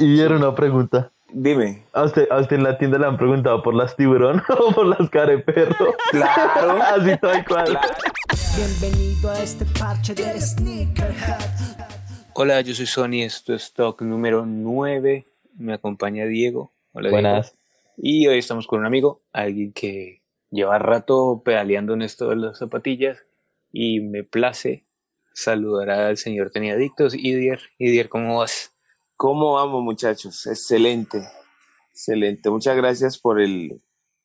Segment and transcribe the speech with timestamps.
[0.00, 1.12] Y era una pregunta.
[1.30, 1.82] Dime.
[1.92, 4.86] ¿A usted, ¿A usted en la tienda le han preguntado por las tiburón o por
[4.86, 5.94] las careperro?
[6.10, 6.82] Claro.
[6.82, 7.66] Así tal cual.
[7.66, 7.88] Claro.
[8.56, 11.40] Bienvenido a este parche de Sneakerhead.
[12.32, 15.26] Hola, yo soy Sony, esto es Talk número 9.
[15.58, 16.72] Me acompaña Diego.
[16.92, 17.52] Hola, Buenas.
[17.98, 18.24] Diego.
[18.24, 22.56] Y hoy estamos con un amigo, alguien que lleva rato pedaleando en esto de las
[22.56, 23.18] zapatillas
[23.70, 24.86] y me place
[25.34, 27.60] saludar al señor Teniadictos, Idier.
[27.76, 28.72] Idier, ¿cómo vas?
[29.20, 30.46] ¿Cómo vamos, muchachos?
[30.46, 31.22] Excelente.
[31.90, 32.48] Excelente.
[32.48, 33.82] Muchas gracias por el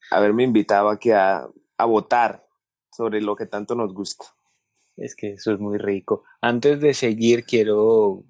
[0.10, 2.48] haberme invitado aquí a, a votar
[2.94, 4.24] sobre lo que tanto nos gusta.
[4.96, 6.24] Es que eso es muy rico.
[6.40, 8.24] Antes de seguir, quiero,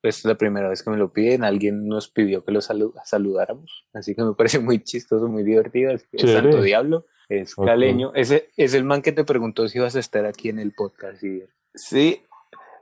[0.00, 2.94] pues es la primera vez que me lo piden, alguien nos pidió que lo salu-
[3.04, 5.92] saludáramos, así que me parece muy chistoso, muy divertido.
[6.10, 6.40] Que Chévere.
[6.40, 8.12] Santo Diablo es caleño.
[8.14, 11.22] Ese es el man que te preguntó si ibas a estar aquí en el podcast.
[11.74, 12.22] Sí,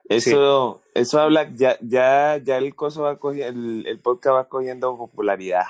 [0.09, 4.97] eso, eso habla, ya, ya, ya el coso va cogiendo, el, el podcast va cogiendo
[4.97, 5.65] popularidad.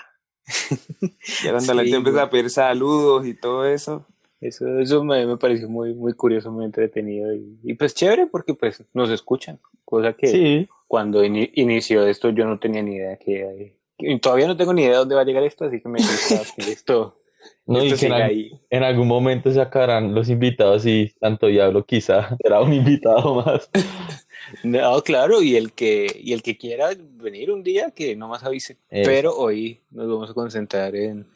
[1.42, 4.06] Ya cuando la gente empieza a pedir saludos y todo eso.
[4.41, 8.53] Eso, eso me, me pareció muy, muy curioso, muy entretenido y, y pues chévere porque
[8.53, 10.69] pues nos escuchan, cosa que Sí.
[10.86, 14.83] cuando ini- inició esto yo no tenía ni idea que, que- todavía no tengo ni
[14.83, 17.17] idea de dónde va a llegar esto, así que me gusta que esto,
[17.67, 18.50] No, y que en, ahí.
[18.70, 23.70] en algún momento sacarán los invitados y Santo Diablo quizá será un invitado más.
[24.62, 28.45] No, claro, y el que, y el que quiera venir un día, que no más
[28.45, 28.77] avise.
[28.91, 29.09] Eso.
[29.11, 31.27] Pero hoy nos vamos a concentrar en,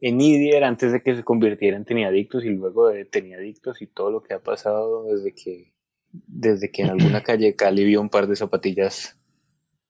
[0.00, 4.12] en Idier antes de que se convirtiera en Teniadictos y luego de Teniadictos y todo
[4.12, 5.72] lo que ha pasado desde que,
[6.12, 9.18] desde que en alguna calle Cali vio un par de zapatillas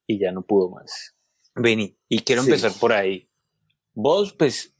[0.06, 1.14] y ya no pudo más.
[1.54, 2.48] Vení, y quiero Sí.
[2.48, 3.28] empezar por ahí.
[3.92, 4.74] Vos, pues,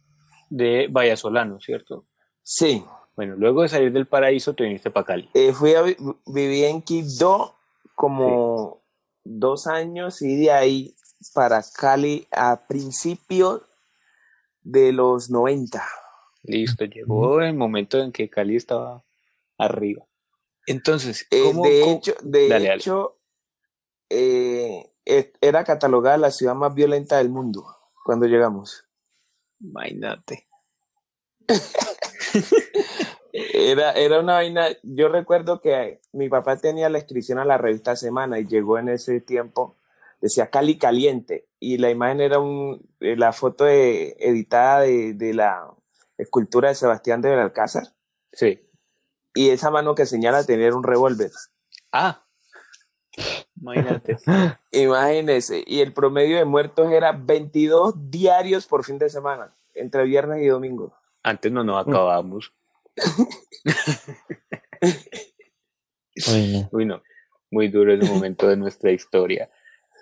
[0.55, 2.06] de Vallasolano, ¿cierto?
[2.42, 5.28] Sí, Bueno, luego de salir del paraíso te viniste para Cali.
[5.34, 7.55] eh, fui a vi- viví en Quibdó
[7.94, 8.83] como
[9.22, 10.94] dos años y de ahí
[11.34, 13.61] para Cali a principios
[14.62, 15.86] de los 90.
[16.42, 19.05] Listo, llegó el momento en que Cali estaba
[19.59, 20.06] arriba.
[20.66, 22.77] Entonces, Eh, ¿cómo, de cómo- hecho, de Dale, dale.
[22.81, 23.19] hecho
[24.09, 27.66] eh, e- era catalogada la ciudad más violenta del mundo
[28.04, 28.84] cuando llegamos.
[29.62, 30.47] Imagínate.
[33.33, 37.97] Era, era una vaina, yo recuerdo que mi papá tenía la inscripción a la revista
[37.97, 39.77] Semana y llegó en ese tiempo,
[40.21, 45.33] decía Cali Caliente, y la imagen era un, eh, la foto de- editada de, de
[45.33, 45.67] la
[46.19, 47.84] escultura de Sebastián de Belalcázar,
[48.33, 48.61] Sí.
[49.34, 51.31] y esa mano que señala tener un revólver.
[51.91, 52.22] Ah.
[53.62, 54.17] Imagínate.
[54.73, 60.43] Imagínese, y el promedio de muertos era 22 diarios por fin de semana, entre viernes
[60.43, 60.93] y domingo.
[61.23, 62.53] Antes no nos acabamos.
[66.28, 66.69] Uy, no.
[66.72, 67.03] Uy, no.
[67.53, 69.49] Muy duro ese momento de nuestra historia.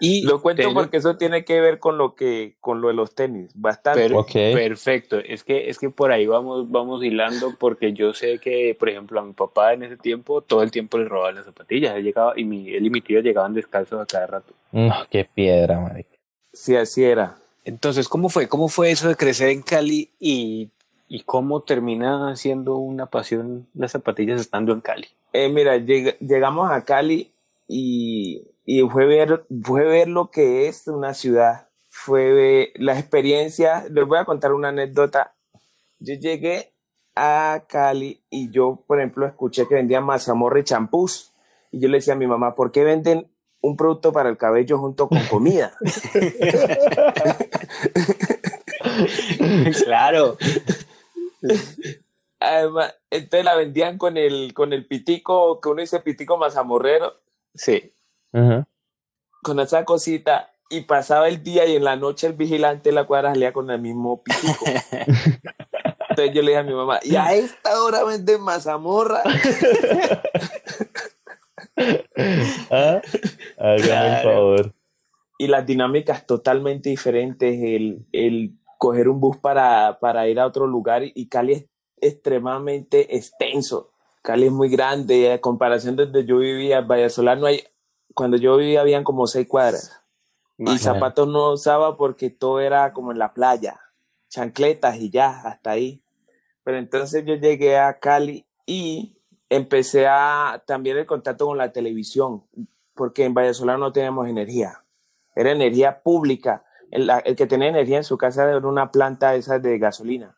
[0.01, 3.15] Y Lo cuento porque eso tiene que ver con lo que, con lo de los
[3.15, 4.01] tenis, bastante.
[4.01, 4.27] Pero-.
[4.55, 8.89] Perfecto, es que, es que por ahí vamos, vamos hilando porque yo sé que, por
[8.89, 12.05] ejemplo, a mi papá en ese tiempo todo el tiempo le robaban las zapatillas, él,
[12.05, 14.55] llegaba, y mi, él y mi tío llegaban descalzos a cada rato.
[14.73, 16.09] No, qué piedra, marica.
[16.53, 17.37] Sí, así era.
[17.65, 18.49] Entonces, ¿cómo fue?
[18.49, 20.71] ¿Cómo fue eso de crecer en Cali y,
[21.09, 25.09] y cómo termina siendo una pasión las zapatillas estando en Cali?
[25.33, 27.31] Eh, mira, lleg- llegamos a Cali
[27.69, 31.69] y, y fue, ver, fue ver lo que es una ciudad.
[31.89, 33.91] Fue ver las experiencias.
[33.91, 35.35] Les voy a contar una anécdota.
[35.99, 36.73] Yo llegué
[37.15, 41.33] a Cali y yo, por ejemplo, escuché que vendían mazamorra y champús.
[41.73, 44.79] Y yo le decía a mi mamá, ¿por qué venden un producto para el cabello
[44.79, 45.73] junto con comida?
[49.85, 50.37] claro.
[52.41, 57.21] Además, entonces la vendían con el, con el pitico, que uno dice pitico mazamorrero.
[57.55, 57.93] Sí.
[58.33, 58.67] Ajá.
[59.43, 63.05] con esa cosita y pasaba el día y en la noche el vigilante de la
[63.05, 64.65] cuadra salía con el mismo pitico.
[66.11, 69.23] Entonces yo le dije a mi mamá, y a esta hora venden mazamorra.
[72.71, 73.01] ¿Ah?
[73.59, 74.31] Hágame el Claro.
[74.31, 74.75] favor.
[75.39, 80.67] Y las dinámicas totalmente diferentes, el, el coger un bus para, para ir a otro
[80.67, 81.67] lugar y Cali es
[82.01, 83.91] extremadamente extenso.
[84.23, 87.63] Cali es muy grande, a comparación de donde yo vivía, Vallasolano hay,
[88.15, 90.01] cuando yo vivía habían como seis cuadras.
[90.59, 93.81] Y zapatos no usaba porque todo era como en la playa,
[94.29, 96.03] chancletas y ya, hasta ahí.
[96.65, 99.17] Pero entonces yo llegué a Cali y
[99.49, 102.45] empecé a también el contacto con la televisión,
[102.95, 104.85] porque en Valladolid no teníamos energía,
[105.35, 106.65] era energía pública.
[106.91, 110.37] El, el que tenía energía en su casa era una planta esa de gasolina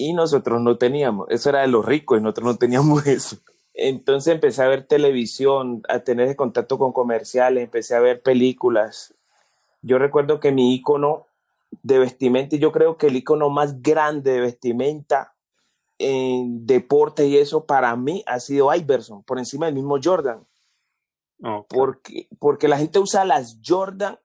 [0.00, 3.36] y nosotros no teníamos, eso era de los ricos y nosotros no teníamos eso.
[3.82, 9.14] Entonces empecé a ver televisión, a tener contacto con comerciales, empecé a ver películas
[9.82, 11.26] yo recuerdo que mi icono
[11.82, 15.34] de vestimenta, y yo creo que el icono más grande de vestimenta
[15.98, 20.46] en deporte y eso para mí ha sido Iverson, por encima del mismo Jordan.
[21.68, 24.18] Porque, porque la gente usa las Jordan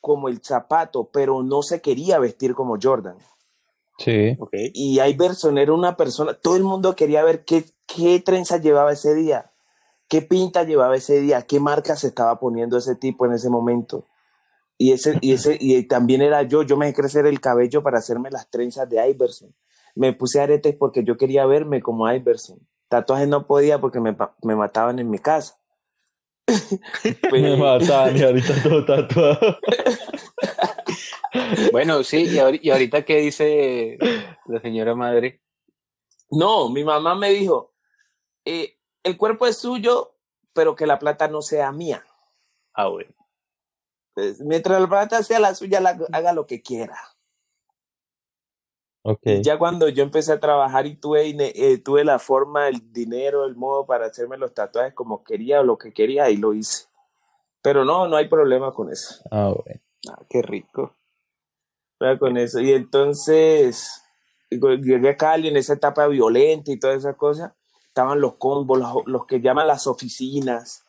[0.00, 3.16] como el zapato, pero no se quería vestir como Jordan.
[3.98, 4.36] Sí.
[4.38, 4.52] Ok.
[4.74, 9.14] Y Iverson era una persona, todo el mundo quería ver qué, qué trenza llevaba ese
[9.14, 9.50] día,
[10.08, 14.06] qué pinta llevaba ese día, qué marca se estaba poniendo ese tipo en ese momento.
[14.76, 17.98] Y, ese, y, ese, y también era yo, yo me dejé crecer el cabello para
[17.98, 19.52] hacerme las trenzas de Iverson.
[19.96, 22.60] Me puse aretes porque yo quería verme como Iverson.
[22.88, 25.58] Tatuajes no podía porque me, me mataban en mi casa.
[27.30, 29.58] Me matan y ahorita todo tatuado.
[31.72, 33.98] Bueno, sí, y y ahorita qué dice
[34.46, 35.42] la señora madre.
[36.30, 37.74] No, mi mamá me dijo,
[38.48, 40.14] eh, el cuerpo es suyo,
[40.52, 42.04] pero que la plata no sea mía.
[42.72, 43.12] Ah, bueno.
[44.14, 46.96] Pues, mientras la plata sea la suya, la- haga lo que quiera.
[49.02, 49.20] Ok.
[49.24, 53.44] Y ya cuando yo empecé a trabajar y tuve, eh, tuve la forma, el dinero,
[53.44, 56.86] el modo para hacerme los tatuajes como quería o lo que quería y lo hice.
[57.62, 59.22] Pero no, no hay problema con eso.
[59.30, 59.80] Ah, bueno.
[60.10, 60.96] Ah, qué rico.
[62.00, 62.60] Nada con eso.
[62.60, 64.02] Y entonces
[64.50, 67.52] llegué a Cali en esa etapa violenta y todas esas cosas.
[67.98, 70.84] Estaban los combos, los, los que llaman las oficinas.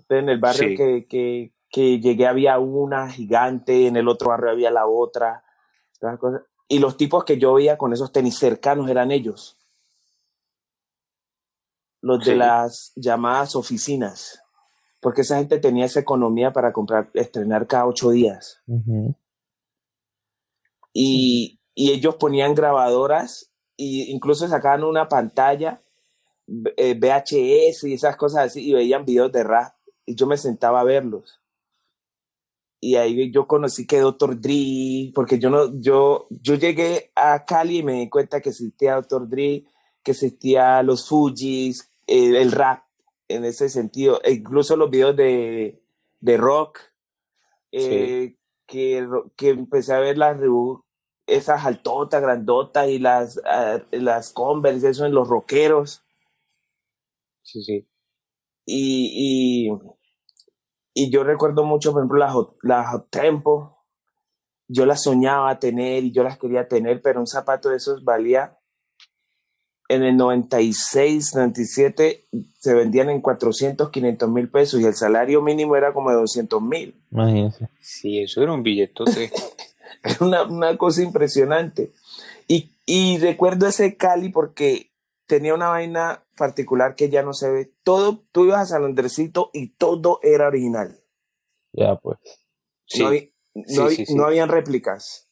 [0.00, 0.74] Entonces, en el barrio Sí.
[0.76, 5.44] que, que, que llegué había una gigante, en el otro barrio había la otra.
[6.00, 6.42] todas esas cosas.
[6.66, 9.56] Y los tipos que yo veía con esos tenis cercanos eran ellos.
[12.00, 14.42] Los de las llamadas oficinas.
[15.00, 18.60] Porque esa gente tenía esa economía para comprar, estrenar cada ocho días
[20.92, 25.82] y, y ellos ponían grabadoras e incluso sacaban una pantalla
[26.76, 29.74] eh, VHS y esas cosas así y veían videos de rap
[30.06, 31.40] y yo me sentaba a verlos
[32.80, 34.40] y ahí yo conocí que Dr.
[34.40, 38.96] Dre porque yo no yo yo llegué a Cali y me di cuenta que existía
[38.96, 39.28] Dr.
[39.28, 39.64] Dre
[40.02, 42.84] que existía los Fujis eh, el rap
[43.28, 45.80] en ese sentido e incluso los videos de,
[46.20, 46.78] de rock
[47.72, 48.36] eh,
[48.66, 50.38] que, que empecé a ver las
[51.26, 56.03] esas altotas, grandotas y las, ah, las Converse, eso en los rockeros.
[57.44, 57.86] Sí, sí.
[58.66, 59.72] Y, y,
[60.94, 63.78] y yo recuerdo mucho, por ejemplo, las, Hot- las Hot Tempo.
[64.66, 68.58] Yo las soñaba tener y yo las quería tener, pero un zapato de esos valía
[69.88, 72.24] en el 96, 97,
[72.58, 76.62] se vendían en 400, 500 mil pesos y el salario mínimo era como de 200
[76.62, 76.94] mil.
[77.10, 77.68] Imagínense.
[77.80, 79.30] Sí, eso era un billetote.
[80.02, 81.92] Era una, una cosa impresionante.
[82.46, 84.90] Y, y recuerdo ese Cali porque
[85.36, 87.72] tenía una vaina particular que ya no se ve.
[87.82, 91.00] Todo, tú ibas a San Andresito y todo era original.
[91.72, 92.18] Ya, pues.
[92.86, 93.00] Sí.
[93.02, 93.22] No, había-
[93.54, 94.14] no, Sí, había- sí, sí.
[94.14, 95.28] no habían réplicas.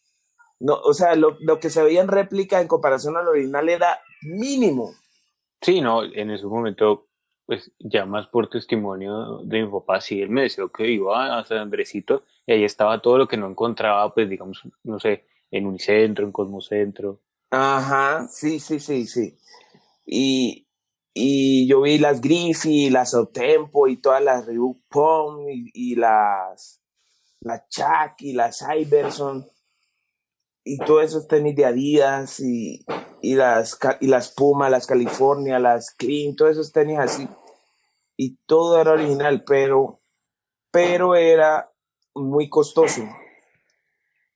[0.60, 4.00] No, o sea, lo, lo que se veía en réplica en comparación al original era
[4.22, 4.92] mínimo.
[5.60, 7.08] Sí, no, en ese momento,
[7.46, 11.44] pues ya más por testimonio de mi papá, sí, él me decía que iba a
[11.44, 15.66] San Andresito y ahí estaba todo lo que no encontraba, pues digamos, no sé, en
[15.66, 17.20] Unicentro, en Cosmocentro.
[17.50, 19.36] Ajá, sí, sí, sí, sí.
[20.04, 20.68] Y,
[21.14, 24.80] y yo vi las Griffy, las Optempo y todas las Reebok
[25.46, 26.82] y, las,
[27.40, 29.46] las Chuck y las Iverson
[30.64, 32.84] y todos esos tenis de Adidas y,
[33.20, 37.28] y, las, y las Puma, las California, las Clean, todos esos tenis así.
[38.16, 40.00] Y todo era original, pero,
[40.70, 41.72] pero era
[42.14, 43.02] muy costoso.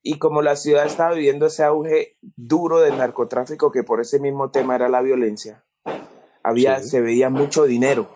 [0.08, 4.52] Y como la ciudad estaba viviendo ese auge duro del narcotráfico, que por ese mismo
[4.52, 5.64] tema era la violencia,
[6.44, 6.90] había, Sí.
[6.90, 8.08] se veía mucho dinero.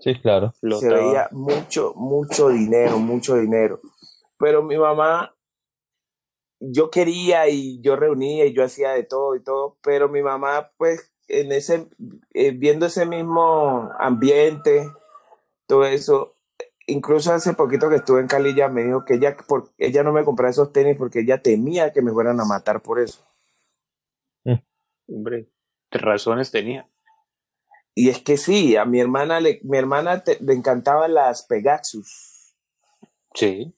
[0.00, 0.54] Sí, claro.
[0.80, 3.80] se veía mucho, mucho dinero, mucho dinero.
[4.38, 5.36] Pero mi mamá,
[6.58, 10.72] yo quería y yo reunía y yo hacía de todo y todo, pero mi mamá,
[10.78, 11.86] pues, en ese,
[12.32, 14.90] eh, viendo ese mismo ambiente,
[15.66, 16.33] todo eso,
[16.86, 20.12] incluso hace poquito que estuve en Cali, ella me dijo que ella, por, ella no
[20.12, 23.24] me compraba esos tenis porque ella temía que me fueran a matar por eso.
[25.06, 25.50] Hombre,
[25.90, 26.88] razones tenía.
[27.94, 32.54] Y es que sí, a mi hermana le, mi hermana te- le encantaban las Pegasus.
[33.34, 33.76] Sí.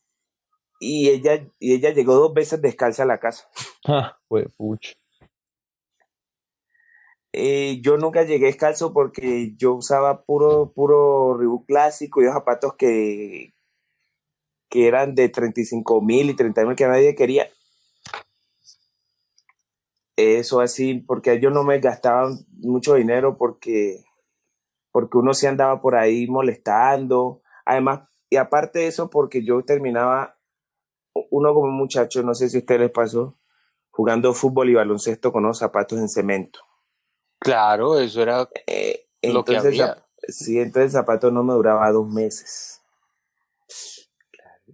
[0.79, 3.49] y ella, y ella llegó dos veces descalza a la casa.
[3.89, 4.93] Ah, fue pucho.
[7.39, 13.53] Eh, yo nunca llegué descalzo porque yo usaba puro, puro Reebok clásico y zapatos que,
[14.71, 17.47] que eran de 35 mil y 30 mil que nadie quería.
[20.17, 24.07] Eso así, porque yo no me gastaba mucho dinero porque,
[24.91, 27.43] porque uno se andaba por ahí molestando.
[27.67, 30.39] Además, y aparte de eso, porque yo terminaba,
[31.31, 33.37] uno como muchacho, no sé si a ustedes les pasó,
[33.91, 36.66] jugando fútbol y baloncesto con los zapatos en cemento.
[37.39, 39.97] Claro, eso era Eh, lo que entonces, había.
[39.97, 42.81] zap- sí, entonces el zapato no me duraba dos meses.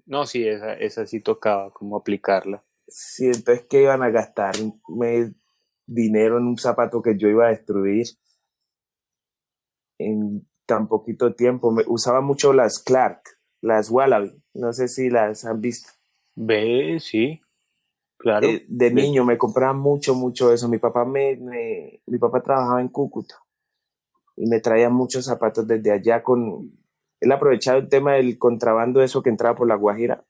[0.07, 2.62] No, sí, esa, esa sí tocaba como aplicarla.
[2.87, 4.54] Sí, entonces, ¿qué iban a gastar?
[4.88, 5.33] Me-
[5.87, 8.07] dinero en un zapato que yo iba a destruir
[9.99, 11.71] en tan poquito tiempo.
[11.71, 13.23] Me, usaba mucho las Clark,
[13.61, 14.42] las Wallaby.
[14.54, 15.90] No sé si las han visto.
[16.35, 17.41] Ve, sí,
[18.23, 18.49] claro.
[18.49, 20.69] Eh, de niño me compraba mucho, mucho eso.
[20.69, 23.35] Mi papá me, me- mi papá trabajaba en Cúcuta
[24.37, 26.73] y me traía muchos zapatos desde allá con,
[27.21, 30.25] él aprovechaba el tema del contrabando, eso que entraba por la Guajira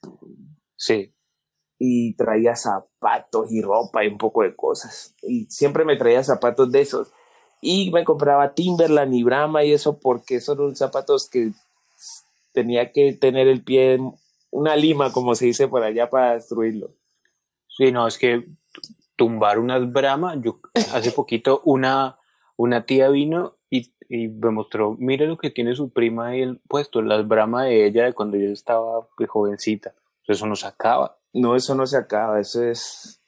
[0.76, 1.14] Sí,
[1.78, 5.14] y traía zapatos y ropa y un poco de cosas.
[5.22, 7.12] Y siempre me traía zapatos de esos.
[7.60, 11.52] Y me compraba Timberland y Brahma y eso porque esos eran zapatos que
[12.52, 14.12] tenía que tener el pie en
[14.50, 16.90] una lima, como se dice por allá, para destruirlo.
[17.76, 18.48] Sí, no, es que
[19.16, 20.60] tumbar unas Brahma, yo
[20.92, 22.18] hace poquito una,
[22.56, 26.60] una tía vino y, y me mostró, mire lo que tiene su prima ahí el
[26.68, 29.94] puesto, las Brahma de ella de cuando yo estaba pues, jovencita.
[30.26, 33.20] Eso no se acaba, No, eso no se acaba, eso es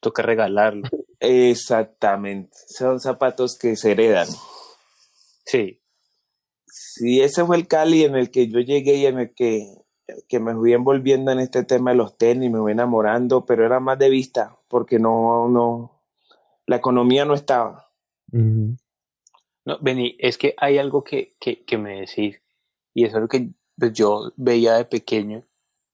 [0.00, 0.88] toca regalarlo.
[1.20, 2.56] exactamente.
[2.68, 4.28] Son zapatos que se heredan.
[5.44, 5.80] Sí,
[6.98, 9.66] Sí, ese fue el Cali en el que yo llegué y en el que,
[10.28, 13.80] que me fui envolviendo en este tema de los tenis, me fui enamorando, pero era
[13.80, 16.02] más de vista, porque no, no,
[16.66, 17.90] la economía no estaba.
[18.32, 22.40] No, Beni, es que hay algo que, que, que me decís,
[22.94, 25.44] y es algo que pues, yo veía de pequeño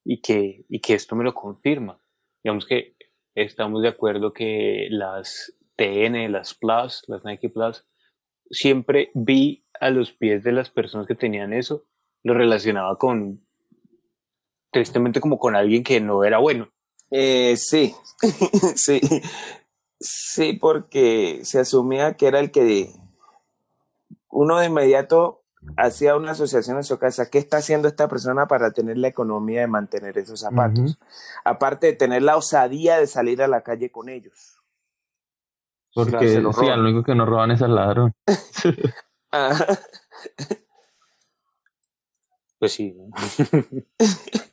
[0.04, 1.98] y que, y que esto me lo confirma.
[2.42, 2.96] Digamos que
[3.34, 7.86] estamos de acuerdo que las TN, las Plus, las Nike Plus,
[8.50, 11.86] siempre vi a los pies de las personas que tenían eso,
[12.22, 13.46] lo relacionaba con,
[14.72, 16.68] tristemente como con alguien que no era bueno.
[17.10, 17.94] Eh, sí,
[18.74, 19.00] sí,
[20.00, 22.90] sí, porque se asumía que era el que
[24.30, 25.42] uno de inmediato
[25.76, 27.30] hacía una asociación en su casa.
[27.30, 30.98] ¿Qué está haciendo esta persona para tener la economía de mantener esos zapatos?
[31.44, 34.58] Aparte de tener la osadía de salir a la calle con ellos.
[35.94, 38.14] Porque se lo sí, único que no roban es al ladrón.
[42.58, 42.96] Pues sí.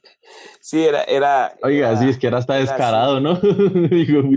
[0.69, 1.55] Sí, era, era.
[1.63, 3.35] Oiga, era- sí, es que ahora está era descarado, ¿no?
[3.89, 4.21] Digo.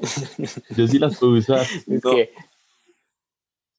[0.76, 1.64] Yo sí las puedo usar.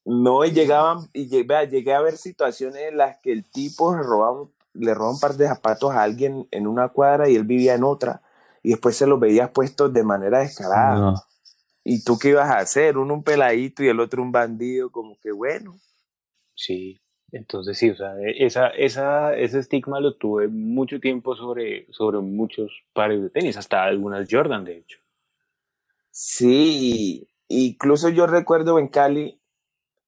[0.05, 0.45] No.
[0.45, 4.01] y llegaban, y lle- vea, llegué a ver situaciones en las que el tipo le
[4.03, 7.73] robaba, le robaba un par de zapatos a alguien en una cuadra y él vivía
[7.73, 8.21] en otra,
[8.63, 10.95] y después se los veías puestos de manera descarada.
[10.95, 11.15] No.
[11.83, 12.97] ¿Y tú qué ibas a hacer?
[12.97, 15.75] Uno un peladito y el otro un bandido, como que bueno.
[16.55, 17.01] Sí,
[17.31, 22.19] entonces sí, o sea, e- esa, esa, ese estigma lo tuve mucho tiempo sobre, sobre
[22.19, 24.99] muchos pares de tenis, hasta algunas Jordan, de hecho.
[26.09, 29.39] Sí, incluso yo recuerdo en Cali,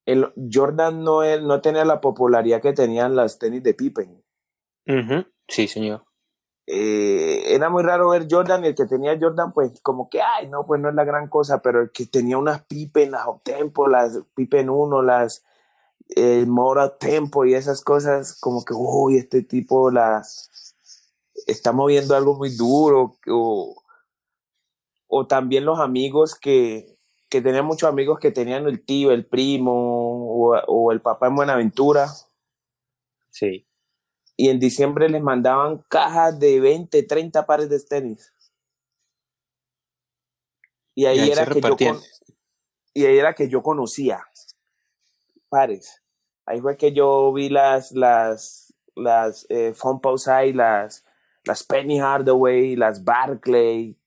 [0.05, 4.23] el Jordan no, él no tenía la popularidad que tenían las tenis de Pippen.
[5.47, 6.05] Sí, señor.
[6.65, 10.47] eh, era muy raro ver Jordan y el que tenía Jordan, pues como que, ay,
[10.49, 13.87] no, pues no es la gran cosa, pero el que tenía unas Pippen, las Tempo,
[13.87, 15.45] las Pippen 1, las
[16.15, 20.23] eh, Mora Tempo y esas cosas, como que, uy, este tipo la
[21.45, 23.83] está moviendo algo muy duro, o,
[25.07, 26.97] o también los amigos que,
[27.29, 31.35] que tenían muchos amigos que tenían el tío, el primo, o, o el papá en
[31.35, 32.07] Buenaventura,
[33.29, 33.67] Sí.
[34.35, 38.33] y en diciembre les mandaban cajas de 20, 30 pares de tenis.
[40.95, 42.01] Y ahí, Y ahí era que yo con-
[42.93, 44.25] y ahí era que yo conocía
[45.49, 46.03] pares.
[46.45, 51.05] Ahí fue que yo vi las las las eh, Fomposite, las
[51.43, 53.97] las Penny Hardaway, las Barclay,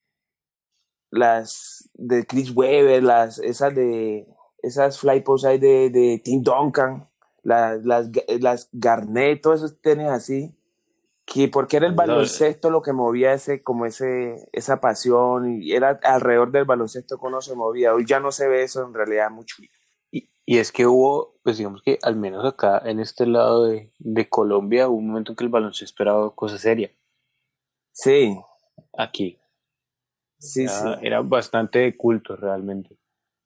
[1.10, 4.26] las de Chris Webber, las esas de
[4.62, 7.08] esas Fly Posite de, de Tim Duncan,
[7.42, 10.54] las, las, las Garnett, todos esos tenis así,
[11.24, 15.98] que porque era el baloncesto lo que movía ese, como ese, esa pasión, y era
[16.02, 17.94] alrededor del baloncesto que uno se movía.
[17.94, 19.56] Hoy ya no se ve eso en realidad mucho.
[20.50, 24.28] Y, es que hubo, pues digamos que al menos acá en este lado de, de
[24.28, 26.90] Colombia hubo un momento en que el baloncesto era cosa seria.
[27.92, 28.36] Sí,
[28.98, 29.38] Aquí.
[30.40, 31.06] sí, era, sí.
[31.06, 32.96] era bastante de culto realmente.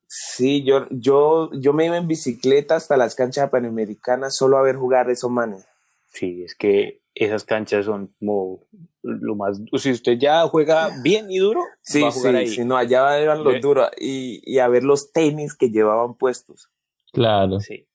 [0.06, 4.76] Sí, yo, yo, yo me iba en bicicleta hasta las canchas panamericanas solo a ver
[4.76, 5.66] jugar esos manes.
[6.06, 8.66] Sí, es que esas canchas son como
[9.02, 9.61] lo más...
[9.76, 12.49] Si usted ya juega bien y duro, Sí, va a jugar sí, ahí.
[12.49, 16.14] sí, no, allá iban los Ve- duros y, y a ver los tenis que llevaban
[16.14, 16.70] puestos,
[17.14, 17.61] Claro.
[17.61, 17.87] Sí.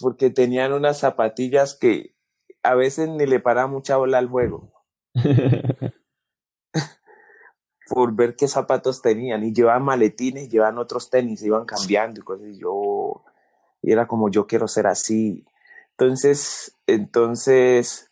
[0.00, 2.14] porque tenían unas zapatillas que
[2.62, 4.72] a veces ni le paraba mucha bola al juego
[7.88, 12.48] por ver qué zapatos tenían y llevaban maletines, llevaban otros tenis, iban cambiando y cosas
[12.48, 13.22] y yo
[13.82, 15.44] y era como yo quiero ser así.
[15.90, 18.08] Entonces, entonces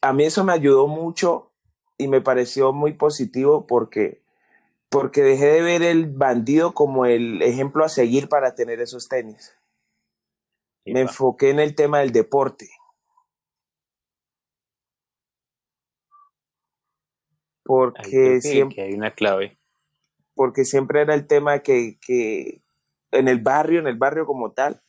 [0.00, 1.50] a mí eso me ayudó mucho
[1.98, 4.22] y me pareció muy positivo porque
[4.90, 9.56] porque dejé de ver el bandido como el ejemplo a seguir para tener esos tenis.
[10.84, 12.68] Me enfoqué en el tema del deporte.
[17.64, 19.58] Porque siempre hay una clave.
[20.34, 22.62] Porque siempre era el tema que, que
[23.12, 24.82] en el barrio, en el barrio como tal,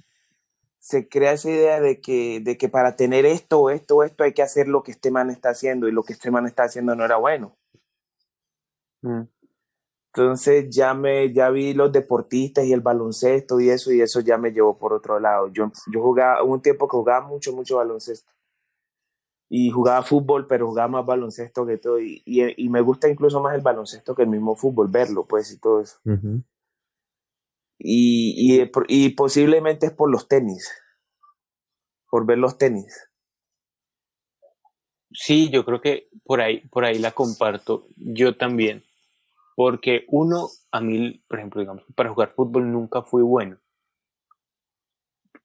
[0.77, 4.41] se crea esa idea de que, de que para tener esto, esto, esto, hay que
[4.41, 7.05] hacer lo que este man está haciendo y lo que este man está haciendo no
[7.05, 7.55] era bueno.
[9.03, 9.25] Mm.
[10.13, 14.37] Entonces ya me, ya vi los deportistas y el baloncesto y eso, y eso ya
[14.37, 15.47] me llevó por otro lado.
[15.47, 18.29] Yo, yo jugaba, hubo un tiempo que jugaba mucho, mucho baloncesto.
[19.49, 21.99] Y jugaba fútbol, pero jugaba más baloncesto que todo.
[21.99, 25.59] Y, y, me gusta incluso más el baloncesto que el mismo fútbol, verlo, pues, y
[25.59, 25.97] todo eso.
[27.79, 30.69] y, y, y posiblemente es por los tenis,
[32.09, 33.09] por ver los tenis.
[35.13, 37.87] Sí, yo creo que por ahí, por ahí la comparto.
[37.97, 38.83] Yo también
[39.61, 43.59] porque uno, a mí, por ejemplo, digamos, para jugar fútbol nunca fui bueno.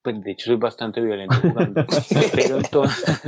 [0.00, 1.84] Pues de hecho soy bastante violento jugando.
[2.34, 3.20] pero entonces...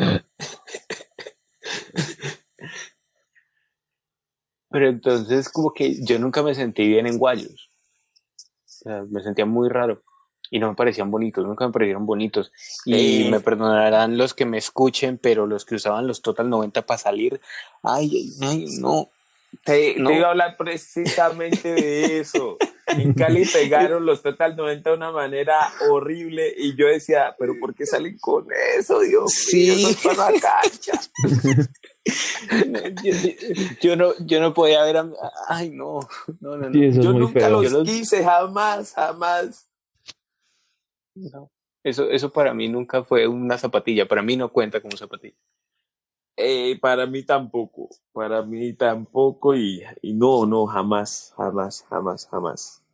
[4.70, 7.70] pero entonces como que yo nunca me sentí bien en guayos.
[8.64, 10.02] O sea, me sentía muy raro
[10.50, 12.50] y no me parecían bonitos, nunca me parecieron bonitos.
[12.86, 16.96] Y me perdonarán los que me escuchen, pero los que usaban los Total 90 para
[16.96, 17.42] salir,
[17.82, 19.10] ay, ay, no,
[19.64, 22.56] te, iba a hablar precisamente de eso.
[22.86, 25.58] En Cali pegaron los Total 90 de una manera
[25.90, 28.46] horrible y yo decía, pero ¿por qué salen con
[28.78, 29.32] eso, Dios?
[29.32, 29.94] Sí.
[30.02, 30.92] para la cancha.
[33.82, 35.10] yo, no, yo no podía ver a...
[35.48, 36.00] Ay, no,
[36.40, 39.68] no, no, yo nunca los quise, jamás, jamás.
[41.14, 41.50] No.
[41.84, 45.36] Eso, eso para mí nunca fue una zapatilla, para mí no cuenta como zapatilla.
[46.40, 52.84] Eh, para mí tampoco, para mí tampoco y, y, no, no, jamás, jamás, jamás, jamás.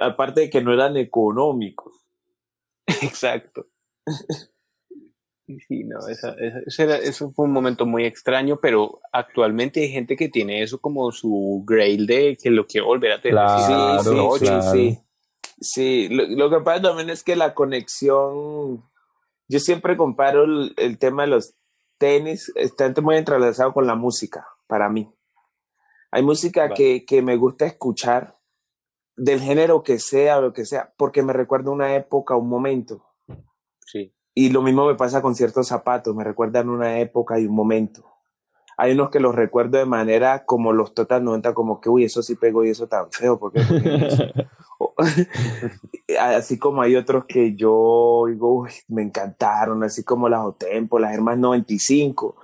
[0.00, 1.94] Aparte de que no eran económicos.
[3.02, 3.66] Exacto.
[5.46, 10.30] Sí, no, esa, esa, eso fue un momento muy extraño, pero actualmente hay gente que
[10.30, 13.46] tiene eso como su grail de que lo quiere volver a tener.
[14.00, 14.98] sí, sí, sí,
[15.60, 16.08] sí.
[16.08, 18.82] lo, lo, que pasa también es que la conexión,
[19.48, 21.56] yo siempre comparo el, el tema de los
[22.02, 25.08] tenis está muy entrelazado con la música, para mí.
[26.10, 28.40] Hay música que, que, me gusta escuchar,
[29.14, 33.06] del género que sea, lo que sea, porque me recuerda una época, un momento.
[33.86, 34.12] Sí.
[34.34, 38.04] Y lo mismo me pasa con ciertos zapatos, me recuerdan una época y un momento.
[38.76, 42.22] Hay unos que los recuerdo de manera como los Total 90, como que, uy, eso
[42.22, 43.60] sí pegó y eso tan feo, porque,
[46.18, 51.38] así como hay otros que yo digo, me encantaron, así como las Otempo, las Hermas
[51.38, 52.36] 95.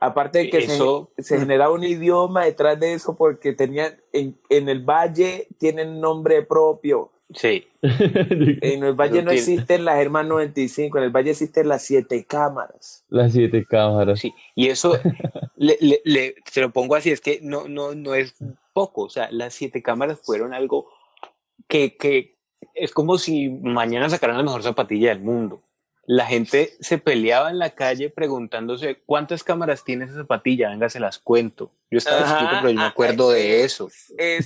[0.00, 1.10] Aparte de que eso...
[1.18, 6.42] se, generaba un idioma detrás de eso porque tenían, en, en el valle tienen nombre
[6.42, 7.10] propio.
[7.34, 7.66] Sí.
[7.82, 13.04] En el Valle no, existen las Hermas 95, en el Valle existen las siete cámaras.
[13.08, 14.20] Las siete cámaras.
[14.20, 14.98] Sí, y eso
[15.56, 18.34] le, le, se lo pongo así, es que no, no, no es
[18.72, 20.88] poco, o sea, las siete cámaras fueron algo
[21.68, 22.36] que, que
[22.74, 25.62] es como si mañana sacaran la mejor zapatilla del mundo.
[26.12, 30.98] La gente se peleaba en la calle preguntándose cuántas cámaras tiene esa zapatilla, venga, se
[30.98, 31.70] las cuento.
[31.88, 33.88] Yo estaba escrito, pero yo me acuerdo de eso.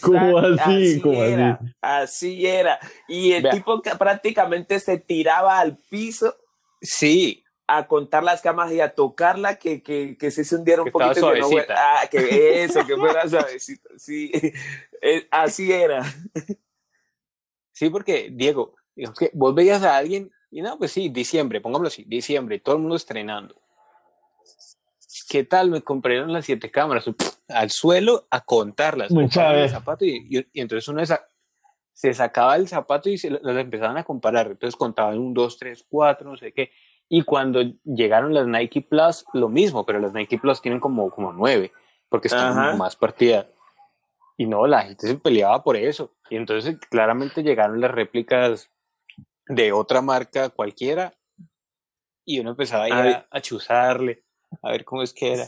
[0.02, 1.00] ¿Cómo así?
[1.00, 2.46] ¿Cómo era, así?
[2.46, 2.78] era.
[3.08, 6.36] Y el tipo que prácticamente se tiraba al piso.
[6.82, 7.42] Sí.
[7.66, 11.14] A contar las cámaras y a tocarla, que, que, que se hundiera un poquito.
[11.14, 11.74] Suavecita.
[11.74, 13.88] No, ah, que eso, que fuera suavecito.
[13.96, 14.30] Sí,
[15.00, 16.04] eh, así era.
[17.72, 21.88] Sí, porque, Diego, digamos que vos veías a alguien y no, pues sí, diciembre, pongámoslo
[21.88, 23.56] así, diciembre, todo el mundo estrenando.
[25.28, 25.68] ¿Qué tal?
[25.68, 27.10] Me compraron las siete cámaras
[27.48, 29.10] al suelo a contarlas.
[29.10, 31.02] El zapato y, y, entonces uno
[31.92, 34.46] se sacaba el zapato y se las empezaban a comparar.
[34.46, 36.70] Entonces contaban un, dos, tres, cuatro, no sé qué.
[37.08, 41.32] Y cuando llegaron las Nike Plus, lo mismo, pero las Nike Plus tienen como, como
[41.32, 41.72] nueve,
[42.08, 43.46] porque están más partidas.
[44.36, 46.14] Y no, la gente se peleaba por eso.
[46.30, 48.70] Y entonces claramente llegaron las réplicas
[49.46, 51.14] de otra marca cualquiera
[52.24, 54.24] y uno empezaba a, a, chuzarle,
[54.62, 55.46] a ver cómo es que era.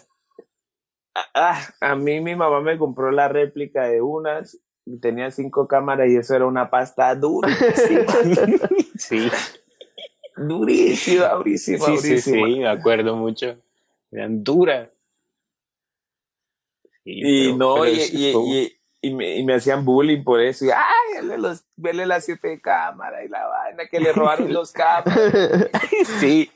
[1.34, 4.58] Ah, a mí mi mamá me compró la réplica de unas,
[5.00, 7.48] tenía cinco cámaras y eso era una pasta dura.
[8.98, 9.28] sí.
[10.36, 12.46] Durísima, durísima, Sí, sí, durísima.
[12.46, 13.56] sí, me acuerdo mucho.
[14.12, 14.90] Eran duras.
[17.04, 20.64] Sí, Y pero- no, pero y, sí y- me, y me hacían bullying por eso.
[20.64, 24.72] Y, ay, vele, los, vele las siete cámaras y la vaina que le robaron los
[24.72, 25.18] cámaras.
[26.20, 26.50] Sí.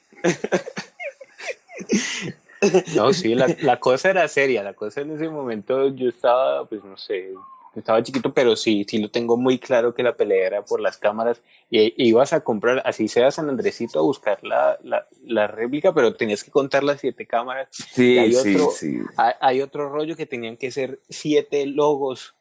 [2.95, 4.63] No, sí, la, la cosa era seria.
[4.63, 7.33] La cosa en ese momento yo estaba, pues no sé,
[7.77, 10.97] estaba chiquito, pero sí, sí lo tengo muy claro que la pelea era por las
[10.99, 11.41] cámaras.
[11.71, 15.95] Y, e ibas a comprar, así sea San Andresito, a buscar la, la, la réplica,
[15.95, 17.69] pero tenías que contar las siete cámaras.
[17.71, 18.99] Sí, hay sí, otro- sí.
[19.17, 22.35] Hay, hay otro rollo que tenían que ser siete logos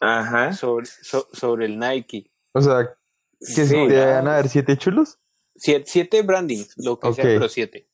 [0.00, 0.52] Ajá.
[0.52, 2.30] sobre, so- sobre el Nike.
[2.52, 2.94] O sea,
[3.40, 4.06] que Sí, si te ya.
[4.16, 5.18] van a dar siete chulos.
[5.56, 7.88] Siete, siete brandings, lo que sea, pero siete.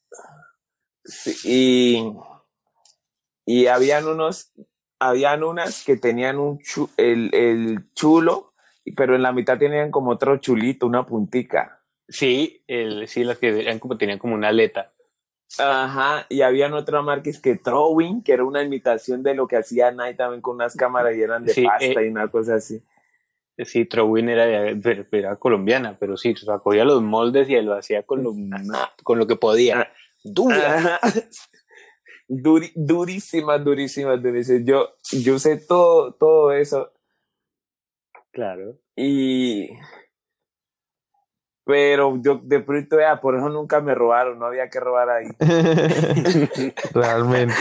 [1.05, 1.35] Sí,
[3.46, 4.53] y, y habían unos,
[5.09, 8.53] habían unas que tenían un chu- el, el chulo,
[8.97, 11.81] pero en la mitad tenían como otro chulito, una puntica.
[12.09, 14.93] Sí, el, sí, las que eran como, tenían como una aleta.
[15.59, 19.57] Ajá, y habían otra marca es que Throwing, que era una imitación de lo que
[19.57, 22.57] hacía Nike también con unas cámaras y eran de Sí, pasta eh, y una cosa
[22.57, 22.83] así.
[23.59, 27.75] Sí, Trowin era, de- era colombiana, pero sí, o sea, cogía los moldes y lo
[27.75, 28.33] hacía con lo,
[29.05, 29.93] con lo que podía.
[30.25, 30.99] Dura.
[32.29, 34.63] Duri- durísimas, durísimas, durísimas.
[34.65, 36.91] Yo, yo usé todo, todo eso
[38.33, 38.79] Claro.
[38.97, 39.69] y...
[41.67, 45.29] Pero yo de pronto, ya, por eso nunca me robaron, no había que robar ahí.
[46.93, 47.55] Realmente.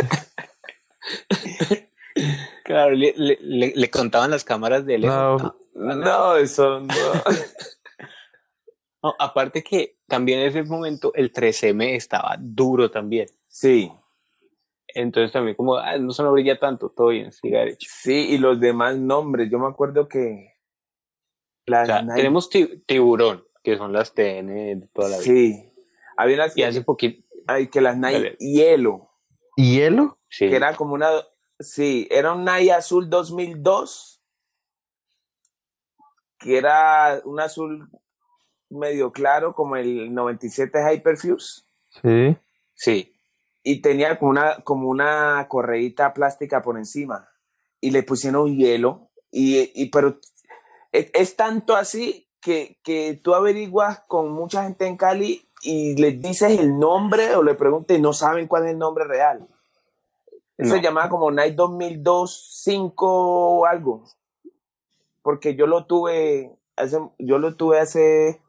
[2.66, 5.42] Claro, le, le- le- le contaban las cámaras de lejos.
[5.74, 6.94] No, No, eso no.
[9.04, 13.28] No, aparte que también en ese momento el 3M estaba duro también.
[13.48, 13.92] Sí,
[14.96, 17.88] Entonces también como, ah, no se no brilla tanto, todo bien, siga derecho.
[17.92, 20.54] sí, y los demás nombres, yo me acuerdo que...
[21.68, 25.24] O Las sea, Nike- tenemos ti- tiburón, que son las TN de toda la vida.
[25.26, 25.74] Sí,
[26.18, 29.10] había unas Y hace poquito, ay, que las Nike hielo,
[29.56, 30.20] ¿Hielo?
[30.30, 30.48] sí.
[30.50, 31.10] que era como una,
[31.60, 34.22] sí, era un Nike azul 2002,
[36.38, 37.90] que era un azul
[38.70, 41.64] medio claro como el 97 Hyperfuse
[42.02, 42.36] Sí.
[42.74, 43.13] Sí,
[43.64, 47.30] y tenía como una, como una correíta plástica por encima
[47.80, 50.20] y le pusieron hielo y, y pero
[50.92, 56.22] es, es tanto así que, que tú averiguas con mucha gente en Cali y les
[56.22, 59.48] dices el nombre o le preguntas y no saben cuál es el nombre real.
[60.58, 60.76] Eso No.
[60.76, 64.04] se llamaba como Night 2002, 5 o algo.
[65.22, 68.42] Porque yo lo tuve hace, yo lo tuve hace,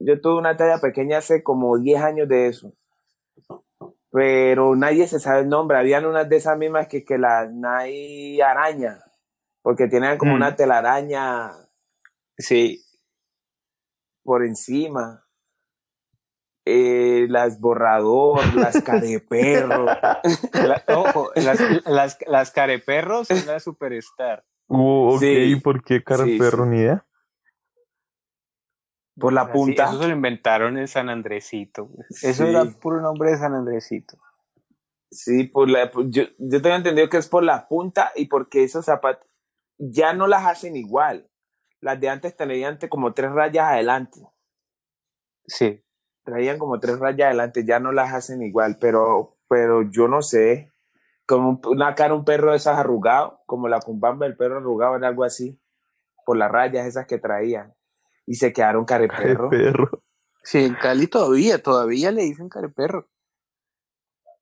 [0.00, 2.72] yo tuve una talla pequeña hace como 10 años de eso.
[4.12, 5.78] Pero nadie se sabe el nombre.
[5.78, 9.02] Habían unas de esas mismas que, que la Nike araña.
[9.62, 10.36] Porque tenían como Mm.
[10.36, 11.52] una telaraña
[12.36, 12.84] sí.
[14.22, 15.24] por encima.
[16.64, 19.84] Eh, las borrador, las careperro.
[19.86, 24.44] La- ojo, las, las, las careperros son la superstar.
[24.68, 25.56] Uh, ok, Sí.
[25.56, 26.64] ¿por qué cara Sí, perro?
[26.64, 26.70] sí.
[26.70, 27.04] Ni idea.
[29.22, 29.84] Por la Así, punta.
[29.84, 31.88] eso se lo inventaron en San Andresito.
[32.10, 32.50] Eso Sí.
[32.50, 34.18] era puro nombre de San Andresito.
[35.10, 38.84] Sí, por la, yo, yo tengo entendido que es por la punta y porque esos
[38.84, 39.26] zapatos
[39.78, 41.28] ya no las hacen igual.
[41.80, 44.20] Las de antes tenían como tres rayas adelante.
[45.46, 45.82] Sí.
[46.24, 50.70] Traían como tres rayas adelante, ya no las hacen igual, pero, pero yo no sé.
[51.26, 54.96] Como un- una cara, un perro de esas arrugado, como la cumbamba del perro arrugado,
[54.96, 55.60] era algo así,
[56.24, 57.74] por las rayas esas que traían.
[58.26, 59.50] Y se quedaron careperro.
[59.50, 60.02] perro.
[60.44, 63.08] Sí, en Cali todavía, todavía le dicen careperro.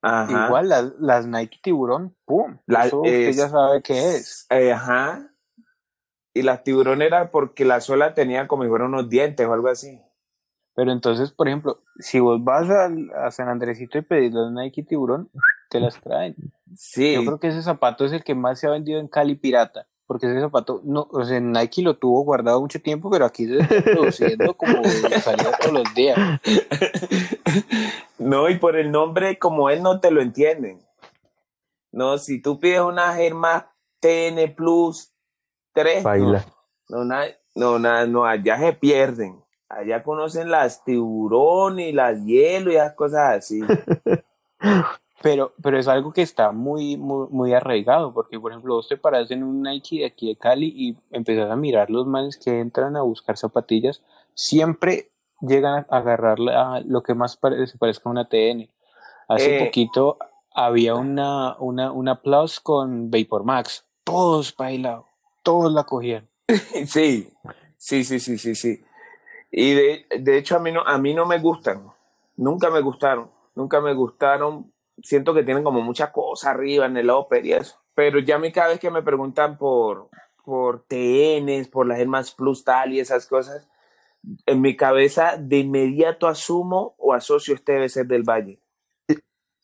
[0.03, 0.47] Ajá.
[0.47, 2.59] Igual las, las Nike Tiburón, ¡pum!
[2.67, 4.47] La- Eso usted es- ya sabe qué es.
[4.51, 5.27] Eh, ajá.
[6.33, 9.69] Y las tiburón era porque la suela tenía como si fueran unos dientes o algo
[9.69, 10.01] así.
[10.75, 14.85] Pero entonces, por ejemplo, si vos vas al- a, San Andresito y pedís las Nike
[14.85, 15.29] Tiburón,
[15.69, 16.37] te las traen.
[16.75, 17.15] Sí.
[17.15, 19.89] Yo creo que ese zapato es el que más se ha vendido en Cali pirata.
[20.11, 23.61] Porque ese zapato, no, o sea, Nike lo tuvo guardado mucho tiempo, pero aquí se
[23.61, 24.83] está produciendo como
[25.23, 26.19] salía todos los días.
[28.19, 30.81] No, y por el nombre, como él no te lo entienden.
[31.93, 35.13] No, si tú pides una Germa TN Plus
[35.75, 36.45] 3, Baila.
[36.89, 39.41] no, no, na- no, na- no, allá se pierden.
[39.69, 43.61] Allá conocen las tiburón y las hielo y esas cosas así.
[45.23, 48.97] Pero, pero es algo que está muy, muy, muy arraigado, porque por ejemplo, vos te
[48.97, 52.59] paras en un Nike de aquí de Cali y empezás a mirar los manes que
[52.61, 54.03] entran a buscar zapatillas,
[54.35, 55.11] siempre
[55.43, 58.71] llegan a agarrar la- lo que más pare- se parezca a una TN.
[59.29, 59.65] Hace Eh.
[59.67, 60.17] poquito
[60.55, 65.05] había una, una, una Plus con Vapor Max, todos bailados,
[65.43, 66.29] todos la cogían.
[66.87, 67.29] Sí,
[67.77, 68.83] sí, sí, sí, sí, sí.
[69.51, 71.83] Y de, de hecho a mí, no, a mí no me gustan,
[72.37, 74.73] nunca me gustaron, nunca me gustaron.
[75.03, 77.77] Siento que tienen como mucha cosa arriba en el Oper y eso.
[77.95, 80.09] Pero ya a mí cada vez que me preguntan por,
[80.45, 83.69] por TNs, por las Hermas Plus tal y esas cosas,
[84.47, 88.61] en mi cabeza de inmediato asumo o asocio este debe ser del Valle.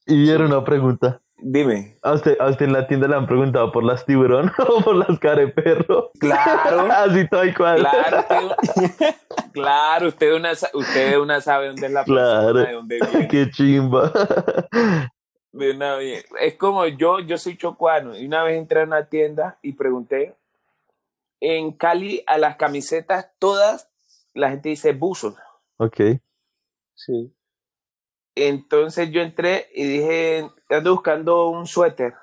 [0.07, 1.21] Y era una pregunta.
[1.39, 1.99] Dime.
[2.03, 4.97] ¿A usted, ¿A usted en la tienda le han preguntado por las tiburón o por
[4.97, 6.11] las careperro?
[6.19, 6.81] Claro.
[6.91, 7.81] Así tal cual.
[7.81, 9.15] Claro, usted,
[9.53, 12.55] claro, usted una, usted una sabe dónde es la Claro.
[12.55, 13.29] persona, de dónde viene.
[13.29, 14.13] Qué chimba.
[15.57, 16.27] De una vez.
[16.41, 20.37] Es como yo, yo soy chocuano, y una vez entré a una tienda y pregunté,
[21.41, 23.91] en Cali a las camisetas todas,
[24.35, 25.35] la gente dice buzos.
[25.79, 26.01] ok.
[26.95, 27.33] Sí.
[28.35, 32.15] Entonces yo entré y dije, ando buscando un suéter.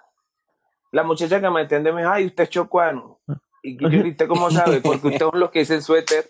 [0.92, 3.20] La muchacha que me atiende me dijo, ay, usted es chocuano.
[3.64, 4.82] Y que yo grité, ¿cómo sabe?
[4.82, 6.30] Porque usted es lo que dice suéter.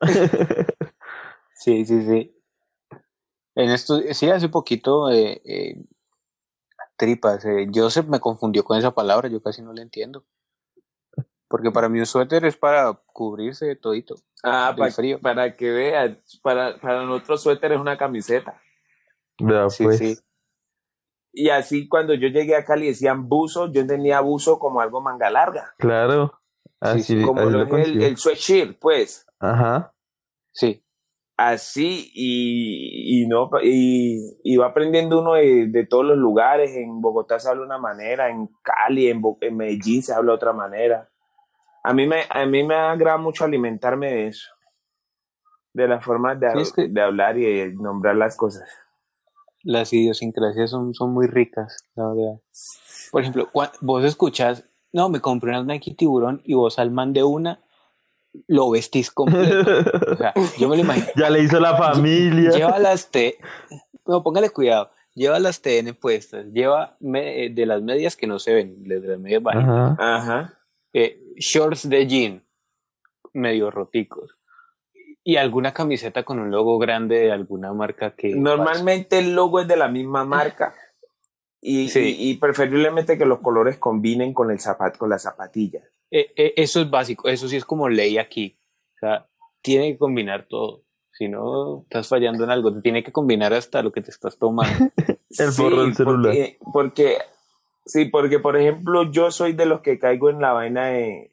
[1.54, 2.33] Sí, sí, sí.
[3.54, 5.84] En esto, sí, hace poquito, eh, eh,
[6.96, 10.24] tripas, eh, Joseph me confundió con esa palabra, yo casi no la entiendo.
[11.48, 14.16] Porque para mí un suéter es para cubrirse de todito.
[14.42, 15.20] Ah, Del para, frío.
[15.20, 18.60] para que vean, para, para nosotros suéter es una camiseta.
[19.68, 19.98] Sí, pues.
[19.98, 20.18] sí.
[21.32, 25.30] Y así cuando yo llegué a Cali decían buzo, yo entendía buzo como algo manga
[25.30, 26.40] larga, Claro.
[26.80, 29.26] Así, sí, como así lo lo es el, el sweatshirt, pues.
[29.38, 29.94] Ajá.
[30.52, 30.83] Sí.
[31.36, 36.70] Así y, y no y, y va aprendiendo uno de, de todos los lugares.
[36.76, 40.52] En Bogotá se habla una manera, en Cali, en, Bo- en Medellín se habla otra
[40.52, 41.08] manera.
[41.82, 44.48] A mí me, a mí me agrada mucho alimentarme de eso,
[45.72, 48.68] de las formas de, Sí, es que- de hablar y de nombrar las cosas.
[49.64, 52.40] Las idiosincrasias son, son muy ricas, la verdad.
[53.10, 53.48] Por ejemplo,
[53.80, 57.63] vos escuchás, no, me compré unas Nike Tiburón y vos al man de una
[58.48, 59.70] lo vestís completo.
[60.12, 61.06] O sea, yo me lo imagino.
[61.16, 62.50] ya le hizo la familia.
[62.50, 63.38] Lleva las T,
[64.06, 68.38] no, póngale cuidado, lleva las TN puestas, lleva me- eh, de las medias que no
[68.38, 69.96] se ven, de las medias bajitas, Ajá.
[70.16, 70.58] Ajá.
[70.92, 72.44] eh, shorts de jean,
[73.32, 74.38] medio roticos,
[75.22, 78.34] y alguna camiseta con un logo grande de alguna marca que...
[78.34, 80.74] Normalmente el logo es de la misma marca
[81.62, 82.00] y, Sí.
[82.18, 85.80] y- y preferiblemente que los colores combinen con el zapat, con la zapatilla.
[86.16, 88.56] Eh, eh, eso es básico, eso sí es como ley aquí.
[88.94, 89.26] O sea,
[89.62, 90.84] tiene que combinar todo.
[91.10, 92.72] Si no, estás fallando en algo.
[92.72, 94.92] Te tiene que combinar hasta lo que te estás tomando.
[95.30, 96.32] El forro del celular.
[96.32, 97.18] Porque, porque-
[97.84, 101.32] sí, porque por ejemplo yo soy de los que caigo en la vaina de,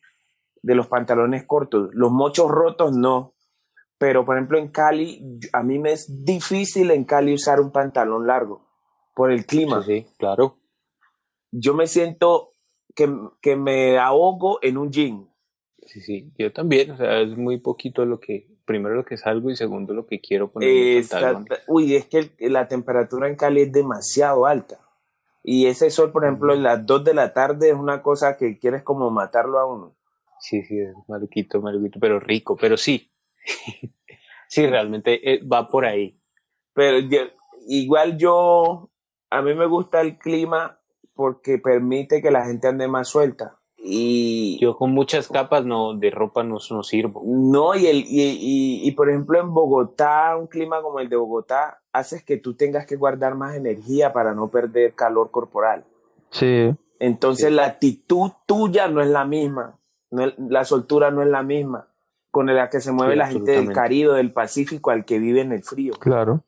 [0.64, 1.92] de los pantalones cortos.
[1.94, 3.36] Los mochos rotos no.
[4.00, 8.26] Pero por ejemplo en Cali, a mí me es difícil en Cali usar un pantalón
[8.26, 8.68] largo
[9.14, 9.84] por el clima.
[9.84, 10.58] Sí, sí, claro.
[11.52, 12.51] Yo me siento
[12.96, 13.10] que,
[13.42, 15.30] que me ahogo en un jean.
[15.86, 16.32] Sí, sí.
[16.38, 16.92] Yo también.
[16.92, 18.48] O sea, es muy poquito lo que.
[18.66, 21.48] Primero lo que salgo y segundo lo que quiero poner en el Está- pantalón.
[21.68, 24.78] uy, es que el- la temperatura en Cali es demasiado alta.
[25.44, 28.60] Y ese sol, por ejemplo, en las 2 de la tarde es una cosa que
[28.60, 29.96] quieres como matarlo a uno.
[30.40, 32.56] Sí, sí, es maluquito, maluquito, pero rico.
[32.56, 33.12] Pero sí.
[34.48, 36.18] sí, realmente eh, va por ahí.
[36.74, 37.28] Pero yo-
[37.68, 38.90] igual yo,
[39.30, 40.80] a mí me gusta el clima
[41.22, 43.58] porque permite que la gente ande más suelta.
[43.78, 47.22] Y Yo con muchas capas no, de ropa no, no sirvo.
[47.26, 51.16] no, y, el, y, y, y, por ejemplo en Bogotá, un clima como el de
[51.16, 55.84] Bogotá, haces que tú tengas que guardar más energía para no perder calor corporal.
[56.32, 56.72] Sí.
[57.00, 57.54] Entonces Sí.
[57.56, 59.78] la actitud tuya no es la misma,
[60.12, 61.88] no es- la soltura no es la misma
[62.32, 63.74] con la que se mueve Sí, la gente del.
[63.74, 65.94] Caribe, del Pacífico, al que vive en el frío.
[66.00, 66.44] Claro.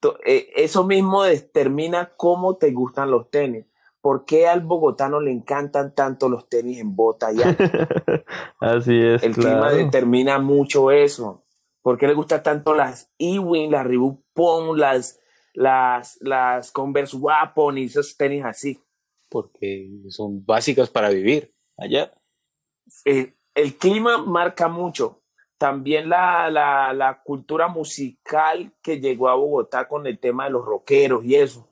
[0.00, 3.64] To- eh, Eso mismo determina cómo te gustan los tenis.
[4.02, 7.56] ¿Por qué al bogotano le encantan tanto los tenis en bota ya?
[8.60, 11.44] Así es, El clima determina mucho eso.
[11.82, 15.20] ¿Por qué le gustan tanto las Ewing, las Reebok Pong, las,
[15.54, 18.80] las, las Converse Wapon y esos tenis así?
[19.28, 22.12] Porque son básicas para vivir allá.
[23.04, 25.22] eh, el clima marca mucho.
[25.58, 30.64] También la, la, la cultura musical que llegó a Bogotá con el tema de los
[30.64, 31.68] rockeros y eso.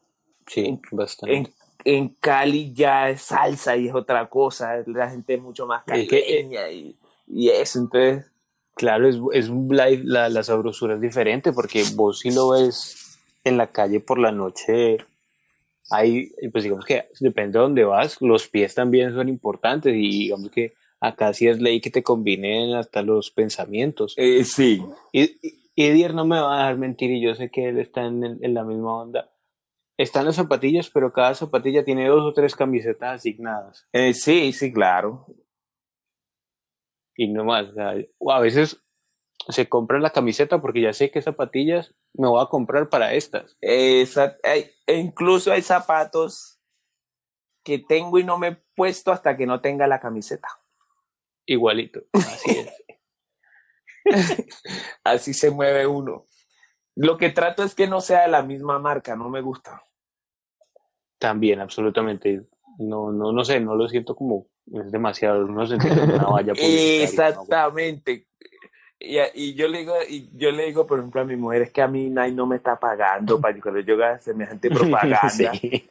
[0.47, 1.37] Sí, bastante.
[1.37, 1.49] En,
[1.85, 4.83] en Cali ya es salsa y es otra cosa.
[4.87, 7.79] La gente es mucho más Es que, eh, caribeña y, y eso.
[7.81, 8.27] Entonces,
[8.77, 13.19] Claro, es, es un live, la, la sabrosura es diferente porque vos si lo ves
[13.45, 14.97] en la calle por la noche,
[15.91, 20.51] hay, pues digamos que depende de dónde vas, los pies también son importantes y digamos
[20.51, 24.15] que acá sí es ley que te combinen hasta los pensamientos.
[24.17, 24.83] eh, sí.
[25.13, 25.37] Y,
[25.75, 28.23] y Edier no me va a dejar mentir y yo sé que él está en,
[28.25, 29.30] el- en la misma onda.
[30.01, 34.73] Están las zapatillas, pero cada zapatilla tiene dos o tres camisetas asignadas Eh, sí, sí,
[34.73, 35.27] claro.
[37.17, 37.69] y no más.
[37.69, 37.95] o sea,
[38.31, 38.83] a veces
[39.49, 43.57] se compra la camiseta porque ya sé que zapatillas me voy a comprar para estas.
[43.61, 46.61] Esa- hay- e incluso hay zapatos
[47.63, 50.49] que tengo y no me he puesto hasta que no tenga la camiseta.
[51.47, 52.01] Igualito.
[52.13, 52.85] Así es.
[55.05, 56.25] Así se mueve uno.
[56.97, 59.83] Lo que trato es que no sea de la misma marca, no me gusta.
[61.21, 62.43] También, absolutamente.
[62.79, 66.55] No, no, no sé, no lo siento como es demasiado, no sé, una valla.
[66.57, 68.27] Exactamente.
[68.99, 71.73] Y, y yo le digo, y yo le digo, por ejemplo, a mi mujer, es
[71.73, 75.53] que a mí Nike no me está pagando para que cuando yo haga semejante propaganda.
[75.55, 75.89] Sí.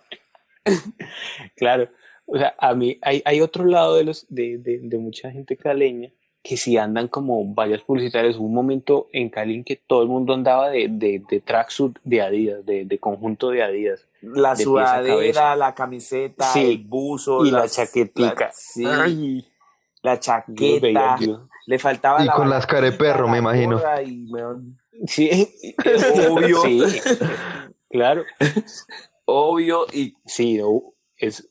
[1.55, 1.89] claro.
[2.25, 5.57] O sea, a mí hay, hay otro lado de los de, de, de mucha gente
[5.57, 6.11] caleña
[6.41, 8.38] que si andan como vallas publicitarias.
[8.38, 11.97] Hubo un momento en Cali en que todo el mundo andaba de, de, de tracksuit
[12.04, 14.06] de Adidas, de, de conjunto de Adidas.
[14.21, 16.71] La De sudadera, la camiseta, Sí.
[16.71, 17.45] el buzo.
[17.45, 18.45] Y la chaquetica.
[18.47, 19.45] la- sí, Ay,
[20.02, 21.17] la chaqueta.
[21.67, 23.80] Le faltaba Y la con las careperro, me imagino.
[24.06, 24.28] y,
[25.08, 25.30] Sí,
[26.30, 26.62] Obvio.
[26.62, 26.82] Sí,
[27.89, 28.23] claro.
[29.25, 30.60] obvio, y Sí,
[31.17, 31.47] es,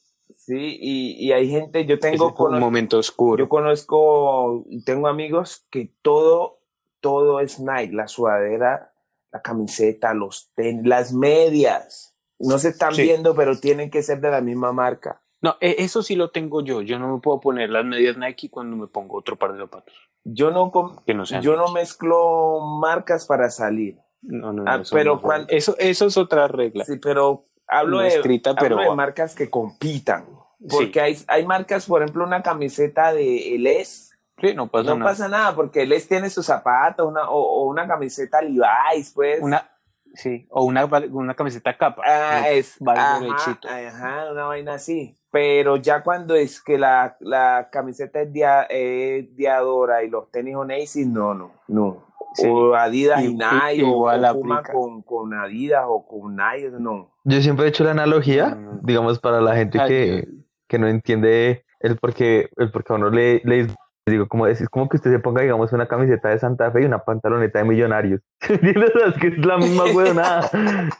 [0.48, 3.44] sí, y, y hay gente, yo es tengo un cono- momento oscuro.
[3.44, 6.60] yo conozco, tengo amigos que todo,
[7.00, 8.92] todo es Nike, la sudadera,
[9.30, 12.16] la camiseta, los tenis, las medias.
[12.40, 13.02] No se están Sí.
[13.02, 15.20] viendo, pero tienen que ser de la misma marca.
[15.42, 16.82] No, e- eso sí lo tengo yo.
[16.82, 19.94] Yo no me puedo poner las medias Nike cuando me pongo otro par de zapatos.
[20.24, 20.72] Yo no,
[21.06, 23.98] Que no yo no mezclo marcas para salir.
[24.22, 25.32] No, no, no, Ah, eso pero no.
[25.48, 26.84] eso, eso es otra regla.
[26.84, 30.26] Sí, pero hablo de, escrita, hablo pero de marcas que compitan.
[30.60, 30.66] Sí.
[30.70, 34.10] Porque hay, hay marcas, por ejemplo, una camiseta de Les.
[34.40, 35.10] Sí, no pasa No nada.
[35.10, 39.40] pasa nada, porque Les tiene sus zapatos una, o, o una camiseta Levi's, pues.
[39.42, 39.68] Una,
[40.14, 42.02] sí, o una, una camiseta capa.
[42.04, 43.68] Ah, es, va ajá, derechito.
[43.68, 45.14] ajá, una vaina así.
[45.30, 50.54] Pero ya cuando es que la, la camiseta es dia- eh, diadora y los tenis
[50.54, 52.06] son Asics, no, no, no.
[52.34, 52.46] Sí.
[52.48, 56.36] O Adidas y, Y- Nike, y- o- igual o Puma con, con Adidas o con
[56.36, 57.10] Nike, no.
[57.24, 58.80] Yo siempre he hecho la analogía, Mm.
[58.82, 60.28] digamos, para la gente Ay, que,
[60.68, 63.68] que no entiende el por qué, el por qué a uno le, le
[64.06, 66.82] digo, como es, es como que usted se ponga, digamos, una camiseta de Santa Fe
[66.82, 68.20] y una pantaloneta de millonarios.
[68.48, 68.90] ¿Entiendes?
[69.06, 70.50] Es que es la misma huevonada.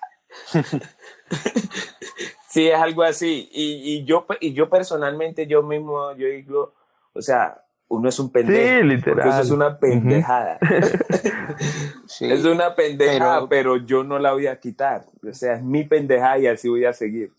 [2.51, 3.49] Sí, es algo así.
[3.53, 6.75] Y, y yo, y yo personalmente, yo mismo, yo digo,
[7.13, 8.59] o sea, uno es un pendejo.
[8.63, 9.29] Sí, Porque literal.
[9.29, 10.59] eso es una pendejada.
[12.07, 12.25] Sí.
[12.33, 15.05] Es una pendejada, Pero- pero, yo no la voy a quitar.
[15.29, 17.33] O sea, es mi pendejada y así voy a seguir.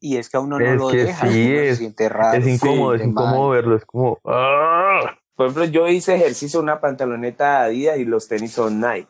[0.00, 1.26] Y es que a uno no Es lo deja.
[1.28, 2.38] sí, uno se es- siente raro.
[2.38, 3.08] es incómodo, es mal.
[3.10, 4.18] incómodo verlo, es como...
[4.24, 5.16] ¡ah!
[5.36, 9.08] Por ejemplo, yo hice ejercicio en una pantaloneta Adidas y los tenis son Nike.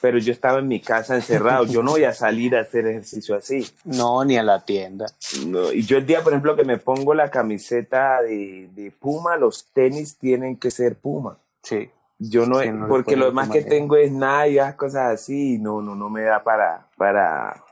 [0.00, 1.64] Pero yo estaba en mi casa encerrado.
[1.64, 3.66] Yo no voy a salir a hacer ejercicio así.
[3.84, 5.06] No, ni a la tienda.
[5.46, 9.36] No, Y yo el día, por ejemplo, que me pongo la camiseta de, de Puma,
[9.36, 11.38] los tenis tienen que ser Puma.
[11.62, 11.88] Sí.
[12.18, 15.54] Yo no, Sí, no le porque lo más que tengo es Nike, esas cosas así.
[15.54, 17.62] y No, no, no me da para, para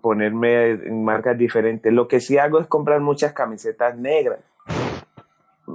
[0.00, 1.92] ponerme en marcas diferentes.
[1.92, 4.40] Lo que sí hago es comprar muchas camisetas negras.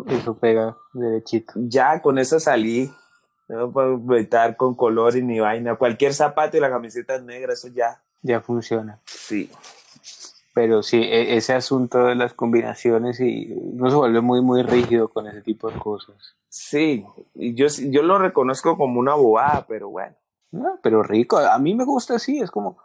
[0.08, 1.54] Eso pega derechito.
[1.56, 2.92] Ya con eso salí.
[3.48, 5.76] No puedo estar con colores ni vaina.
[5.76, 8.02] Cualquier zapato y la camiseta es negra, eso ya.
[8.22, 9.00] Ya funciona.
[9.06, 9.50] Sí.
[10.54, 15.08] Pero sí, e- ese asunto de las combinaciones y uno se vuelve muy, muy rígido
[15.08, 16.36] con ese tipo de cosas.
[16.50, 17.06] Sí.
[17.34, 20.16] Y yo, yo lo reconozco como una bobada, pero bueno.
[20.52, 21.38] No, pero rico.
[21.38, 22.40] A mí me gusta así.
[22.40, 22.78] Es como,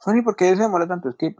[0.00, 1.08] Sony, ¿por qué se demora tanto?
[1.10, 1.36] Es que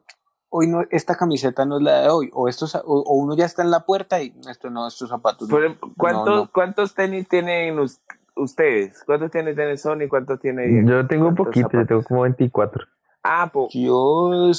[0.50, 2.30] hoy no, esta camiseta no es la de hoy.
[2.32, 5.50] O, estos, o, o uno ya está en la puerta y esto no, estos zapatos.
[5.50, 6.50] ejemplo, ¿cuántos, No, no.
[6.52, 8.00] ¿Cuántos tenis tienen us-
[8.36, 9.02] ustedes?
[9.04, 10.08] ¿Cuántos tenis tiene Sony?
[10.08, 10.88] ¿Cuántos tiene Diego?
[10.88, 12.84] Yo tengo un ¿Cuántos poquito, yo tengo como 24.
[13.22, 14.50] Ah, po- Yo,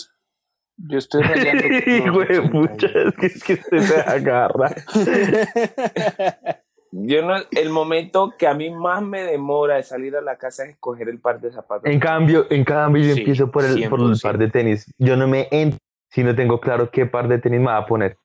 [0.77, 1.63] yo estoy rayando.
[1.85, 2.99] Hijo de unos pucha, 80.
[3.09, 4.71] es que, es que usted se agarra.
[6.91, 10.63] yo no, el momento que a mí más me demora de salir a la casa
[10.63, 11.89] es escoger el par de zapatos.
[11.89, 14.21] En cambio, en cambio yo Sí, empiezo por el, por el 100%.
[14.21, 14.93] par de tenis.
[14.97, 17.85] Yo no me entro si no tengo claro qué par de tenis me va a
[17.85, 18.17] poner.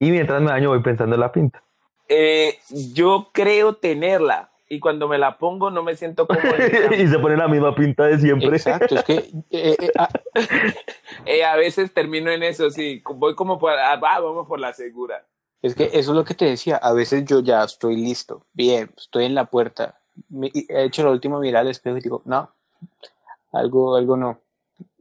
[0.00, 1.62] Y mientras me baño voy pensando en la pinta.
[2.08, 2.58] Eh,
[2.92, 6.40] yo creo tenerla y cuando me la pongo no me siento como
[6.98, 8.48] y se pone la misma pinta de siempre.
[8.48, 9.14] Exacto, es que
[9.50, 10.08] eh, eh, ah,
[11.26, 14.72] Eh, a veces termino en eso, sí, voy como por, ah, va, vamos por la
[14.72, 15.24] segura.
[15.64, 16.76] Es que eso es lo que te decía.
[16.76, 19.98] A veces yo ya estoy listo, bien, estoy en la puerta.
[20.42, 22.50] he hecho la última mirada al espejo y digo, no,
[23.50, 24.38] algo, algo no,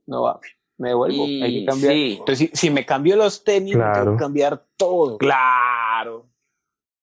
[0.05, 0.39] no va.
[0.77, 1.93] Me devuelvo, Y hay que cambiar.
[1.93, 2.15] sí.
[2.19, 4.03] Entonces, si, si me cambio los tenis, Claro.
[4.05, 5.17] tengo que cambiar todo.
[5.17, 6.27] Claro,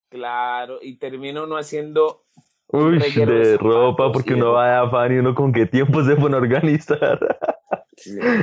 [0.09, 2.23] claro, y termino uno haciendo
[2.67, 6.03] Uy, de de ropa, zapatos porque uno va de afán y uno con qué tiempo
[6.03, 7.37] se pone a organizar.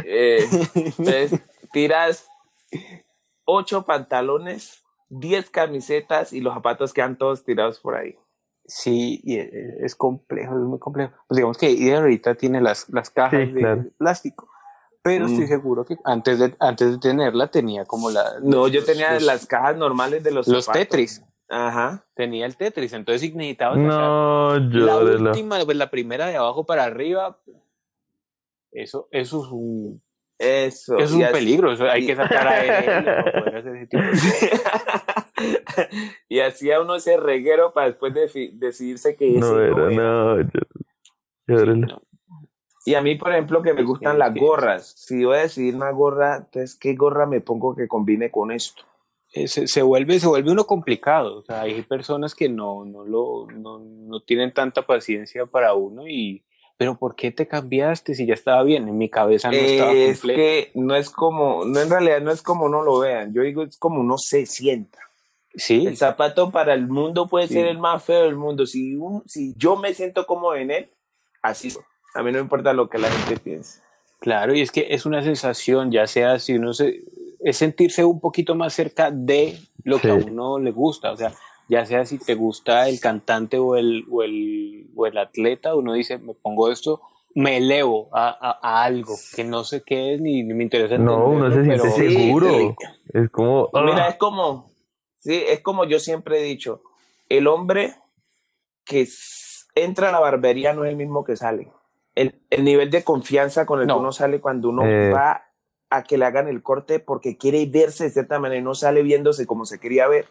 [0.05, 1.41] Eh, entonces,
[1.73, 2.29] tiras
[3.45, 8.17] ocho pantalones, diez camisetas y los zapatos quedan todos tirados por ahí.
[8.67, 11.15] Sí, y es, es complejo, es muy complejo.
[11.27, 13.85] Pues digamos que Ideal ahorita tiene las, las cajas Sí, de claro.
[13.97, 14.49] plástico,
[15.03, 15.49] pero estoy Mm.
[15.49, 18.25] seguro que antes de, antes de tenerla tenía como la...
[18.43, 20.83] No, yo tenía los- las cajas normales de los los zapatos.
[20.89, 21.25] Tetris.
[21.49, 22.05] Ajá.
[22.15, 25.31] Tenía el Tetris, entonces si necesitaba No, la llórelo.
[25.31, 27.41] última, pues la primera de abajo para arriba,
[28.71, 30.03] eso, eso es un,
[30.39, 30.97] Eso.
[30.97, 33.77] eso es un así- peligro, eso hay y- que sacar a él para poder hacer
[33.77, 35.33] ese tipo de cosas.
[36.29, 39.91] y hacía uno ese reguero para después de decidirse que No era, era.
[39.91, 40.51] no.
[41.47, 41.87] Llórelo.
[41.87, 42.03] No.
[42.85, 44.95] Y a mí, por ejemplo, que me gustan las gorras.
[44.97, 48.83] Si voy a decidir una gorra, entonces, ¿qué gorra me pongo que combine con esto?
[49.35, 53.05] Eh, se, se vuelve se vuelve uno complicado o sea hay personas que no no
[53.05, 56.43] lo no, no tienen tanta paciencia para uno y
[56.79, 60.19] pero por qué te cambiaste si ya estaba bien en mi cabeza no estaba es
[60.21, 63.35] completo que no es como, no en realidad no es como uno lo vean.
[63.35, 64.99] Yo digo, es como uno se sienta.
[65.55, 67.55] sí El zapato para el mundo puede Sí.
[67.55, 68.65] ser el más feo del mundo.
[68.65, 70.89] Si, un- si yo me siento como en él,
[71.43, 71.73] así.
[72.15, 73.81] A mí no me importa lo que la gente piense.
[74.21, 77.03] claro y es que es una sensación ya sea si uno se
[77.41, 80.27] es sentirse un poquito más cerca de lo que a Sí.
[80.29, 81.33] uno le gusta o sea
[81.69, 85.93] ya sea si te gusta el cantante o el o el, o el atleta uno
[85.93, 87.01] dice me pongo esto
[87.35, 90.99] me elevo a, a- a algo que no sé qué es ni, ni me interesa
[90.99, 92.49] No, uno se siente pero- seguro.
[92.49, 92.75] sí.
[93.13, 93.71] Es como.
[93.85, 94.71] Mira, ah, es como,
[95.15, 96.83] sí, es como yo siempre he dicho,
[97.29, 97.95] el hombre
[98.85, 99.07] que
[99.75, 101.71] entra a la barbería no es el mismo que sale.
[102.15, 103.95] El, el nivel de confianza con el No.
[103.95, 105.11] que uno sale cuando uno Eh.
[105.13, 105.45] va
[105.91, 109.03] a que le hagan el corte porque quiere verse de cierta manera y no sale
[109.03, 110.27] viéndose como se quería ver.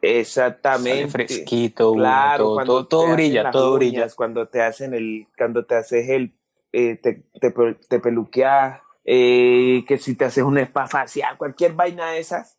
[0.00, 1.08] Sale Exactamente.
[1.10, 4.06] fresquito, Claro, todo, cuando todo, todo te hacen brilla, todo uñas, brilla.
[4.16, 6.32] Cuando te hacen el, cuando te haces el,
[6.72, 7.52] eh, te, te,
[7.88, 12.58] te peluqueas, eh, que si te haces un spa facial, cualquier vaina de esas.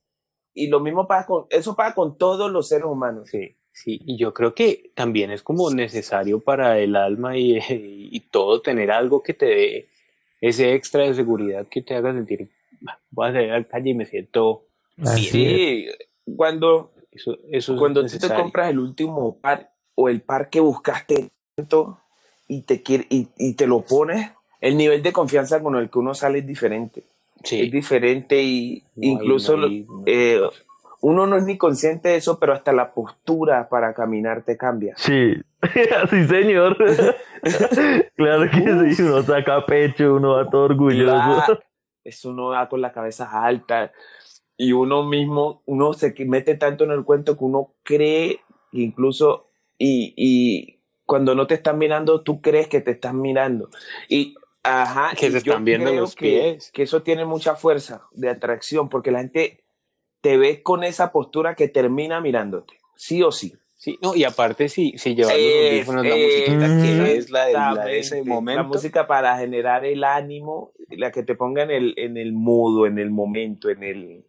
[0.54, 3.30] Y lo mismo pasa con, eso pasa con todos los seres humanos.
[3.30, 8.20] Sí, sí, y yo creo que también es como necesario para el alma y, y
[8.32, 9.88] todo tener algo que te dé
[10.42, 12.50] ese extra de seguridad que te haga sentir,
[12.88, 14.66] "Ah, voy a salir a la calle y me siento
[14.98, 15.32] así es.
[15.32, 15.88] Sí,
[16.36, 20.60] cuando, eso, eso es cuando tú te compras el último par o el par que
[20.60, 22.00] buscaste tanto
[22.48, 26.00] y te, quiere, y, y te lo pones, el nivel de confianza con el que
[26.00, 27.02] uno sale es diferente.
[27.42, 30.42] es Sí, diferente y no incluso no hay- no hay eh,
[31.02, 34.96] uno no es ni consciente de eso, pero hasta la postura para caminar te cambia.
[34.98, 35.34] Sí,
[36.10, 36.76] sí, señor.
[38.16, 41.14] claro que sí, uno saca pecho, uno va todo orgulloso.
[41.16, 41.60] La-
[42.04, 43.92] es uno va con la cabeza alta
[44.60, 48.42] y uno mismo, uno se mete tanto en el cuento que uno cree
[48.74, 49.48] incluso
[49.78, 53.70] y, y cuando no te están mirando, tú crees que te están mirando.
[54.10, 56.72] Y ajá, Que y se están viendo los que- pies.
[56.72, 59.64] que eso tiene mucha fuerza de atracción porque la gente
[60.22, 63.54] te ve con esa postura que termina mirándote, sí o sí.
[63.78, 65.42] Sí, no, y aparte si, si llevas los
[65.72, 68.62] audífonos, la musiquita que es la de, la de ese momento.
[68.62, 72.86] La música para generar el ánimo, la que te ponga en el, en el modo,
[72.88, 74.26] en el momento, en el...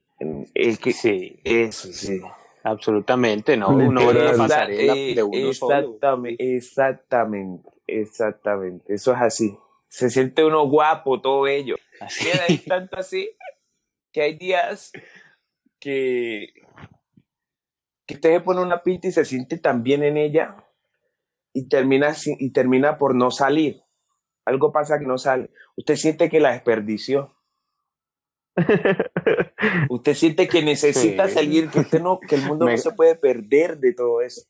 [0.55, 2.21] El que, Sí, Eso, sí.
[2.63, 5.79] absolutamente, no, uno va en la pasarela Eh, de uno solo.
[5.79, 8.95] exactamente, exactamente, exactamente.
[8.95, 9.59] Eso es así.
[9.89, 11.45] Se siente uno guapo, todo.
[11.45, 11.77] Mira,
[12.49, 13.31] hay tanto así
[14.13, 14.93] que hay días
[15.79, 16.49] que,
[18.07, 20.57] que usted se pone una pinta y se siente tan bien en ella
[21.53, 23.83] y termina, y termina por no salir.
[24.45, 25.51] Algo pasa que no sale.
[25.77, 27.35] Usted siente que la desperdició.
[29.89, 31.35] Usted siente que necesita Sí.
[31.35, 34.43] salir, que usted no, que el mundo Me- no se puede perder de todo eso.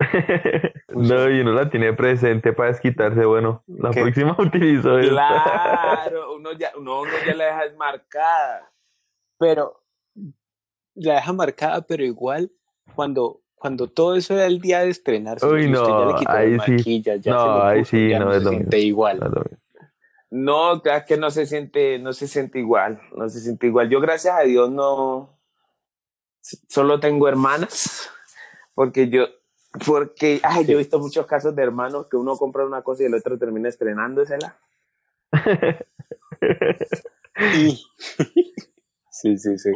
[0.88, 3.24] no, y uno la tiene presente para desquitarse.
[3.24, 4.00] Bueno, la ¿Qué?
[4.02, 5.10] próxima utilizo esta.
[5.12, 8.72] Claro, uno ya, uno, uno ya la deja marcada.
[9.38, 9.82] pero
[10.94, 12.50] la deja marcada, pero igual
[12.94, 16.32] cuando, cuando todo eso era el día de estrenarse, Uy, usted ya no, le quitó
[16.32, 17.02] ahí las sí.
[17.02, 18.88] ya No, se lo ahí puso, sí, ya no no, es se lo siente mismo.
[18.88, 19.20] igual.
[19.20, 19.58] No es lo mismo.
[20.30, 23.88] No, es que no se siente, no se siente igual, no se siente igual.
[23.90, 25.36] Yo gracias a Dios no,
[26.68, 28.08] solo tengo hermanas,
[28.74, 29.26] porque yo,
[29.84, 33.06] porque, ay, yo he visto muchos casos de hermanos que uno compra una cosa y
[33.06, 34.56] el otro termina estrenándosela.
[37.54, 37.80] Y-
[39.10, 39.70] sí, sí, sí.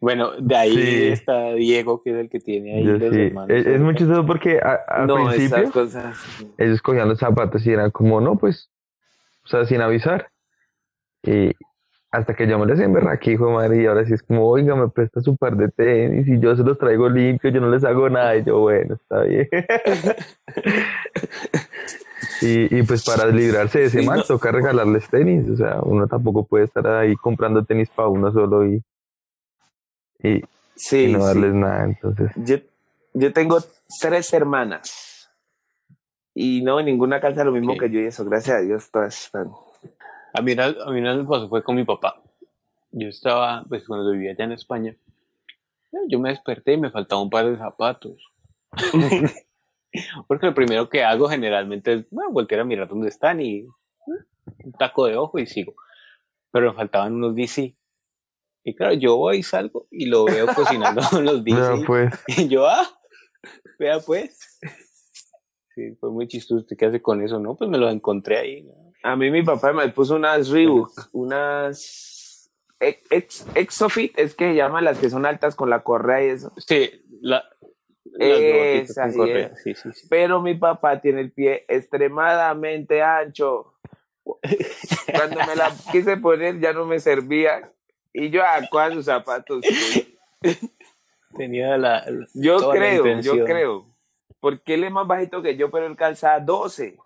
[0.00, 1.08] Bueno, de ahí Sí.
[1.08, 3.20] está Diego, que es el que tiene ahí Yo los sí.
[3.20, 3.50] hermanos.
[3.50, 6.18] Es, es muy chistoso porque a- al no, principio esas cosas.
[6.56, 8.70] ellos cogían los zapatos y eran como, no, pues,
[9.48, 10.28] o sea, sin avisar.
[11.22, 11.52] Y
[12.10, 14.76] hasta que yo me les emberraqué, hijo de madre, y ahora sí es como, oiga,
[14.76, 17.82] me presta su par de tenis y yo se los traigo limpios, yo no les
[17.84, 18.36] hago nada.
[18.36, 19.48] Y yo, bueno, está bien.
[22.42, 25.48] y, y pues para librarse de ese Sí, mal, toca regalarles tenis.
[25.50, 28.82] O sea, uno tampoco puede estar ahí comprando tenis para uno solo y,
[30.22, 30.42] y,
[30.74, 31.26] Sí, y no sí.
[31.26, 31.84] darles nada.
[31.84, 32.56] Entonces, Yo,
[33.14, 33.58] yo tengo
[34.00, 35.17] tres hermanas.
[36.34, 39.50] Y no, ninguna calza lo mismo que yo y eso, gracias a Dios, todas están.
[40.34, 42.20] A mí, a mí vez me pasó fue con mi papá.
[42.92, 44.94] Yo estaba, pues cuando vivía allá en España,
[46.08, 48.22] yo me desperté y me faltaba un par de zapatos.
[50.26, 53.66] Porque lo primero que hago generalmente es bueno, voltear a mirar dónde están y eh,
[54.64, 55.74] un taco de ojo y sigo.
[56.50, 57.74] Pero me faltaban unos DC.
[58.64, 61.84] Y claro, yo voy y salgo y lo veo cocinando con los DC.
[61.86, 62.12] Pues.
[62.26, 62.86] Y yo, ah,
[63.78, 64.47] vea pues.
[65.78, 66.60] Sí, fue muy chistoso.
[66.62, 67.38] ¿Usted ¿Qué hace con eso?
[67.38, 68.62] No, pues me lo encontré ahí.
[68.62, 68.72] ¿no?
[69.04, 72.50] A mí mi papá me puso unas Reebok, unas
[72.80, 76.30] ex, ex- Exofit, es que se llaman las que son altas con la correa y
[76.30, 76.52] eso.
[76.56, 77.44] Sí, la,
[78.04, 79.46] con sí, correa.
[79.54, 79.62] es.
[79.62, 80.06] Sí, sí, sí.
[80.10, 83.74] Pero mi papá tiene el pie extremadamente ancho.
[85.14, 87.70] Cuando me la quise poner ya no me servía.
[88.12, 89.64] Y yo, ¿a cuál sus zapatos?
[91.36, 92.04] Tenía la.
[92.10, 93.87] la- Yo la creo, yo creo.
[94.40, 96.96] Porque él es más bajito que yo, pero él calza 12.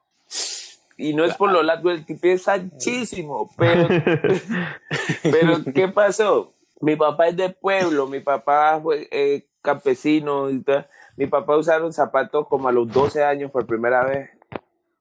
[0.99, 3.51] Y no es por lo largo, el tipo es anchísimo.
[3.57, 3.89] Pero,
[5.23, 6.53] pero, ¿qué pasó?
[6.81, 10.87] Mi papá es de pueblo, mi papá fue eh, campesino y tal.
[11.17, 14.31] Mi papá usaron zapatos como a los 12 años por primera vez,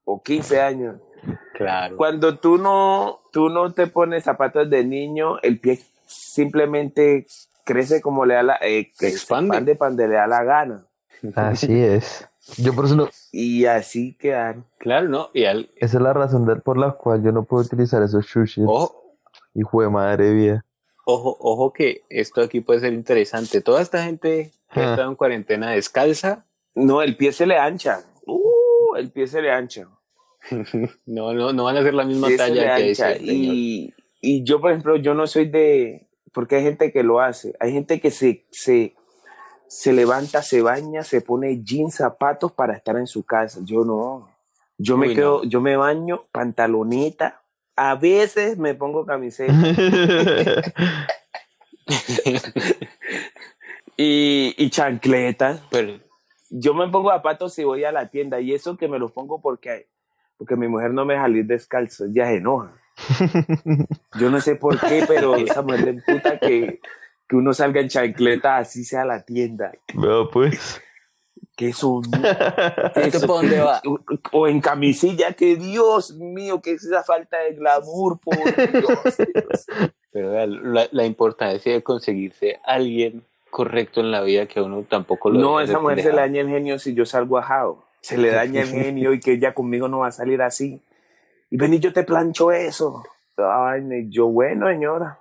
[0.05, 0.95] o 15 años.
[1.53, 1.97] Claro.
[1.97, 7.25] Cuando tú no, tú no te pones zapatos de niño, el pie simplemente
[7.63, 9.57] crece como le da la, eh, Expande.
[9.57, 10.85] expande donde le da la gana.
[11.35, 12.27] Así es.
[12.57, 14.65] Yo por eso no, Y así quedan.
[14.79, 15.29] Claro, ¿no?
[15.33, 15.69] Y al.
[15.75, 18.63] esa es la razón de- por la cual yo no puedo utilizar esos sushi.
[18.65, 19.17] Ojo,
[19.53, 20.65] Hijo de madre vida.
[21.05, 23.61] ojo, ojo, que esto aquí puede ser interesante.
[23.61, 24.91] Toda esta gente que ha Ah.
[24.91, 27.99] estado en cuarentena descalza, No, el pie se le ancha.
[28.25, 29.87] Uh, el pie se le ancha.
[31.05, 33.11] no, no, no van a hacer la misma talla le que ancha.
[33.11, 33.23] ese.
[33.23, 36.07] Y, y yo, por ejemplo, yo no soy de...
[36.33, 37.53] Porque hay gente que lo hace.
[37.59, 38.95] Hay gente que se, se,
[39.71, 43.61] se levanta, se baña, se pone jeans, zapatos para estar en su casa.
[43.63, 44.29] Yo no.
[44.77, 45.49] Yo me quedo, no.
[45.49, 47.41] yo me baño, pantaloneta.
[47.77, 49.53] A veces me pongo camiseta.
[53.95, 55.61] y, y chancletas.
[55.71, 56.01] Pero,
[56.49, 58.41] Yo me pongo zapatos si voy a la tienda.
[58.41, 59.87] Y eso que me los pongo porque,
[60.37, 62.07] porque mi mujer no me deja salir descalzo.
[62.07, 62.73] Ella se enoja.
[64.19, 66.81] Yo no sé por qué, pero esa mujer de puta que,
[67.31, 69.71] que uno salga en chancleta así sea a la tienda.
[69.93, 70.81] Vea, pues.
[71.55, 72.01] Que eso,
[72.93, 73.81] ¿Esto para dónde va?
[74.33, 79.15] O en camisilla, que Dios mío, que es esa falta de glamour, por Dios.
[80.11, 85.29] pero la, la importancia de conseguirse alguien correcto en la vida que a uno tampoco
[85.29, 87.85] lo No, esa de mujer se le daña el genio si yo salgo ajado.
[88.01, 90.81] Se le daña el genio y que ella conmigo no va a salir así.
[91.49, 93.05] Y ven y yo te plancho eso.
[93.37, 95.19] Ay, yo, bueno, señora,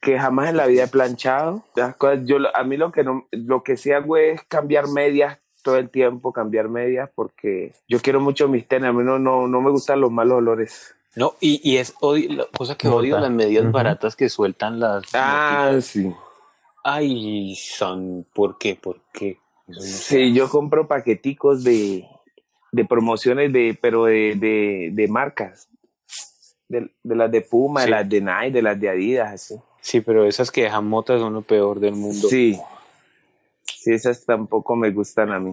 [0.00, 1.64] porque jamás en la vida he planchado.
[1.74, 5.38] Las cosas- yo, a mí lo que, no, lo que sí hago es cambiar medias
[5.62, 8.88] todo el tiempo, cambiar medias, porque yo quiero mucho mis tenis.
[8.88, 10.94] A mí no, no, no me gustan los malos olores.
[11.16, 15.04] No, y, y es odio, la cosa que odio las medias baratas que sueltan las.
[15.14, 15.84] Ah, motitas.
[15.86, 16.12] sí.
[16.84, 18.26] Ay, son.
[18.32, 18.76] ¿Por qué?
[18.76, 19.38] ¿Por qué?
[19.66, 19.80] No.
[19.80, 22.06] Sí, yo compro paqueticos de,
[22.70, 25.68] de promociones, de, pero de, de, de marcas.
[26.68, 27.86] De, de las de Puma, Sí.
[27.86, 29.54] de las de Nike, de las de Adidas, así.
[29.80, 32.28] Sí, pero esas que dejan motas son lo peor del mundo.
[32.28, 32.58] Sí.
[33.64, 35.52] Sí, esas tampoco me gustan a mí.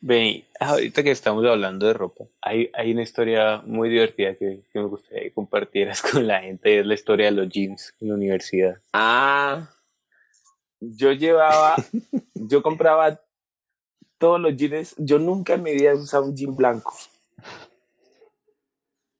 [0.00, 4.78] Ven, ahorita que estamos hablando de ropa, hay, hay una historia muy divertida que, que
[4.80, 8.14] me gustaría que compartieras con la gente, es la historia de los jeans en la
[8.14, 8.78] universidad.
[8.92, 9.68] Ah,
[10.80, 11.76] yo llevaba,
[12.34, 13.20] yo compraba
[14.18, 14.94] todos los jeans.
[14.98, 16.94] Yo nunca en mi vida he usado un jean blanco.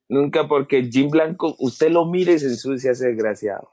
[0.09, 3.69] Nunca, porque el jean blanco, usted lo mire y se ensucia ese desgraciado.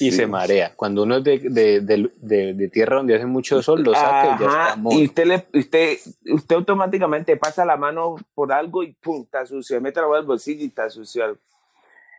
[0.00, 0.12] Y Sí.
[0.12, 0.74] se marea.
[0.76, 4.40] Cuando uno es de, de, de- de- tierra donde hace mucho sol, lo saca y
[4.40, 4.98] ya está mono.
[4.98, 5.98] y usted, le, usted,
[6.32, 9.80] usted automáticamente pasa la mano por algo y pum, está sucio.
[9.80, 11.38] Mete la mano al bolsillo y está sucio.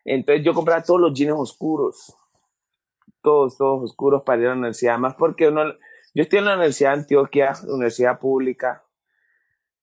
[0.06, 2.16] Entonces yo compraba todos los jeans oscuros.
[3.22, 4.98] Todos, todos oscuros para ir a la universidad.
[4.98, 5.64] Más porque uno,
[6.14, 8.84] yo estoy en la Universidad de Antioquia, universidad pública.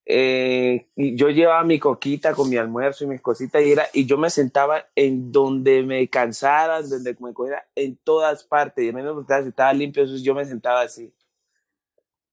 [0.08, 4.06] Eh, y yo llevaba mi coquita con mi almuerzo y mis cositas y, era, y
[4.06, 8.84] yo me sentaba en donde me cansara, donde me cogiera, en todas partes.
[8.84, 11.12] Y a mí me si estaba limpio, entonces yo me sentaba así.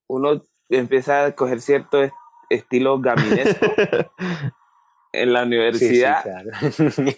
[0.08, 2.14] Uno empieza a coger cierto est-
[2.50, 3.66] estilo gaminesco
[5.12, 6.52] en la Sí, sí, universidad claro.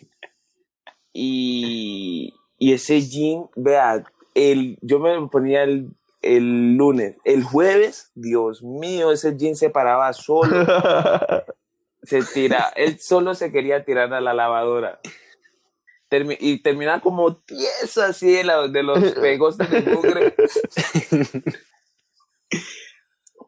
[1.14, 4.04] y, y ese jean, vea,
[4.34, 5.90] el, yo me ponía el,
[6.26, 10.66] el lunes, el jueves, Dios mío, ese jean se paraba solo,
[12.04, 15.00] se tira, él solo se quería tirar a la lavadora.
[16.10, 20.36] Termi- y terminaba como tieso así de, la- de los pegostes del mugre.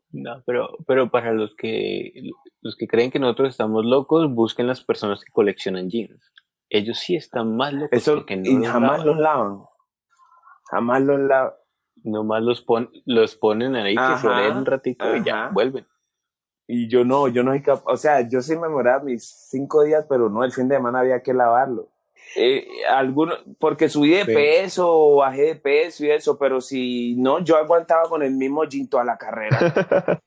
[0.10, 2.12] No, pero, pero para los que
[2.62, 6.32] los que creen que nosotros estamos locos, busquen las personas que coleccionan jeans.
[6.70, 9.06] Ellos sí están más locos Eso, porque no y los jamás lavan.
[9.08, 9.58] los lavan.
[10.72, 11.54] Jamás los lavan.
[12.08, 15.86] Nomás los, pon, los ponen ahí que se Ajá, oleen un ratito y ya vuelven.
[16.66, 17.92] Y yo no, yo no soy capaz.
[17.92, 21.00] O sea, yo sí me memoraba mis cinco días, pero no, el fin de semana
[21.00, 21.90] había que lavarlo.
[22.36, 24.34] Eh, alguno, porque subí de Sí.
[24.34, 28.88] peso, bajé de peso y eso, pero si no, yo aguantaba con el mismo jean
[28.88, 29.60] toda la carrera.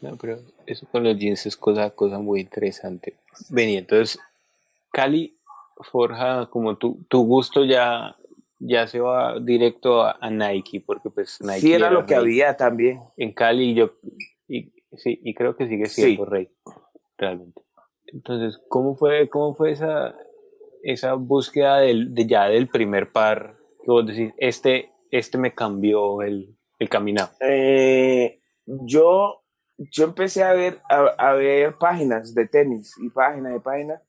[0.00, 3.16] No, pero eso con los jeans es cosa, cosa muy interesante.
[3.48, 4.18] Vení, entonces,
[4.92, 5.38] Cali
[5.90, 8.14] forja como tu, tu gusto ya,
[8.66, 12.56] ya se va directo a, a Nike, porque pues Nike sí, era lo que había
[12.56, 13.00] también.
[13.16, 13.92] en Cali yo
[14.48, 16.50] y, sí, y creo que sigue siendo rey,
[17.16, 17.62] realmente.
[18.06, 20.14] Entonces, ¿cómo fue, cómo fue esa,
[20.82, 26.22] esa búsqueda del, de ya del primer par que vos decís, este, este me cambió
[26.22, 27.30] el, el caminar?
[27.40, 29.42] Eh, yo,
[29.76, 34.02] yo empecé a ver, a, a ver páginas de tenis y páginas de páginas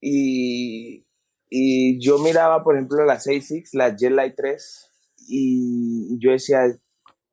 [0.00, 1.06] y,
[1.56, 4.90] y yo miraba, por ejemplo, las ASICS, las Jet Light 3
[5.28, 6.66] y yo decía,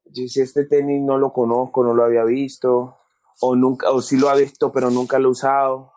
[0.05, 2.97] yo decía, este tenis no lo conozco, no lo había visto
[3.39, 5.91] o nunca, o sí lo había visto, pero nunca lo he usado.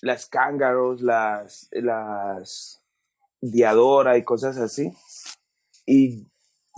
[0.00, 2.82] Las Kangaroos, las, las
[3.42, 4.90] Diadora y cosas así.
[5.84, 6.26] Y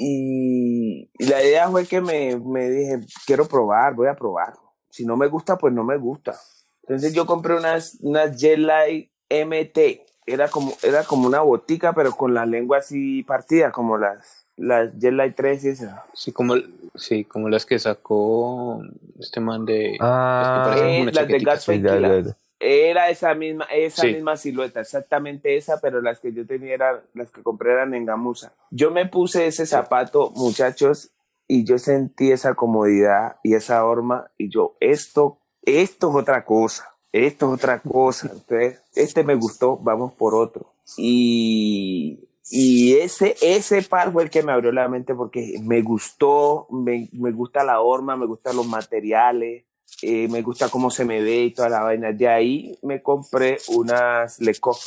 [0.03, 4.55] y, la idea fue que me, me dije, quiero probar, voy a probar.
[4.88, 6.40] Si no me gusta, pues no me gusta.
[6.82, 10.10] Entonces yo compré unas, unas Light MT.
[10.33, 14.99] Era como, era como una botica, pero con la lengua así partida, como las, las
[14.99, 16.01] Jet Light 3 y esas.
[16.14, 16.55] Sí, como,
[16.95, 18.83] sí, como las que sacó
[19.18, 19.97] este man de...
[20.01, 21.39] Ah, parecen Eh, las de.
[21.39, 22.35] Gatsby.
[22.62, 24.12] Era esa misma, esa Sí.
[24.12, 28.05] misma silueta, exactamente esa, pero las que yo tenía eran, las que compré eran en
[28.05, 28.53] gamuza.
[28.70, 31.11] Yo me puse ese zapato, muchachos,
[31.49, 36.95] y yo sentí esa comodidad y esa horma, y yo, esto, esto es otra cosa,
[37.13, 38.31] esto es otra cosa.
[38.33, 40.73] Entonces, este me gustó, vamos por otro.
[40.97, 46.67] Y, y ese, ese par fue el que me abrió la mente porque me gustó,
[46.71, 49.65] me, me gusta la horma, me gustan los materiales,
[50.03, 52.13] eh, me gusta cómo se me ve y toda la vaina.
[52.13, 54.79] De ahí me compré unas Lecoq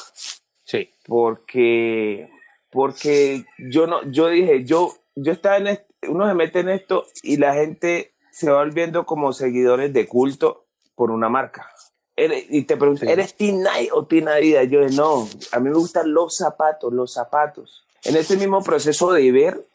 [0.65, 2.29] Sí, porque
[2.71, 7.05] porque yo no yo dije yo yo estaba en est- uno se mete en esto
[7.21, 10.65] y la gente se va volviendo como seguidores de culto
[10.95, 11.69] por una marca
[12.15, 13.11] Eres- y te preguntan Sí.
[13.13, 17.11] eres Team Nike o Team Adidas yo no a mí me gustan los zapatos los
[17.13, 19.65] zapatos en ese mismo proceso de ver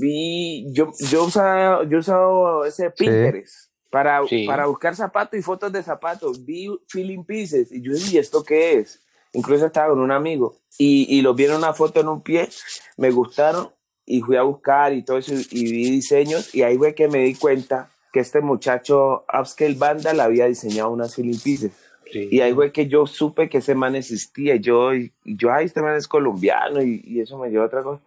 [0.00, 4.44] vi yo yo usaba yo usaba ese Pinterest para, Sí.
[4.46, 8.42] para buscar zapatos y fotos de zapatos vi Feeling Pieces y yo dije ¿y esto
[8.42, 9.02] qué es?
[9.32, 12.48] incluso estaba con un amigo y, y los vi en una foto en un pie,
[12.96, 13.70] me gustaron
[14.04, 17.06] y fui a buscar y todo eso y, y vi diseños y ahí fue que
[17.08, 21.70] me di cuenta que este muchacho Upscale Banda le había diseñado unas Pieces
[22.10, 22.30] sí.
[22.30, 25.82] y ahí fue que yo supe que ese man existía yo, y, yo, ay, este
[25.82, 28.00] man es colombiano y, y eso me llevó a otra cosa.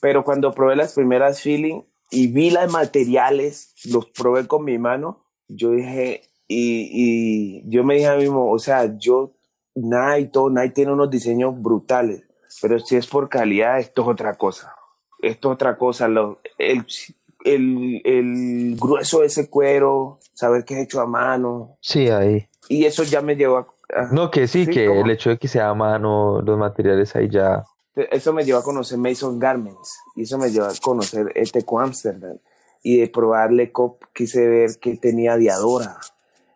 [0.00, 1.82] Pero cuando probé las primeras feeling
[2.12, 7.94] y vi los materiales, los probé con mi mano, yo dije, y, y yo me
[7.96, 9.32] dije a mí mismo, o sea, yo,
[9.74, 12.22] Nike, todo, Nike tiene unos diseños brutales,
[12.62, 14.76] pero si es por calidad, esto es otra cosa.
[15.20, 16.06] Esto es otra cosa.
[16.06, 16.86] Lo, el,
[17.44, 22.46] el, el grueso de ese cuero, saber que es hecho a mano, Sí, ahí.
[22.68, 23.66] y eso ya me llevó a...
[23.94, 27.14] a- No, que sí, Sí, que el hecho de que sea a mano, los materiales
[27.16, 27.64] ahí ya.
[27.94, 32.36] eso me llevó a conocer Mason Garments y eso me llevó a conocer Eteco Amsterdam
[32.82, 35.98] y de probarle cop quise ver que tenía Diadora.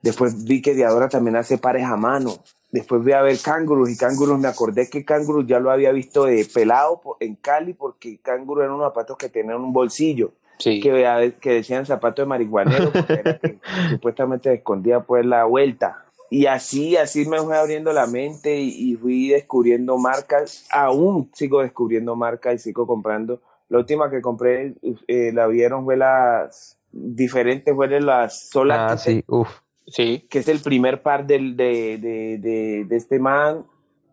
[0.03, 2.37] Después vi que Diadora también hace pares a mano.
[2.70, 6.24] Después vi a ver Kangaroo y Kangaroo me acordé que Kangaroo ya lo había visto
[6.24, 10.81] de pelado en Cali porque Kangaroo eran unos zapatos que tenían un bolsillo sí.
[10.81, 13.59] que, a- que decían zapato de marihuanero porque era que
[13.91, 16.05] supuestamente escondía pues la vuelta.
[16.31, 20.67] Y así, así me fue abriendo la mente y, y fui descubriendo marcas.
[20.73, 23.41] Aún sigo descubriendo marcas y sigo comprando.
[23.69, 24.75] La última que compré,
[25.07, 29.49] eh, la vieron, fue las diferentes, fueron las Solar Ah, sí, uff.
[29.87, 33.67] Sí, que es el primer par del, de, de, de, de este man,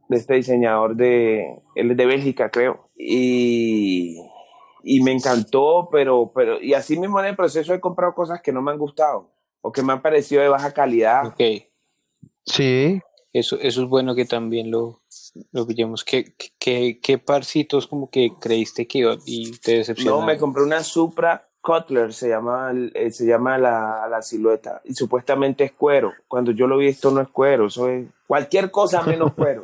[0.09, 2.89] de este diseñador de, él es de Bélgica, creo.
[2.97, 4.21] Y,
[4.83, 8.51] y me encantó, pero, pero, y así mismo en el proceso he comprado cosas que
[8.51, 9.29] no me han gustado
[9.61, 11.27] o que me han parecido de baja calidad.
[11.27, 11.41] ok.
[12.45, 12.99] Sí,
[13.33, 15.01] Eso, eso es bueno que también lo,
[15.51, 16.03] lo pillemos.
[16.03, 20.25] ¿Qué, qué, qué parcitos como que creíste que iba y te No, decepcionaron?
[20.25, 25.63] me compré una Supra Cutler, se llama, eh, se llama la, la silueta, y supuestamente
[25.63, 26.11] es cuero.
[26.27, 29.63] Cuando yo lo vi, esto no es cuero, eso es cualquier cosa menos cuero.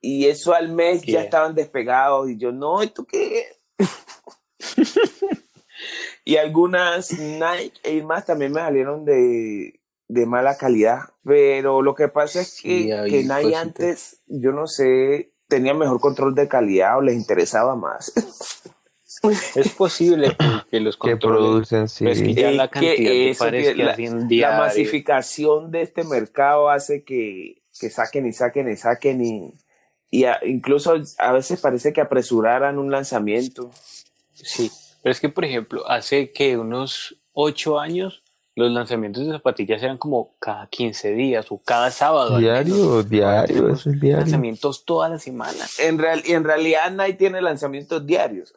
[0.00, 1.22] Y eso al mes ya Yeah.
[1.22, 3.88] estaban despegados, y yo, no, ¿esto qué es?
[6.24, 11.00] y algunas Nike y más también me salieron de, de mala calidad.
[11.24, 16.00] Pero lo que pasa es que, hay que Nike antes, yo no sé, tenía mejor
[16.00, 18.12] control de calidad o les interesaba más.
[19.54, 22.04] Es posible que, que los que producen, sí.
[22.04, 23.92] pero es que ya Es la que cantidad de eso, que que la-
[24.50, 29.54] La masificación de este mercado hace que, que saquen y saquen y saquen y,
[30.10, 33.70] y a- incluso a veces parece que apresuraran un lanzamiento.
[34.44, 34.70] Sí,
[35.02, 38.22] pero es que, por ejemplo, hace que unos ocho años
[38.56, 42.38] los lanzamientos de zapatillas eran como cada 15 días o cada sábado.
[42.38, 44.20] Diario, diario, eso es diario.
[44.20, 45.64] Lanzamientos toda la semana.
[45.78, 48.54] En, real, y en realidad Nike tiene lanzamientos diarios.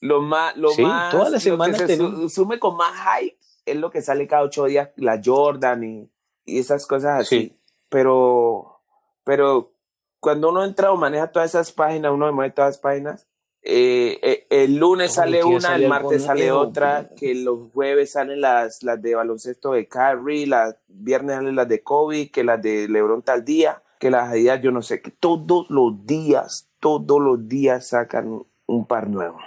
[0.00, 2.32] Lo más, lo Sí, más, toda la lo semana que se tenemos.
[2.32, 6.10] sume con más hype es lo que sale cada ocho días, la Jordan y,
[6.44, 7.40] y esas cosas así.
[7.40, 7.58] Sí.
[7.88, 8.80] Pero,
[9.24, 9.72] pero
[10.20, 13.26] cuando uno entra o maneja todas esas páginas, uno mueve todas las páginas,
[13.68, 18.40] eh, eh, el lunes sale una, sale el martes sale otra, que los jueves salen
[18.40, 22.88] las, las de baloncesto de Kyrie, las viernes salen las de Kobe, que las de
[22.88, 27.48] LeBron tal día, que las Adidas yo no sé, que todos los días, todos los
[27.48, 29.40] días sacan un par nuevo.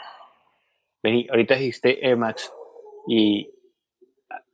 [1.01, 2.51] Vení, ahorita dijiste Air Max
[3.07, 3.53] y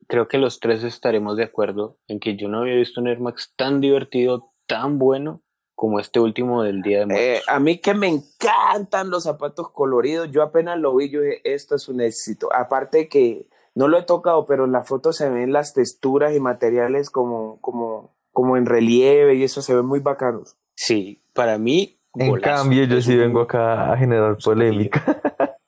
[0.07, 3.19] creo que los tres estaremos de acuerdo en que yo no había visto un Air
[3.19, 5.41] Max tan divertido, tan bueno
[5.75, 7.43] como este último del Día de Eh, Muertos.
[7.49, 11.75] a mí que me encantan los zapatos coloridos, yo apenas lo vi, yo dije, esto
[11.75, 12.49] es un éxito.
[12.53, 13.45] Aparte que
[13.75, 17.59] no lo he tocado, pero en la foto se ven las texturas y materiales como,
[17.61, 20.55] como, como en relieve y eso se ven muy bacanos.
[20.75, 21.99] Sí, para mí.
[22.17, 22.63] En golazo.
[22.63, 25.03] cambio, yo sí un- vengo acá a generar polémica.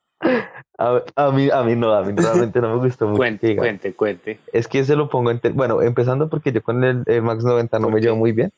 [0.78, 3.18] a, a mí, a mí no, a mí realmente no me gustó mucho.
[3.18, 4.40] Cuente, cuente, cuente.
[4.54, 5.42] Es que se lo pongo en...
[5.54, 8.54] Bueno, empezando porque yo con el Air Max 90 no ¿Por me llevo muy bien.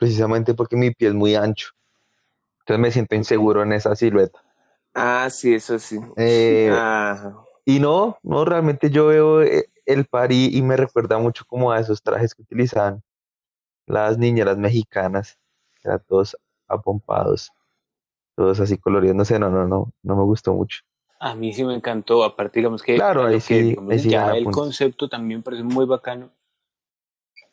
[0.00, 1.68] Precisamente porque mi pie es muy ancho.
[2.60, 4.40] Entonces me siento inseguro en esa silueta.
[4.94, 5.98] Ah, sí, eso sí.
[6.16, 7.36] Eh, Ajá.
[7.66, 11.70] Y no, no, realmente yo veo eh, el par y, y me recuerda mucho como
[11.70, 13.02] a esos trajes que utilizaban
[13.86, 15.38] las niñeras mexicanas,
[15.82, 16.34] que eran todos
[16.66, 17.52] apompados,
[18.36, 20.80] todos así coloridos, no sé, no, no, no, no me gustó mucho.
[21.18, 22.24] A mí sí me encantó.
[22.24, 25.62] Aparte, digamos que, Claro, que, sí- digamos, ahí sí ya gana el concepto también parece
[25.62, 26.30] muy bacano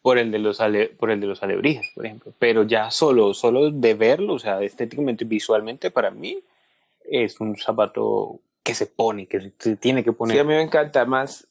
[0.07, 2.31] por el de los ale- por el de los alebrijes, por ejemplo.
[2.39, 6.39] Pero ya solo, solo de verlo, o sea, estéticamente, visualmente, para mí
[7.03, 10.45] es un zapato que se pone, que se, tiene que Sí, a poner.
[10.45, 11.45] mí me encanta más,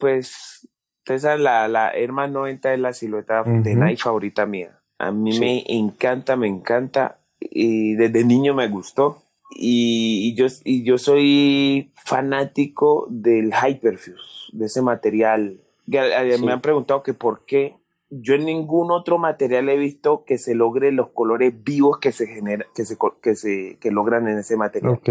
[0.00, 0.66] pues,
[1.06, 3.84] saben, la, la Air Max 90 es la silueta de Ujú.
[3.84, 4.76] Nike favorita mía.
[4.98, 5.38] A mí Sí.
[5.38, 9.22] me encanta, me encanta, y desde niño me gustó.
[9.54, 15.58] Y, y yo, y yo soy fanático del Hyperfuse, de ese material.
[15.92, 16.44] Eh, Sí.
[16.44, 17.76] Me han preguntado que por qué.
[18.10, 22.26] Yo en ningún otro material he visto que se logre los colores vivos que se
[22.26, 25.08] genera, que se, que se, que logran en ese material Ok,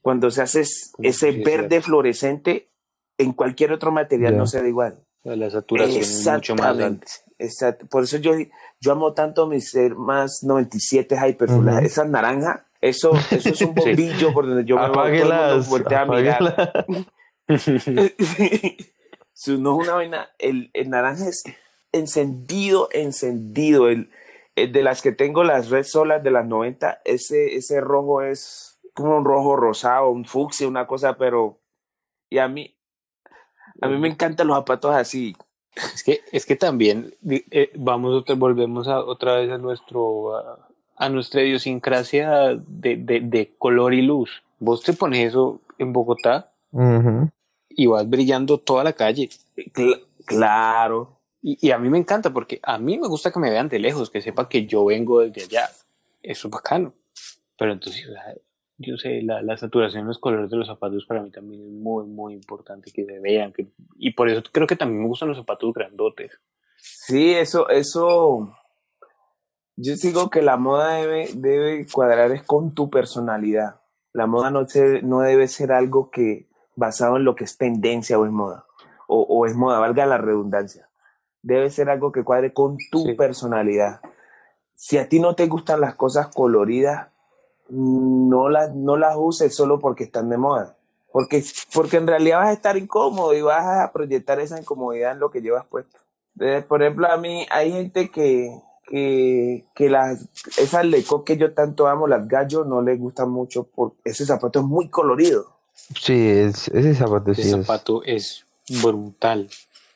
[0.00, 0.92] cuando se hace ese
[1.32, 1.86] sí, verde cierto.
[1.86, 2.70] fluorescente,
[3.18, 4.38] en cualquier otro material Ya.
[4.38, 5.04] no se da igual.
[5.22, 6.86] La saturación es mucho más alta.
[6.86, 7.06] Exactamente.
[7.38, 7.86] exacto.
[7.88, 8.32] Por eso yo,
[8.80, 11.68] yo amo tanto mis más 97 Hyperfull.
[11.68, 11.78] Ujú.
[11.80, 13.80] Esa naranja, eso, eso es un Sí.
[13.84, 16.86] bombillo por donde yo me voy, todo el mundo apáguelas, voltea a mirar.
[19.34, 21.42] Si no es una vaina, el, el naranja es
[21.92, 23.88] encendido, encendido.
[23.88, 24.10] El,
[24.56, 28.80] el de las que tengo, las Red Solas de las 90, ese, ese rojo es
[28.94, 31.58] como un rojo rosado, un fucsia, una cosa, pero.
[32.28, 32.74] Y a mí,
[33.80, 35.36] a mí me encantan los zapatos así.
[35.94, 40.68] Es que, es que también eh, vamos otra, volvemos a, otra vez a nuestro a,
[40.96, 44.42] a nuestra idiosincrasia de, de, de color y luz.
[44.58, 46.52] Vos te pones eso en Bogotá
[47.70, 49.30] y vas brillando toda la calle.
[49.56, 51.19] Cl- claro.
[51.42, 54.10] Y, a mí me encanta porque a mí me gusta que me vean de lejos,
[54.10, 55.70] que sepan que yo vengo desde allá.
[56.22, 56.92] Eso es bacano.
[57.58, 58.06] Pero entonces,
[58.76, 62.06] yo sé, la, la saturación los colores de los zapatos para mí también es muy,
[62.06, 63.54] muy importante que se vean.
[63.96, 66.30] Y por eso creo que también me gustan los zapatos grandotes.
[66.76, 68.54] Sí, eso, eso.
[69.76, 73.80] Yo digo que la moda debe, debe cuadrar con tu personalidad.
[74.12, 78.18] La moda no, se, no debe ser algo que basado en lo que es tendencia
[78.18, 78.66] o es moda.
[79.08, 80.89] O, o es moda, valga la redundancia.
[81.42, 83.14] Debe ser algo que cuadre con tu Sí.
[83.14, 84.00] personalidad.
[84.74, 87.08] Si a ti no te gustan las cosas coloridas,
[87.68, 90.76] no las, no las uses solo porque están de moda.
[91.12, 95.20] Porque, porque en realidad vas a estar incómodo y vas a proyectar esa incomodidad en
[95.20, 95.98] lo que llevas puesto.
[96.38, 98.50] Eh, por ejemplo, a mí hay gente que,
[98.86, 103.64] que, que las, esas lecos que yo tanto amo, las gallos, no les gustan mucho
[103.64, 105.46] porque ese zapato es muy colorido.
[105.74, 108.46] Sí, es, ese zapato sí Ese es- zapato es
[108.80, 109.50] brutal.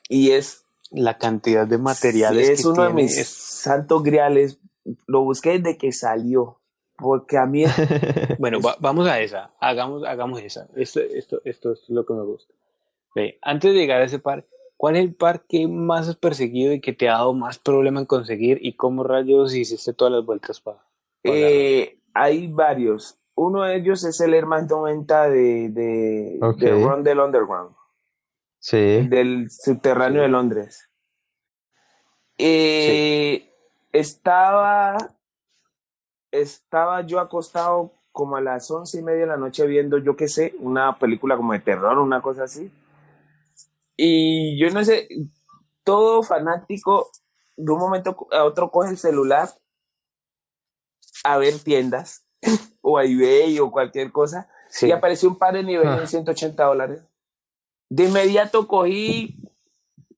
[0.08, 0.63] Y es,
[0.94, 4.58] La cantidad de materiales es que uno de mis santos griales.
[5.06, 6.58] Lo busqué desde que salió.
[6.96, 7.64] porque a mí
[8.38, 9.50] Bueno, va- vamos a esa.
[9.60, 10.68] Hagamos, hagamos esa.
[10.76, 12.52] Esto, esto, esto, es lo que me gusta.
[13.14, 14.44] Ve, antes de llegar a ese par,
[14.76, 17.98] ¿cuál es el par que más has perseguido y que te ha dado más problema
[18.00, 18.58] en conseguir?
[18.62, 20.78] ¿Y cómo rayos hiciste todas las vueltas para
[21.24, 23.16] eh, hay varios.
[23.34, 26.58] Uno de ellos es el Air Max 90 de, de, Ok.
[26.58, 27.74] de Run del Underground,
[28.66, 29.06] Sí.
[29.08, 30.88] del subterráneo de Londres.
[32.38, 33.50] Eh,
[33.92, 34.96] Estaba,
[36.32, 40.28] estaba yo acostado como a las once y media de la noche viendo, yo qué
[40.28, 42.72] sé, una película como de terror, una cosa así.
[43.98, 45.08] Y yo no sé,
[45.84, 47.10] todo fanático
[47.56, 49.48] de un momento a otro coge el celular
[51.22, 52.26] a ver tiendas
[52.80, 54.86] o a eBay o cualquier cosa Sí.
[54.88, 55.98] y apareció un par de nivel Ah.
[56.00, 57.04] en 180 dólares.
[57.96, 59.36] De inmediato cogí,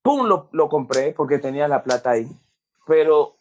[0.02, 2.26] pum, lo, lo compré porque tenía la plata ahí.
[2.86, 3.36] Pero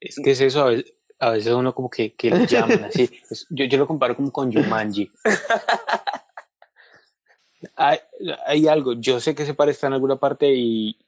[0.00, 3.08] Es que es eso, a veces, a veces uno como que, que le llaman así.
[3.30, 5.10] Es- yo, yo lo comparo como con Jumanji.
[7.74, 7.98] hay,
[8.46, 10.98] hay algo, yo sé que ese par está en alguna parte y,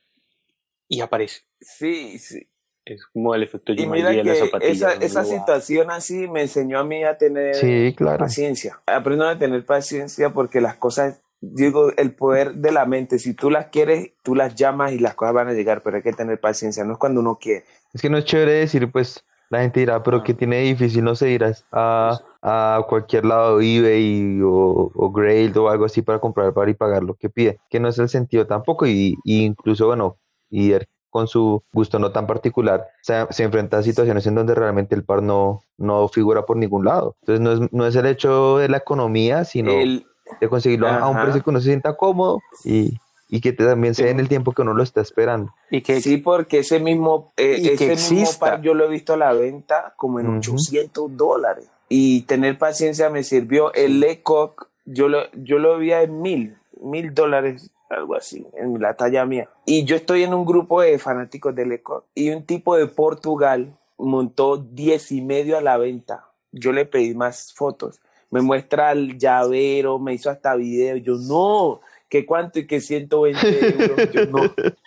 [0.88, 1.42] y aparece.
[1.60, 2.48] sí, sí.
[2.84, 4.76] Es como el efecto Y mira que zapatillas.
[4.76, 5.00] esa, ¿no?
[5.04, 8.16] esa situación así me enseñó a mí a tener Sí, claro.
[8.16, 8.80] paciencia.
[8.86, 13.50] Aprendo a tener paciencia porque las cosas, digo, el poder de la mente, si tú
[13.50, 16.40] las quieres, tú las llamas y las cosas van a llegar, pero hay que tener
[16.40, 17.64] paciencia, no es cuando uno quiere.
[17.92, 21.04] Es que no es chévere decir, pues, la gente dirá, pero ¿qué tiene de difícil?
[21.04, 26.18] No sé, irás a, a cualquier lado, eBay o, o Grail o algo así para
[26.18, 29.16] comprar el par y pagar lo que pide, que no es el sentido tampoco, y,
[29.24, 30.18] y incluso, bueno,
[30.50, 30.74] y
[31.10, 35.04] con su gusto no tan particular, se, se enfrenta a situaciones en donde realmente el
[35.04, 37.16] par no, no figura por ningún lado.
[37.22, 40.06] Entonces no es, no es el hecho de la economía, sino El,
[40.40, 41.24] de conseguirlo a a un Ajá.
[41.24, 42.98] precio que uno se sienta cómodo y,
[43.28, 45.52] y que te- también sea en el tiempo que uno lo está esperando.
[45.70, 48.88] Y que, sí, porque ese mismo, eh, Y que ese mismo par yo lo he
[48.88, 50.38] visto a la venta como en Ujú.
[50.38, 51.66] 800 dólares.
[51.88, 53.72] Y tener paciencia me sirvió.
[53.74, 58.94] El Lecoq, yo lo, yo lo vi en mil, mil dólares, algo así, en la
[58.94, 59.48] talla mía.
[59.64, 62.04] Y yo estoy en un grupo de fanáticos de Lecoq.
[62.14, 66.26] Y un tipo de Portugal montó 10 y medio a la venta.
[66.52, 68.00] Yo le pedí más fotos.
[68.30, 70.96] Me muestra el llavero, me hizo hasta video.
[70.98, 74.10] Yo, no, que cuánto y que 120 euros.
[74.12, 74.42] Yo, no.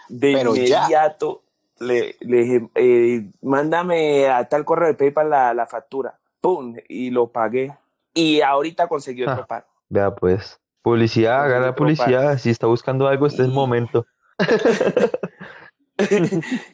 [0.09, 0.77] De Pero ya.
[0.79, 1.41] inmediato
[1.79, 6.17] le, le dije, eh, mándame a tal correo de PayPal la, la factura.
[6.39, 6.75] ¡Pum!
[6.87, 7.73] Y lo pagué.
[8.13, 9.47] Y ahorita conseguí otro Ah.
[9.47, 9.67] par.
[9.89, 14.05] Vea pues, publicidad, haga la publicidad, si está buscando algo, este es el momento.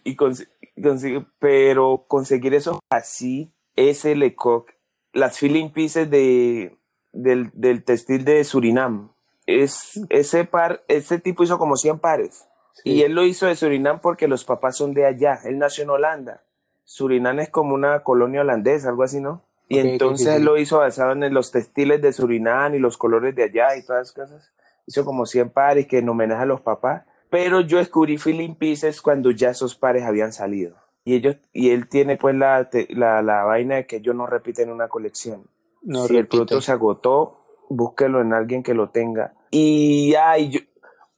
[0.03, 0.47] y cons-
[0.81, 4.69] consigue- pero conseguir eso así, ese Lecoq,
[5.17, 6.77] las filling pieces de,
[7.11, 9.11] del, del textil de Surinam,
[9.47, 12.47] es, ese par, ese tipo hizo como 100 pares.
[12.83, 15.39] Y él lo hizo de Surinam porque los papás son de allá.
[15.43, 16.43] Él nació en Holanda.
[16.83, 19.43] Surinam es como una colonia holandesa, algo así, ¿no?
[19.67, 23.43] Y entonces él lo hizo basado en los textiles de Surinam y los colores de
[23.43, 24.53] allá y todas esas cosas.
[24.85, 27.03] Hizo como 100 pares que en homenaje a los papás.
[27.29, 30.77] Pero yo descubrí Feeling Pieces cuando ya esos pares habían salido.
[31.07, 34.69] Y ellos y él tiene pues la, la, la vaina de que ellos no repiten
[34.69, 35.47] una colección.
[35.81, 39.33] No si el producto se agotó, búsquelo en alguien que lo tenga.
[39.49, 40.59] Y ay, yo,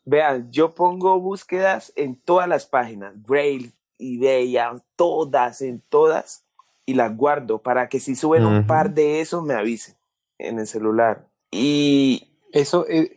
[0.06, 4.56] vean, yo pongo búsquedas en todas las páginas, Grail, eBay,
[4.96, 6.46] todas, en todas,
[6.86, 9.96] y las guardo para que si suben un par de esos me avisen
[10.38, 11.28] en el celular.
[11.50, 13.12] Y Eso, eh,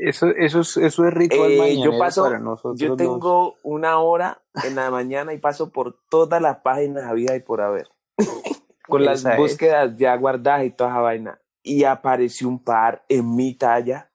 [0.00, 3.56] eso, eso, es, eso es ritual Eh, yo mañanero paso- para nosotros yo los- tengo
[3.62, 7.88] una hora en la mañana y paso por todas las páginas había y por haber.
[8.88, 9.36] Con las es.
[9.36, 11.40] búsquedas ya guardadas y toda esa vaina.
[11.62, 14.10] Y apareció un par en mi talla.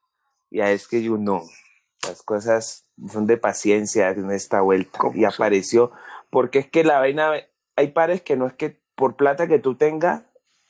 [0.50, 1.42] Ya es que yo no.
[2.06, 4.98] Las cosas son de paciencia en esta vuelta.
[4.98, 5.32] ¿Cómo Y son?
[5.32, 5.92] apareció.
[6.30, 7.30] Porque es que la vaina.
[7.76, 10.22] Hay pares que no es que por plata que tú tengas,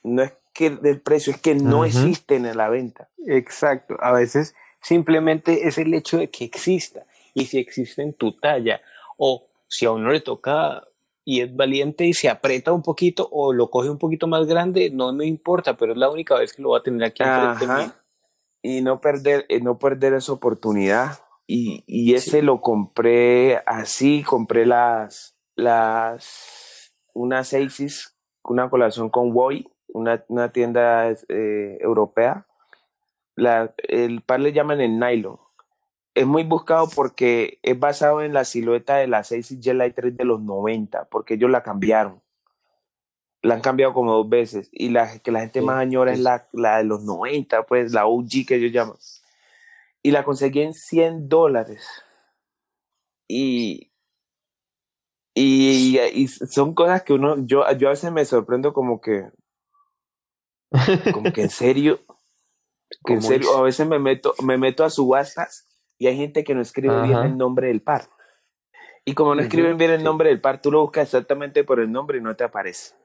[0.03, 3.09] no es que del precio, es que no existen en la venta.
[3.25, 3.95] Exacto.
[4.01, 4.55] A veces
[4.85, 7.07] simplemente es el hecho de que exista.
[7.33, 8.81] Y si existe en tu talla,
[9.17, 10.83] o si a uno le toca
[11.23, 14.91] y es valiente y se aprieta un poquito o lo coge un poquito más grande,
[14.91, 17.65] no me importa, pero es la única vez que lo va a tener aquí enfrente
[17.65, 17.91] mío.
[18.61, 21.19] Y no perder, eh, no perder esa oportunidad.
[21.47, 29.67] Y, y ese lo compré así, compré las, las, unas Aces, una colaboración con Woy,
[29.87, 32.45] una, una tienda eh, europea.
[33.35, 35.39] La, el par le llaman el nylon.
[36.13, 40.15] Es muy buscado porque es basado en la silueta de las Aces Jet Light 3
[40.15, 42.21] de los 90, porque ellos la cambiaron.
[43.41, 44.69] La han cambiado como dos veces.
[44.71, 47.91] Y la que la gente Sí, más añora es la, la de los 90, pues
[47.91, 48.95] la OG que ellos llaman.
[50.01, 51.85] Y la conseguí en 100 dólares.
[53.27, 53.91] Y,
[55.33, 59.29] y, y son cosas que uno, yo, yo a veces me sorprendo como que,
[61.13, 61.99] Como que en serio,
[63.13, 63.57] en ¿Cómo serio, es?
[63.57, 67.17] a veces me meto, me meto a subastas y hay gente que no escribe bien
[67.19, 68.09] el nombre del par.
[69.05, 71.91] Y como no escriben bien el nombre del par, tú lo buscas exactamente por el
[71.91, 72.95] nombre y no te aparece.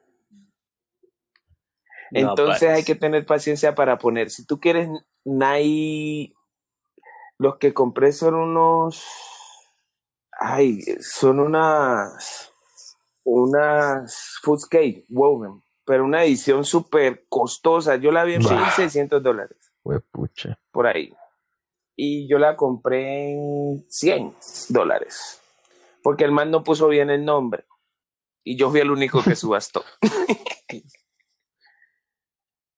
[2.11, 4.31] No Entonces hay que tener paciencia para poner.
[4.31, 4.89] Si tú quieres
[5.23, 6.33] Nike,
[7.37, 9.05] los que compré son unos,
[10.39, 12.51] ay, son unas,
[13.23, 17.95] unas Foodscape Woven, pero una edición súper costosa.
[17.95, 18.71] Yo la vi en Bah.
[18.75, 20.59] 1.600 dólares, Huepucha.
[20.71, 21.13] por ahí.
[21.95, 24.35] Y yo la compré en 100
[24.69, 25.41] dólares,
[26.01, 27.65] porque el man no puso bien el nombre.
[28.43, 29.83] Y yo fui el único que subastó.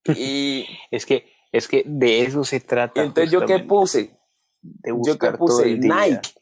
[0.06, 3.02] y Es que, es que de eso se trata.
[3.02, 4.18] entonces yo qué puse,
[4.62, 5.78] de yo que puse.
[5.78, 6.34] Nike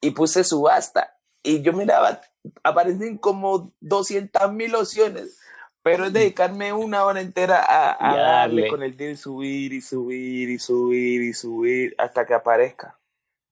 [0.00, 2.20] y puse subasta y yo miraba,
[2.62, 5.40] aparecen como 200 mil opciones,
[5.82, 8.68] pero es dedicarme una hora entera a, darle darle.
[8.68, 12.98] con el y subir y subir y subir y subir hasta que aparezca.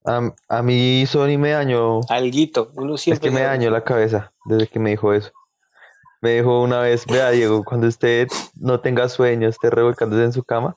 [0.04, 4.32] A, a mí Sony me dañó, Alguito, uno es siempre que me dañó la cabeza
[4.44, 5.32] desde que me dijo eso.
[6.22, 10.44] Me dijo una vez, vea Diego, cuando usted no tenga sueño, esté revolcándose en su
[10.44, 10.76] cama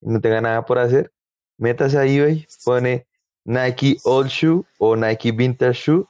[0.00, 1.12] no tenga nada por hacer,
[1.56, 3.06] métase a eBay, pone
[3.44, 6.04] Nike Old Shoe o Nike Vintage Shoe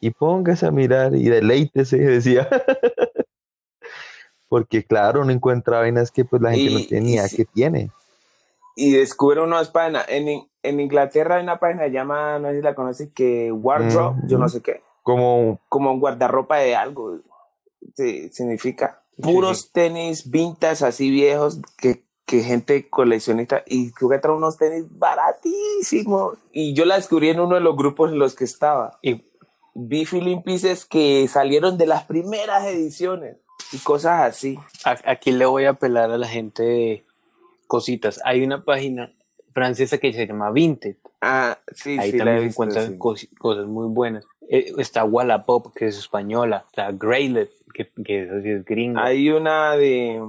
[0.00, 2.48] y póngase a mirar y deleítese, decía.
[4.50, 7.44] Porque claro, uno encuentra vainas que pues la gente no Y- tiene ni idea que
[7.46, 7.90] tiene.
[8.76, 10.04] Y descubre unas páginas.
[10.08, 14.16] En, en Inglaterra hay una página que llama, no sé si la conoces, que Wardrobe,
[14.26, 14.82] yo no sé qué.
[15.04, 17.20] Como, como un guardarropa de algo.
[17.94, 19.70] Sí, significa puros sí.
[19.72, 26.38] tenis vintas así viejos que, que gente coleccionista y creo que trae unos tenis baratísimos.
[26.52, 28.98] Y yo la descubrí en uno de los grupos en los que estaba.
[29.02, 29.24] Y
[29.74, 33.36] Vi Feeling Pieces que salieron de las primeras ediciones
[33.72, 34.58] y cosas así.
[35.04, 37.04] aquí le voy a apelar a la gente de
[37.66, 38.20] cositas.
[38.24, 39.12] Hay una página
[39.52, 40.96] francesa que se llama Vinted.
[41.20, 42.98] Ah, sí, Ahí sí, también visto, encuentran sí.
[42.98, 44.24] cos- cosas muy buenas.
[44.48, 46.64] Eh, está Wallapop, que es española.
[46.68, 49.04] Está Greylet, que, que eso sí es gringa.
[49.04, 50.20] Hay una de,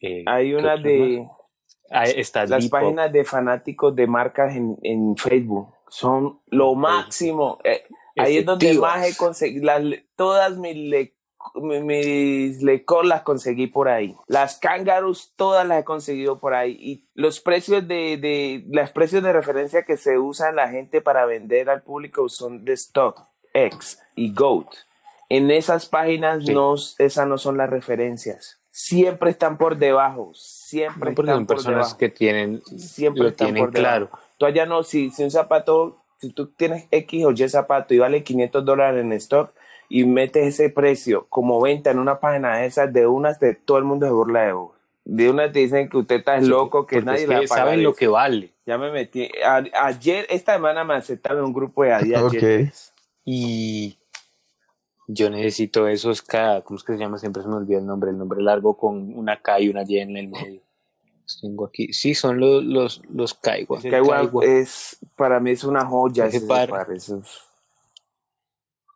[0.00, 1.32] Eh, hay ¿qué una de más?
[1.90, 2.80] Ah, está las Depop.
[2.80, 5.72] páginas de fanáticos de marcas en, en Facebook.
[5.88, 7.58] Son lo máximo.
[7.64, 7.82] Eh,
[8.16, 9.82] Ahí es donde más he conseguido, las,
[10.16, 11.12] todas mis, le, mi-
[11.54, 14.16] mis lecor las conseguí por ahí.
[14.26, 16.76] Las kangaroos todas las he conseguido por ahí.
[16.80, 21.26] Y los precios de, de, los precios de referencia que se usan la gente para
[21.26, 23.20] vender al público son de Stock,
[23.54, 24.68] X y Goat.
[25.28, 26.54] En esas páginas Sí.
[26.54, 28.60] no, esas no son las referencias.
[28.70, 30.30] Siempre están por debajo.
[30.34, 31.98] Siempre No, porque están son por personas debajo.
[31.98, 34.06] que tienen, Siempre lo están tienen por debajo.
[34.08, 34.10] claro.
[34.38, 37.98] Tú allá no, si, si un zapato, si tú tienes X o Y zapato y
[37.98, 39.50] vale 500 dólares en stock
[39.88, 43.78] y metes ese precio como venta en una página de esas, de unas de todo
[43.78, 44.72] el mundo se burla de vos.
[45.04, 47.38] De unas te dicen que usted está Sí, loco, que porque nadie es que a
[47.38, 48.52] pagar saben lo que vale.
[48.66, 49.30] Ya me metí.
[49.44, 52.22] a- ayer, esta semana me aceptaron un grupo de Adidas.
[52.24, 52.34] Ok.
[53.24, 53.96] Y
[55.06, 57.16] yo necesito esos K, ¿cómo es que se llama?
[57.18, 59.98] Siempre se me olvida el nombre, el nombre largo con una K y una Y
[59.98, 60.60] en el medio.
[61.22, 61.92] Los tengo aquí.
[61.94, 63.80] Sí, son los, los, los Kaiwa.
[63.80, 66.68] Kaiwa es, para mí es una joya Ese ese par.
[66.68, 67.47] par, eso es-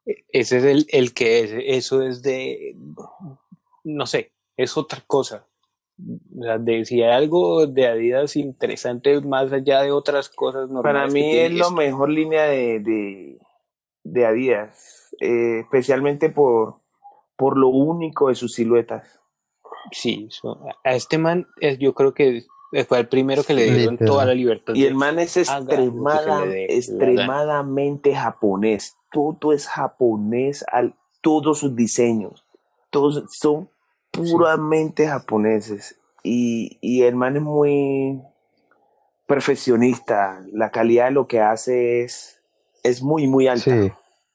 [0.04, 2.76] Ese es el, el que es, eso es de,
[3.84, 5.46] no sé, es otra cosa.
[6.38, 10.82] O sea, de, si hay algo de Adidas interesante más allá de otras cosas normales.
[11.02, 11.74] Para mí es la esto.
[11.74, 13.38] mejor línea de, de,
[14.02, 16.80] de Adidas, eh, especialmente por,
[17.36, 19.20] por lo único de sus siluetas.
[19.92, 22.44] Sí, so- a este man es, yo creo que
[22.88, 24.06] fue el primero que le dieron Literal.
[24.10, 24.74] toda la libertad.
[24.74, 28.96] Y el man es extremada- extremadamente japonés.
[29.12, 32.44] Todo es japonés, al, todos sus diseños.
[32.90, 33.68] Todos son
[34.10, 35.96] puramente japoneses.
[36.22, 38.22] Y, y el man es muy
[39.26, 40.44] perfeccionista.
[40.52, 42.40] La calidad de lo que hace es,
[42.82, 43.82] es muy, muy alta.
[43.82, 43.92] Sí,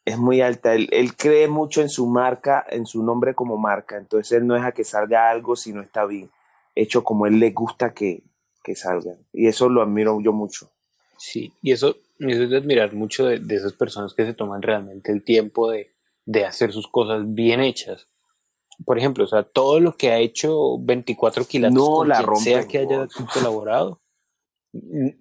[0.07, 0.73] es muy alta.
[0.73, 3.97] Él, él cree mucho en su marca, en su nombre como marca.
[3.97, 6.31] Entonces él no deja que salga algo si no está bien,
[6.75, 8.23] hecho como él le gusta que,
[8.63, 9.15] que salga.
[9.33, 10.69] Y eso lo admiro yo mucho.
[11.17, 14.61] Sí, y eso, eso es de admirar mucho de, de esas personas que se toman
[14.61, 15.93] realmente el tiempo de,
[16.25, 18.07] de hacer sus cosas bien hechas.
[18.85, 22.27] Por ejemplo, o sea, todo lo que ha hecho 24 quilates No con la quien
[22.27, 23.15] rompen, sea que haya vos.
[23.33, 24.01] colaborado,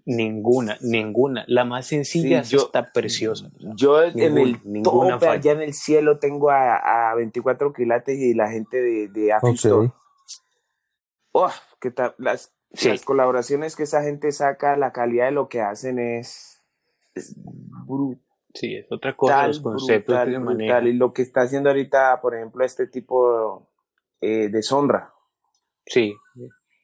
[0.04, 1.44] ninguna, ninguna.
[1.48, 3.50] La más sencilla Sí, yo- está preciosa.
[3.76, 5.38] Yo en Ninguna, el ninguna tope falla.
[5.38, 9.46] allá en el cielo tengo a, a 24 quilates y la gente de, de Afi
[9.46, 9.54] ok.
[9.54, 9.90] Store.
[11.32, 12.14] Oh, ¿qué tal?
[12.18, 12.88] Las, Sí.
[12.88, 16.55] las colaboraciones que esa gente saca, la calidad de lo que hacen es,
[17.16, 17.34] es
[17.86, 18.22] brutal.
[18.54, 20.88] sí, es otra cosa, los conceptos brutal, que brutal.
[20.88, 23.70] Y lo que está haciendo ahorita, por ejemplo, este tipo
[24.20, 25.12] eh, de Sonra.
[25.86, 26.14] Sí.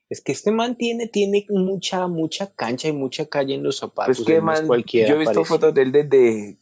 [0.09, 4.19] Es que este man tiene, tiene mucha, mucha cancha y mucha calle en los zapatos.
[4.19, 5.49] Pues que man, cualquiera, yo he visto parece.
[5.49, 6.59] fotos de él desde,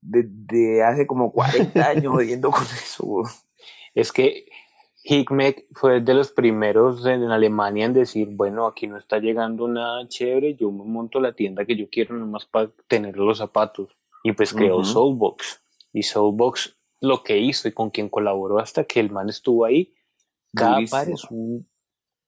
[0.00, 3.22] desde hace como 40 años jodiendo con eso.
[3.94, 4.46] Es que
[5.12, 10.06] Hickmek fue de los primeros en Alemania en decir, bueno, aquí no está llegando nada
[10.06, 13.88] chévere, yo me monto la tienda que yo quiero nomás para tener los zapatos.
[14.22, 14.84] Y pues creó.
[14.84, 15.62] Soulbox.
[15.92, 19.94] Y Soulbox lo que hizo y con quien colaboró hasta que el man estuvo ahí,
[20.54, 20.98] cada Durísimo.
[21.00, 21.68] par es, un-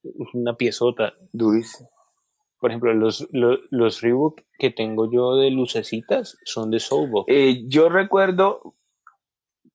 [0.02, 1.12] es una piezota.
[1.32, 1.88] Durísimo.
[2.58, 7.26] Por ejemplo, los, los, los Reebok que tengo yo de lucecitas son de Soulbox.
[7.28, 8.74] Eh, yo recuerdo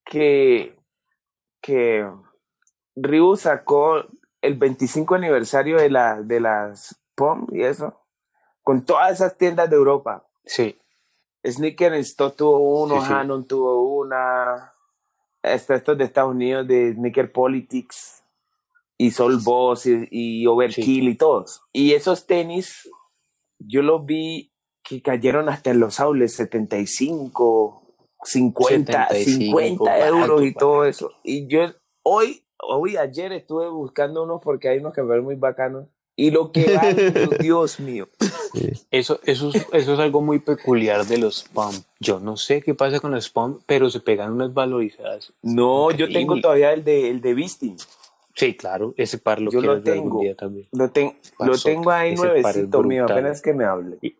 [0.05, 0.75] que,
[1.61, 2.05] que
[2.97, 4.03] Ryu sacó
[4.41, 8.01] el 25 aniversario de, la, de las POM y eso,
[8.63, 10.25] con todas esas tiendas de Europa.
[10.45, 10.77] Sí,
[11.45, 13.13] Sneaker Store tuvo uno, Sí, sí.
[13.13, 14.73] Hanon tuvo una,
[15.43, 18.23] hasta estos de Estados Unidos de Sneaker Politics
[18.97, 21.61] y Soul Boss y, y Overkill y todos.
[21.71, 22.89] Y esos tenis,
[23.59, 24.51] yo los vi
[24.83, 27.83] que cayeron hasta en los aules 75,
[28.23, 31.11] 50, 75, 50 euros y todo eso.
[31.23, 31.73] Y yo
[32.03, 35.85] hoy, hoy, ayer estuve buscando unos porque hay unos que me ven muy bacanos.
[36.19, 38.07] Y lo que valen, Dios mío.
[38.53, 38.71] Sí.
[38.89, 41.73] Eso, eso, es, eso es algo muy peculiar de los spam.
[41.99, 45.31] Yo no sé qué pasa con los spam, pero se pegan unas valorizadas.
[45.43, 47.77] No, yo tengo todavía el de, el de Visting.
[48.33, 50.21] Sí, claro, ese par lo Yo quiero lo algún tengo.
[50.21, 50.67] día también.
[50.71, 53.97] Lo, ten- lo tengo ahí Ese nuevecito mío, apenas que me hable.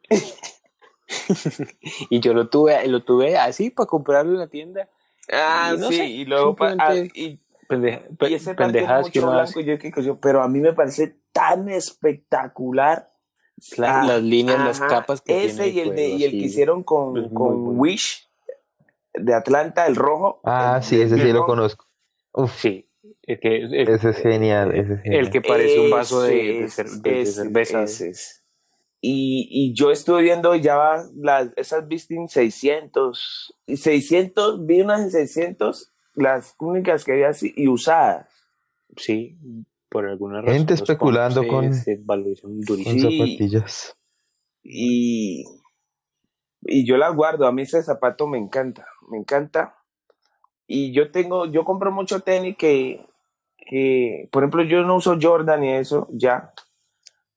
[2.09, 4.89] Y yo lo tuve, lo tuve así para comprarlo en la tienda.
[5.31, 9.19] Ah, Y no sí, sé, y luego ah, simplemente- y, Pendeja- y ese pendejadas que
[9.19, 13.07] blanco, yo, que- yo- pero a mí me parece tan espectacular.
[13.75, 16.31] La- Ah, las líneas, las ajá, capas que ese tiene y el, de, y el
[16.31, 17.79] que hicieron con, con bueno.
[17.81, 18.29] Wish
[19.13, 20.41] de Atlanta, el rojo.
[20.43, 21.47] Ah, el- sí, ese sí el lo rojo.
[21.47, 21.85] conozco.
[22.33, 22.87] Uf, Sí,
[23.23, 25.25] es que el, ese es genial, ese es genial.
[25.25, 27.83] el que parece un vaso de, de Ese de- de ese, cerveza.
[27.83, 28.43] ese es.
[29.01, 35.11] Y, y yo estuve viendo ya las, esas Visting 600, y 600, vi unas en
[35.11, 38.27] 600, las únicas que había así, y usadas.
[38.97, 39.37] Sí,
[39.87, 40.57] por alguna razón.
[40.57, 41.95] Gente especulando con- se,
[42.83, 43.95] Con zapatillas.
[44.63, 45.45] Y,
[46.61, 49.75] y yo las guardo, a mí ese zapato me encanta, me encanta.
[50.65, 53.05] Y yo tengo, yo compro mucho tenis que,
[53.57, 56.51] que, por ejemplo, yo no uso Jordan y eso ya,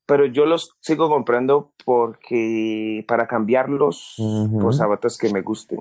[0.07, 4.15] pero yo los sigo comprando porque, para cambiarlos
[4.61, 5.81] por zapatos que me gusten.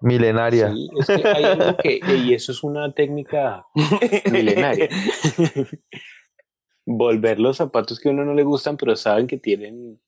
[0.00, 0.72] Milenaria.
[0.72, 3.66] Sí, es que hay algo que, y eso es una técnica
[4.30, 4.88] milenaria.
[6.86, 10.00] Volver los zapatos que a uno no le gustan, pero saben que tienen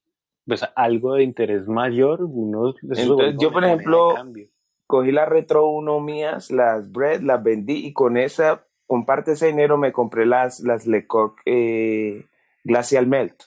[0.47, 4.14] pues, algo de interés mayor, uno Entonces, yo, por ejemplo.
[4.86, 9.36] Cogí las Retro 1 mías, las Bread, las vendí y con esa, con parte de
[9.36, 12.26] ese dinero me compré las, las Lecoq eh,
[12.62, 13.43] Glacial Melt.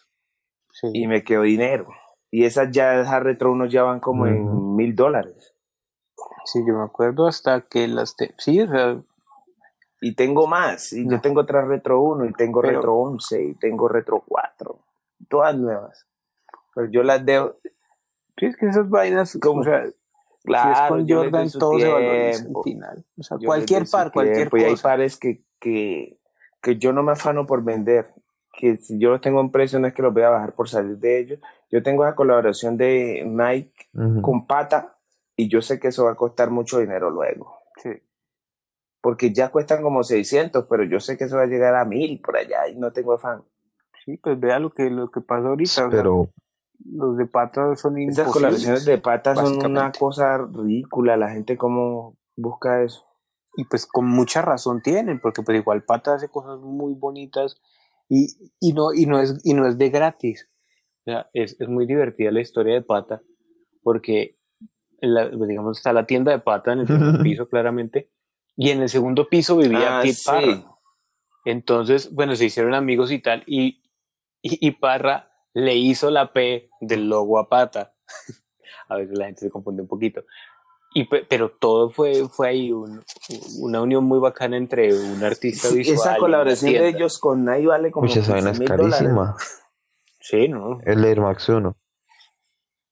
[0.72, 0.88] Sí.
[0.92, 1.88] y me quedó dinero.
[2.32, 5.55] Y esas ya, esas retro unos ya van como en mil dólares.
[6.46, 8.16] Sí, yo me acuerdo hasta que las...
[8.16, 8.98] te- Sí, o sea,
[10.02, 10.94] Y tengo más.
[10.94, 14.80] Y yo tengo otras retro 1 y tengo Pero- retro 11 y tengo retro 4.
[15.30, 16.06] Todas nuevas.
[16.76, 17.56] Pero yo las dejo.
[18.38, 19.84] sí, es que esas vainas, Como- o sea,
[20.44, 23.06] Claro, si es con Jordan, su todo se valoriza al final.
[23.18, 24.58] O sea, Yo cualquier par, cualquier tiempo.
[24.58, 24.84] Y hay cosa.
[24.84, 26.20] pares que, que,
[26.62, 28.14] que yo no me afano por vender.
[28.54, 30.70] Que si yo los tengo en precio no es que los voy a bajar por
[30.70, 31.40] salir de ellos.
[31.72, 34.22] Yo tengo la colaboración de Nike Ujú.
[34.22, 34.95] con pata
[35.36, 37.60] y yo sé que eso va a costar mucho dinero luego.
[37.82, 37.90] Sí.
[39.02, 42.22] Porque ya cuestan como 600, pero yo sé que eso va a llegar a 1000
[42.22, 43.44] por allá y no tengo afán.
[44.04, 45.70] Sí, pues vea lo que, lo que pasa ahorita.
[45.70, 46.30] o sea, Pero
[46.84, 51.18] los de pata son Esas colaboraciones de pata son una cosa ridícula.
[51.18, 53.06] La gente como busca eso.
[53.58, 57.62] Y pues con mucha razón tienen, porque pues igual Pata hace cosas muy bonitas
[58.10, 58.28] y,
[58.60, 60.50] y, no, y, no, es, y no es de gratis.
[61.02, 63.22] O sea, es, es muy divertida la historia de Pata,
[63.82, 64.38] porque
[65.02, 68.10] la- digamos está la tienda de Pata en el primer piso claramente,
[68.56, 70.24] y en el segundo piso vivía Ah, sí.
[70.26, 70.64] Parra.
[71.46, 73.84] Entonces, bueno, se hicieron amigos y tal, y,
[74.42, 77.94] y, y Parra le hizo la P del logo a Pata.
[78.90, 80.24] a veces la gente se confunde un poquito.
[80.94, 83.04] Y, pe- pero todo fue, fue ahí un-
[83.60, 85.96] una unión muy bacana entre un artista Sí, visual.
[85.96, 88.74] y esa una colaboración de ellos con Nike vale como mucha esa vaina es 15
[88.74, 88.98] mil dólares.
[89.00, 89.36] carísima.
[90.22, 90.80] Sí, ¿no?
[90.86, 91.76] El Air Max 1.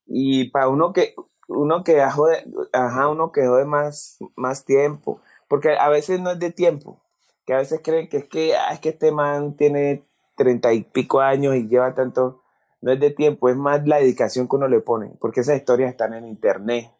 [0.05, 1.15] Y para uno que
[1.55, 2.43] uno que dejó de,
[2.73, 6.99] ajá, uno que dejó de más, más tiempo, porque a veces no es de tiempo,
[7.45, 10.03] que a veces creen que es que, ah, es que este man tiene
[10.35, 12.41] treinta y pico años y lleva tanto,
[12.81, 15.91] no es de tiempo, es más la dedicación que uno le pone, porque esas historias
[15.91, 16.91] están en internet.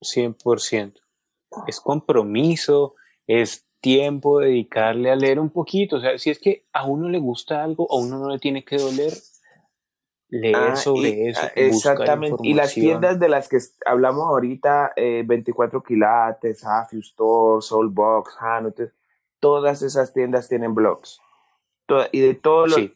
[0.00, 0.94] 100%.
[1.66, 2.94] Es compromiso,
[3.26, 5.96] es tiempo, dedicarle a leer un poquito.
[5.96, 8.64] O sea, si es que a uno le gusta algo, a uno no le tiene
[8.64, 9.12] que doler
[10.34, 11.40] leer Ah, sobre y- eso.
[11.44, 12.38] ah, exactamente.
[12.42, 18.90] Y las tiendas de las que hablamos ahorita, eh, 24 quilates, Hafu Store, Soulbox, Hanote,
[19.38, 21.20] todas esas tiendas tienen blogs.
[21.86, 22.94] Toda- y de todos los Sí,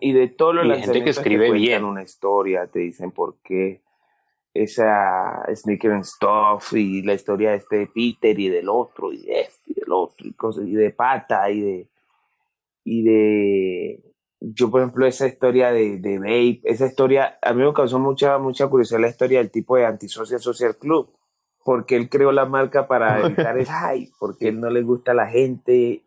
[0.00, 1.84] Y de todos los Y gente que te escribe cuentan bien.
[1.84, 3.80] una historia, te dicen por qué
[4.54, 9.40] esa Sneaker and Stuff y la historia de este Peter y del otro y de
[9.40, 11.88] este y del otro y cosas y de Pata y de
[12.84, 14.00] y de
[14.40, 18.38] yo por ejemplo esa historia de, de Vape, esa historia a mí me causó mucha
[18.38, 21.12] mucha curiosidad la historia del tipo de Antisocial Social Club
[21.64, 25.14] porque él creó la marca para evitar el hype, porque él no le gusta a
[25.14, 26.04] la gente,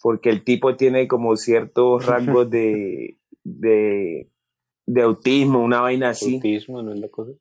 [0.00, 4.30] porque el tipo tiene como ciertos rasgos de, de,
[4.86, 7.32] de autismo, una vaina así, autismo, ¿no es la cosa?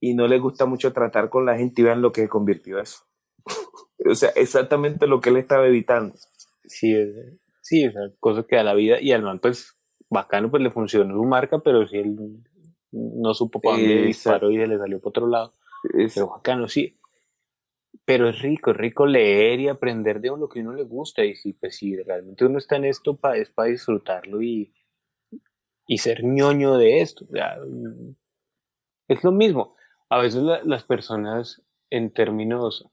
[0.00, 3.04] y no le gusta mucho tratar con la gente y vean lo que convirtió eso.
[4.04, 6.14] o sea, exactamente lo que él estaba evitando.
[6.64, 9.00] Sí, es- sí, esa cosa que da la vida.
[9.00, 9.78] Y al man, pues,
[10.10, 12.16] bacano, pues le funcionó su marca, pero si él
[12.90, 14.48] no supo para dónde Exacto.
[14.48, 15.54] disparó y se le salió por otro lado.
[15.96, 16.98] Es- Pero bacano, sí.
[18.04, 21.24] Pero es rico, es rico leer y aprender de lo que a uno le gusta.
[21.24, 24.74] Y si, pues, si realmente uno está en esto, pa- es para disfrutarlo y,
[25.86, 27.24] y ser ñoño de esto.
[27.24, 28.14] O sea, mm,
[29.08, 29.74] es lo mismo.
[30.08, 32.86] A veces la- las personas, en términos,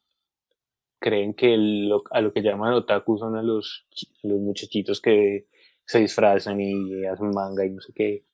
[1.00, 3.86] creen que lo- a lo que llaman otaku son a los,
[4.24, 5.48] los muchachitos que
[5.86, 8.26] se disfrazan y hacen manga y no sé qué.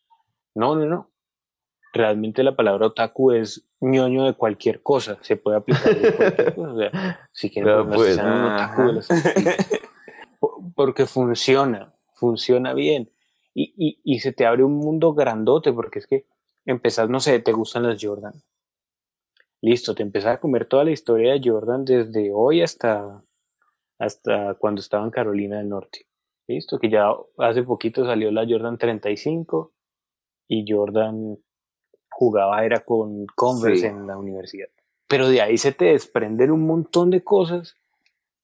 [0.56, 1.12] No, no, no.
[1.94, 5.18] Realmente la palabra otaku es ñoño de cualquier cosa.
[5.22, 6.72] Se puede aplicar de cualquier cosa.
[6.74, 8.18] O sea, si quieren pues.
[8.18, 9.02] un otaku de
[10.40, 13.10] Po- porque funciona, funciona bien.
[13.54, 16.26] Y, y, y se te abre un mundo grandote, porque es que
[16.66, 18.34] empezás, no sé, te gustan las Jordan.
[19.66, 23.24] Listo, te empezás a comer toda la historia de Jordan desde hoy hasta,
[23.98, 26.06] hasta cuando estaba en Carolina del Norte.
[26.48, 27.10] Listo, que ya
[27.40, 29.74] hace poquito salió la Jordan 35
[30.48, 31.40] y Jordan
[32.12, 33.86] jugaba era con Converse Sí.
[33.88, 34.68] en la universidad.
[35.08, 37.76] Pero de ahí se te desprenden un montón de cosas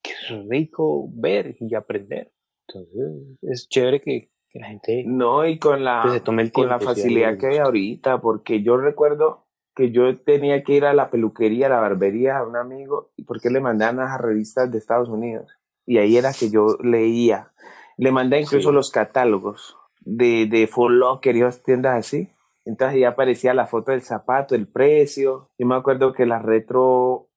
[0.01, 2.33] que es rico ver y aprender.
[2.67, 6.51] Entonces, es chévere que, que la gente No, y con la, que se tome el
[6.51, 9.45] con la facilidad que hay ahorita, porque yo recuerdo
[9.75, 13.23] que yo tenía que ir a la peluquería, a la barbería a un amigo, y
[13.23, 15.49] porque le mandaban a las revistas de Estados Unidos.
[15.85, 17.51] Y ahí era que yo leía.
[17.97, 18.75] Le mandé incluso Sí.
[18.75, 22.29] los catálogos de, de Full Locker y otras tiendas así.
[22.65, 25.49] Entonces ya aparecía la foto del zapato, el precio.
[25.57, 27.27] Yo me acuerdo que la Retro,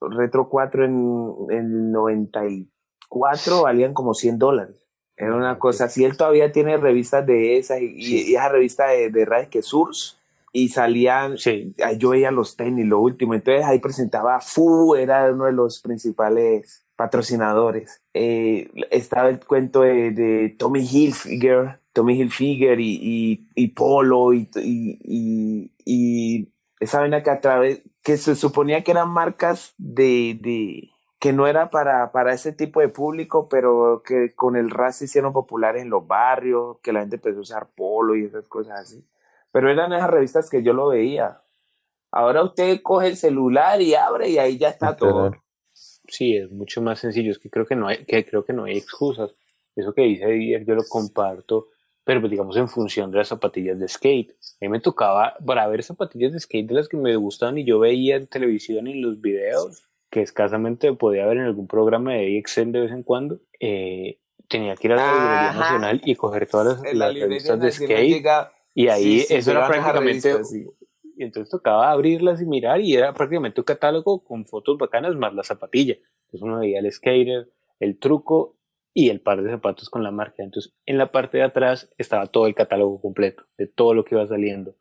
[0.00, 4.76] Retro 4 en, en 94 valían como 100 dólares.
[5.16, 6.04] Era una cosa así.
[6.04, 8.34] Él todavía tiene revistas de esas y, Sí.
[8.34, 10.20] esa revista de, de Ray que Surs
[10.56, 13.34] y salían, Sí, yo veía los tenis, lo último.
[13.34, 18.02] Entonces ahí presentaba Fu, era uno de los principales patrocinadores.
[18.14, 24.48] Eh, estaba el cuento de, de Tommy Hilfiger, Tommy Hilfiger y, y, y Polo y,
[24.56, 26.48] y, y, y
[26.80, 30.88] esa vaina que a través, que se suponía que eran marcas de, de
[31.18, 35.04] que no era para, para ese tipo de público, pero que con el RAS se
[35.04, 38.80] hicieron populares en los barrios, que la gente empezó a usar polo y esas cosas
[38.80, 39.04] así.
[39.56, 41.40] Pero eran esas revistas que yo lo veía.
[42.12, 45.30] Ahora usted coge el celular y abre y ahí ya está todo.
[45.72, 47.30] Sí, es mucho más sencillo.
[47.30, 49.34] Es que creo que no hay, que creo que no hay excusas.
[49.74, 51.68] Eso que dice Didier, yo lo comparto,
[52.04, 54.30] pero pues, digamos en función de las zapatillas de skate.
[54.32, 57.64] A mí me tocaba, para ver zapatillas de skate de las que me gustaban y
[57.64, 62.12] yo veía en televisión y en los videos, que escasamente podía ver en algún programa
[62.12, 64.18] de AXN de vez en cuando, eh,
[64.48, 67.72] tenía que ir a la librería nacional y coger todas las, la las revistas de
[67.72, 68.08] skate.
[68.16, 70.66] llega- Y ahí Sí, sí, eso era prácticamente revistas, sí.
[71.16, 75.32] y entonces tocaba abrirlas y mirar y era prácticamente un catálogo con fotos bacanas más
[75.34, 75.94] la zapatilla.
[76.26, 77.48] Entonces uno veía el skater,
[77.80, 78.58] el truco
[78.92, 80.42] y el par de zapatos con la marca.
[80.42, 84.14] Entonces en la parte de atrás estaba todo el catálogo completo de todo lo que
[84.14, 84.76] iba saliendo.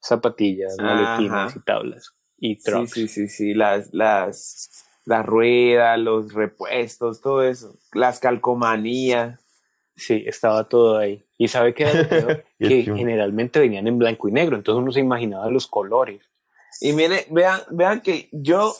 [0.00, 2.90] Zapatillas, maletines y tablas y Sí, trucks.
[2.92, 4.70] sí, sí, sí, las, las,
[5.06, 9.40] las ruedas, los repuestos, todo eso, las calcomanías.
[9.96, 11.22] Sí, estaba todo ahí.
[11.38, 12.44] Y sabe qué era lo peor?
[12.58, 16.20] Que generalmente venían en blanco y negro, entonces uno se imaginaba los colores.
[16.80, 18.74] Y mire, vean, vean que yo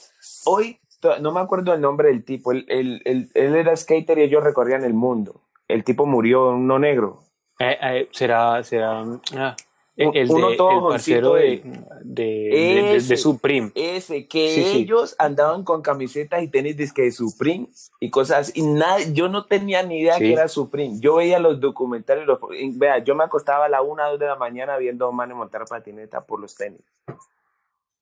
[0.47, 0.79] hoy
[1.21, 2.51] no me acuerdo el nombre del tipo.
[2.53, 5.43] Él, él- él- él era skater y ellos recorrían el mundo.
[5.69, 7.25] El tipo murió, uno negro.
[7.61, 9.05] Eh, eh, será, será,
[9.37, 9.55] ah,
[9.97, 11.61] el, Uno de, todo el parcero de, de,
[12.03, 13.17] de, de- de Ese.
[13.17, 13.71] Supreme.
[13.77, 14.79] Ese, que Sí, sí.
[14.79, 17.69] ellos andaban con camisetas y tenis disque de Supreme
[18.01, 18.61] y cosas así.
[18.61, 20.25] Y nada, yo no tenía ni idea Sí.
[20.25, 20.97] que era Supreme.
[21.01, 24.27] Yo veía los documentales, los, y vea, yo me acostaba a la una, dos de
[24.27, 26.81] la mañana viendo a un montar patineta por los tenis.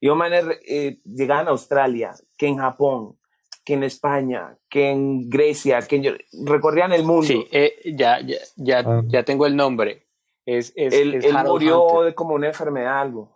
[0.00, 3.16] Y un manes eh, llegaban a Australia, que en Japón,
[3.64, 7.22] que en España, que en Grecia, que en- recorrían el mundo.
[7.26, 9.02] Sí, eh, ya, ya, ya, Ah.
[9.06, 10.06] ya tengo el nombre.
[10.46, 12.06] Es, es, él es él Harold murió Hunter.
[12.06, 13.30] de como una enfermedad, algo.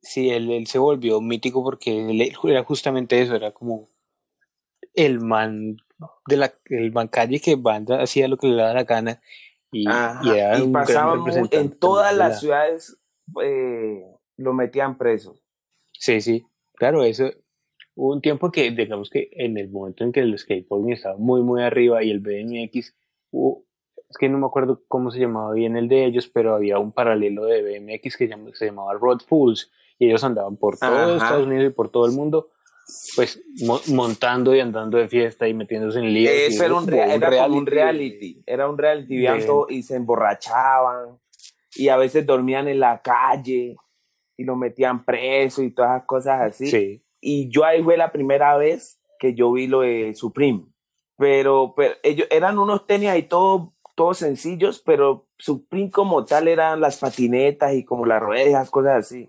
[0.00, 3.88] Sí, él, él se volvió mítico porque él era justamente eso, era como
[4.94, 5.76] el man
[6.26, 9.20] de la el man calle que banda hacía lo que le daba la gana
[9.70, 12.98] y, Ajá, y era y un gran representante en todas las la- ciudades,
[13.42, 14.04] eh,
[14.36, 15.38] lo metían preso.
[15.92, 16.44] Sí, sí,
[16.74, 17.30] claro, eso
[17.94, 21.42] hubo un tiempo que, digamos que en el momento en que el skateboarding estaba muy,
[21.42, 22.94] muy arriba y el BMX,
[23.30, 23.64] hubo-
[24.12, 26.92] es que no me acuerdo cómo se llamaba bien el de ellos, pero había un
[26.92, 31.16] paralelo de BMX que se llamaba Road Fools y ellos andaban por todo.
[31.16, 32.50] Estados Unidos y por todo el mundo,
[33.16, 36.32] pues mo- montando y andando de fiesta y metiéndose en líos.
[36.34, 39.26] Eso era, un, como rea- era como un reality, era un reality, de-
[39.70, 41.18] y se emborrachaban
[41.74, 43.76] y a veces dormían en la calle
[44.36, 46.66] y lo metían preso y todas esas cosas así.
[46.70, 50.64] Sí, Y yo ahí fue la primera vez que yo vi lo de Supreme.
[51.16, 56.80] Pero, pero ellos eran unos tenis ahí todos todos sencillos, pero Supreme como tal eran
[56.80, 59.28] las patinetas y como las ruedas, cosas así.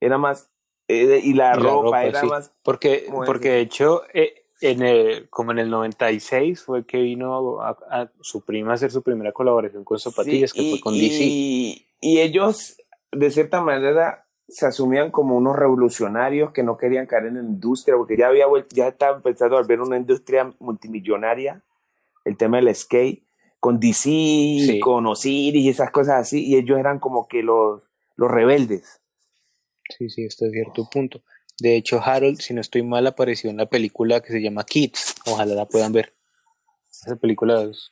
[0.00, 0.50] Era más,
[0.88, 2.26] eh, y la y la ropa, ropa, era sí.
[2.26, 6.84] más, Porque, ¿Cómo es porque de hecho, eh, en el, como en el 96 fue
[6.86, 10.62] que vino a, a su prima a hacer su primera colaboración con Zapatillas, Sí, que
[10.66, 11.24] y, fue con DC.
[11.24, 12.76] y- y ellos,
[13.12, 17.96] de cierta manera, se asumían como unos revolucionarios que no querían caer en la industria,
[17.96, 21.62] porque ya había ya estaba empezando a volver una industria multimillonaria,
[22.24, 23.22] el tema del skate,
[23.60, 24.02] con DC,
[24.66, 24.80] Sí.
[24.80, 27.82] con Osiris y esas cosas así, y ellos eran como que los,
[28.16, 29.00] los rebeldes.
[29.96, 31.22] Sí, sí, hasta cierto punto.
[31.60, 35.14] De hecho, Harold, si no estoy mal, apareció en la película que se llama Kids.
[35.26, 36.14] Ojalá la puedan ver.
[36.90, 37.90] Esa película es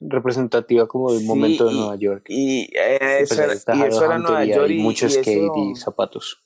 [0.00, 2.24] representativa como del Sí, momento de y- Nueva York.
[2.28, 5.76] Y, eh, eso, pues está y eso era Nueva York y, mucho skate eso- y
[5.76, 6.42] zapatos.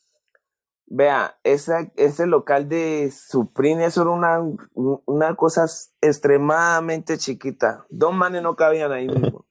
[0.90, 4.40] Vea, ese, ese local de Supreme, eso era una,
[5.04, 5.66] una cosa
[6.00, 7.84] extremadamente chiquita.
[7.90, 9.46] Dos manes no cabían ahí mismo.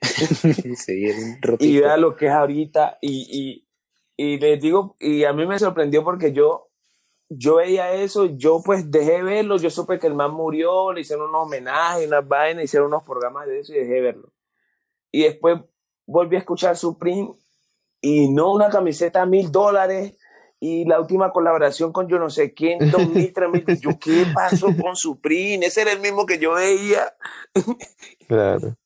[0.76, 1.06] sí,
[1.60, 2.98] Y vea lo que es ahorita.
[3.00, 3.68] Y, y,
[4.16, 6.68] y les digo, y a mí me sorprendió porque yo,
[7.28, 11.28] yo veía eso, yo pues dejé verlo, yo supe que el man murió, le hicieron
[11.28, 14.32] unos homenajes, unas vainas, hicieron unos programas de eso y dejé verlo.
[15.12, 15.60] Y después
[16.06, 17.34] volví a escuchar Supreme
[18.00, 20.18] y no una camiseta a mil dólares
[20.66, 23.66] y la última colaboración con yo no sé quién, dos mil, tres mil.
[23.80, 25.66] Yo, ¿qué pasó con Supreme?
[25.66, 27.14] Ese era el mismo que yo veía.
[28.26, 28.78] Claro.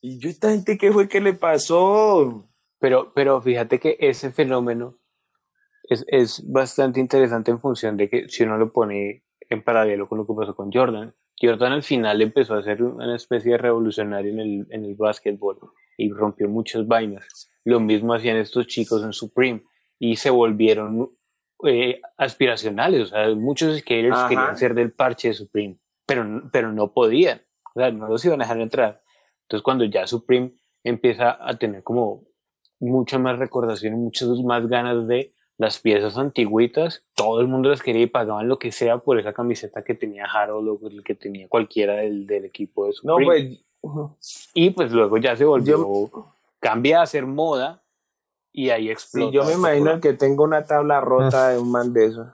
[0.00, 2.46] Y yo, esta gente, ¿qué fue que le pasó?
[2.78, 4.98] Pero, pero fíjate que ese fenómeno
[5.82, 10.16] es, es bastante interesante en función de que si uno lo pone en paralelo con
[10.16, 11.14] lo que pasó con Jordan.
[11.38, 15.58] Jordan al final empezó a ser una especie de revolucionario en el, en el básquetbol
[15.98, 17.50] y rompió muchas vainas.
[17.64, 19.62] Lo mismo hacían estos chicos en Supreme
[19.98, 21.10] y se volvieron
[21.64, 23.02] eh, aspiracionales.
[23.02, 24.28] O sea, muchos skaters Ajá.
[24.28, 25.76] querían ser del parche de Supreme,
[26.06, 27.42] pero, pero no podían.
[27.74, 29.02] O sea, no los iban a dejar entrar.
[29.42, 30.52] Entonces, cuando ya Supreme
[30.84, 32.22] empieza a tener como
[32.78, 38.02] mucha más recordación muchas más ganas de las piezas antiguitas, todo el mundo las quería
[38.02, 41.48] y pagaban lo que sea por esa camiseta que tenía Harold o el que tenía
[41.48, 43.58] cualquiera del, del equipo de No, Supreme.
[43.80, 47.82] pues, Y pues luego ya se volvió, Yo- cambia a ser moda
[48.56, 49.32] y ahí sí, explota.
[49.32, 52.26] yo me imagino que tengo una tabla rota de un man de esos.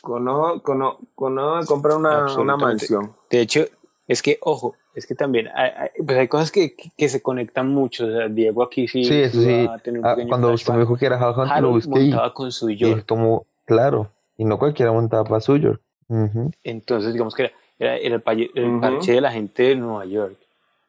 [0.00, 3.12] Conozco, conozco, conozco comprar una, una mansión.
[3.30, 3.64] De hecho,
[4.06, 7.68] es que, ojo, es que también hay, hay- pues hay cosas que, que- se conectan
[7.68, 8.06] mucho.
[8.06, 9.66] O sea, Diego aquí sí, Sí, eso sí.
[9.68, 12.00] a tener un Ah, pequeño cuando usted me dijo que era Harold Hunter, lo busqué
[12.00, 12.98] y, montaba con su y York.
[12.98, 15.80] es como, claro, y no cualquiera montaba para suyo.
[16.08, 16.50] Ujú.
[16.62, 18.80] Entonces, digamos que era, era- era el, paye- el Ujú.
[18.80, 20.36] parche de la gente de Nueva York.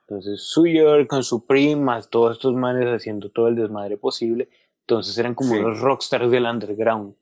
[0.07, 4.48] Entonces, su York con su primas, todos estos manes haciendo todo el desmadre posible.
[4.88, 5.60] Entonces, eran como Sí.
[5.62, 7.16] los rockstars del underground.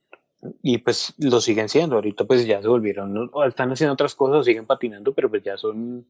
[0.61, 1.95] Y pues lo siguen siendo.
[1.95, 3.29] Ahorita, pues ya se volvieron.
[3.31, 6.05] O están haciendo otras cosas, o siguen patinando, pero pues ya son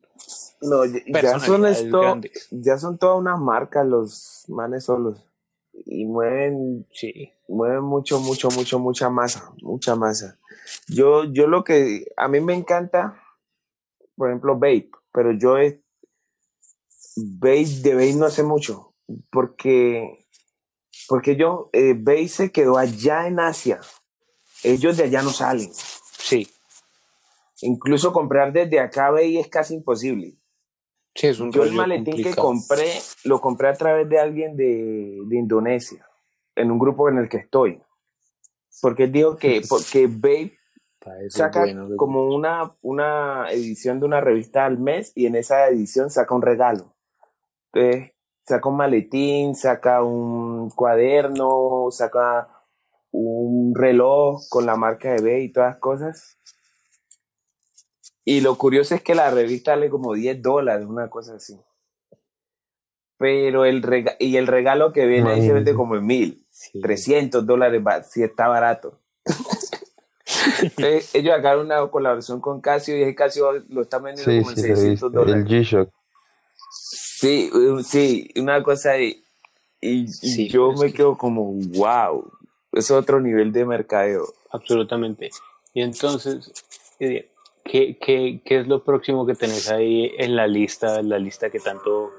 [0.62, 2.48] No, ya, son esto, grandes.
[2.50, 5.24] ya son todas unas marcas los manes solos.
[5.86, 7.32] Y mueven, Sí.
[7.48, 10.40] mueven mucho, mucho, mucho, mucha masa, mucha masa.
[10.88, 13.22] Yo, yo lo que, a mí me encanta,
[14.16, 15.76] por ejemplo, Vape, pero yo es,
[17.16, 18.94] Vape, de Vape no hace mucho,
[19.32, 20.23] porque,
[21.08, 23.80] porque yo, eh, Vape se quedó allá en Asia.
[24.64, 25.70] Ellos de allá no salen.
[26.18, 26.48] Sí.
[27.62, 30.38] Incluso comprar desde acá Vape es casi imposible.
[31.16, 32.92] Sí, es un Yo el maletín que compré,
[33.24, 36.08] lo compré a través de alguien de, de Indonesia,
[36.56, 37.82] en un grupo en el que estoy.
[38.82, 40.58] Porque dijo que, porque Babe
[41.30, 46.10] saca bueno, como una, una edición de una revista al mes y en esa edición
[46.10, 46.96] saca un regalo.
[47.72, 48.12] Entonces,
[48.45, 52.49] saca un maletín, saca un cuaderno, saca
[53.11, 56.38] un reloj con la marca de B y todas las cosas.
[58.26, 61.60] Y lo curioso es que la revista vale como 10 dólares, una cosa así.
[63.18, 66.80] Pero el rega y el regalo que viene ahí se vende como en mil, Sí.
[66.82, 68.99] 300 dólares, si está barato.
[70.61, 74.56] Entonces, ellos sacaron una colaboración con Casio y Casio lo están vendiendo Sí, como en
[74.57, 75.10] sí, lo he 600 visto.
[75.10, 75.36] dólares.
[75.36, 75.90] El G-Shock.
[77.24, 79.24] Sí, uh, sí, una cosa ahí.
[79.80, 82.30] Y, y Sí, yo me que- quedo como, wow,
[82.74, 84.26] es otro nivel de mercadeo.
[84.52, 85.30] Absolutamente.
[85.74, 86.52] Y entonces,
[87.00, 87.30] eh,
[87.64, 91.50] ¿qué, qué, qué es lo próximo que tenés ahí en la lista, en la lista
[91.50, 92.12] que tanto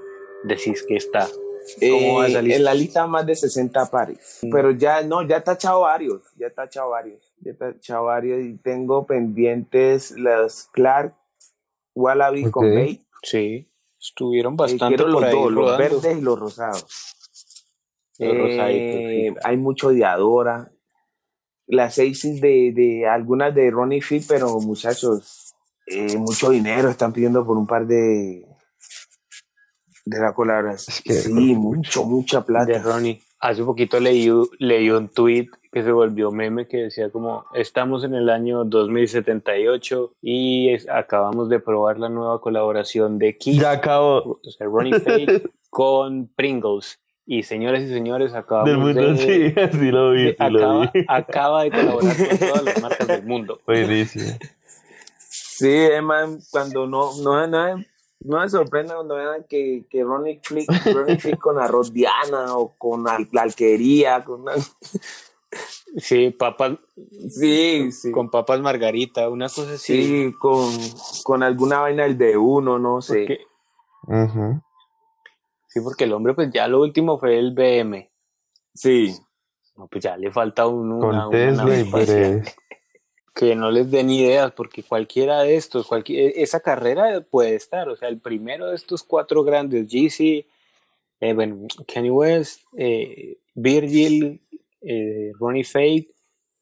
[0.45, 1.29] decís que está?
[1.81, 2.57] ¿Cómo va Eh, lista?
[2.57, 4.41] En la lista más de 60 pares.
[4.51, 8.43] Pero ya, no, ya está echado varios, ya está echado varios, ya está echado varios
[8.45, 11.15] y tengo pendientes las Clark
[11.95, 12.75] Wallaby con.
[12.75, 13.01] Bait.
[13.23, 13.67] Sí,
[14.09, 16.87] estuvieron Eh, bastante quiero por los ahí dos, los verdes y los rosados.
[18.19, 19.35] Los rosaditos, Eh.
[19.45, 20.71] Hay mucho de Adora.
[21.67, 25.55] Las Aces de, de algunas de Ronnie Fit, pero muchachos,
[25.87, 28.47] eh, mucho dinero están pidiendo por un par de
[30.07, 30.95] de la colaboración.
[30.95, 32.83] Es que- sí, mucho, mucha de plata.
[32.83, 33.23] Ronnie.
[33.41, 38.15] Hace poquito leí, leí un tweet que se volvió meme que decía como estamos en
[38.15, 44.39] el año 2078 y es- acabamos de probar la nueva colaboración de Keith, Ya acabó.
[44.43, 47.01] o sea, Ronnie Fake con Pringles.
[47.27, 50.91] Y señores y señores, acabamos Del mundo, de, sí, sí lo vi, sí lo acaba,
[50.95, 51.05] vi.
[51.09, 53.61] acaba de colaborar con todas las marcas del mundo.
[53.67, 54.27] Buenísimo.
[55.19, 57.77] Sí, eh, man, cuando no, no, no,
[58.21, 62.75] no me sorprenda cuando vean que, que Ronnie Flick, Ronnie Flick con arroz Diana o
[62.77, 64.53] con al- la alquería, con una-
[65.97, 66.79] Sí, papas
[67.29, 68.11] sí, sí.
[68.11, 70.05] con papas margarita, una cosa así.
[70.05, 70.73] Sí, con,
[71.23, 73.41] con alguna vaina del de uno, no sé.
[74.07, 74.61] Porque,
[75.69, 78.11] sí, porque el hombre, pues ya lo último fue el BM.
[78.75, 79.15] Sí,
[79.77, 81.91] No, pues ya le falta un, Con una, una y
[83.35, 87.97] que no les den ideas, porque cualquiera de estos, cualquier, esa carrera puede estar, o
[87.97, 90.47] sea, el primero de estos cuatro grandes, GC,
[91.21, 94.41] eh, bueno, Kanye West, eh, Virgil,
[94.87, 96.09] eh, Ronnie Fate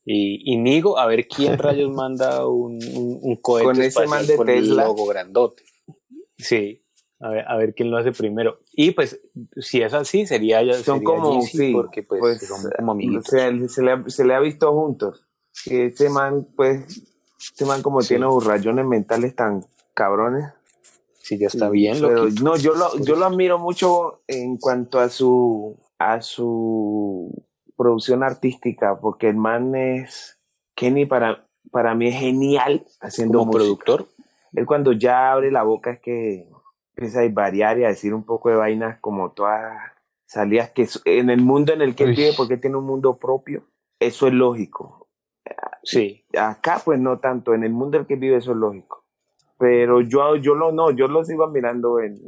[0.04, 4.26] y, y Nigo, a ver quién rayos manda un, un, un cohete Con ese man
[4.26, 4.82] de con Tesla.
[4.82, 5.62] el logo grandote.
[6.36, 6.82] Sí,
[7.20, 8.58] a ver, a ver quién lo hace primero.
[8.72, 9.20] Y pues,
[9.56, 12.92] si es así, sería ya son sería como, Yeezy, sí, porque pues, pues, son como
[12.92, 13.26] amiguitos.
[13.26, 15.24] se, se le, ha- se le ha visto juntos.
[15.64, 17.02] Que ese man, pues,
[17.54, 18.08] ese man como Sí.
[18.08, 20.46] tiene sus rayones mentales tan cabrones.
[21.20, 25.08] si ya está bien, lo no, yo lo, yo lo admiro mucho en cuanto a
[25.08, 27.30] su, a su
[27.82, 30.38] producción artística, porque el man es,
[30.74, 33.84] Kenny para, para mí es genial haciendo como música.
[33.84, 34.06] productor.
[34.54, 36.46] Él cuando ya abre la boca es que
[36.94, 39.72] empieza a variar y a decir un poco de vainas como todas
[40.26, 43.16] salidas que su- en el mundo en el que él vive, porque tiene un mundo
[43.18, 43.64] propio,
[43.98, 45.08] eso es lógico.
[45.82, 49.04] Sí, Acá pues no tanto, en el mundo en el que vive eso es lógico.
[49.58, 52.18] Pero yo, yo lo no, yo lo sigo mirando en,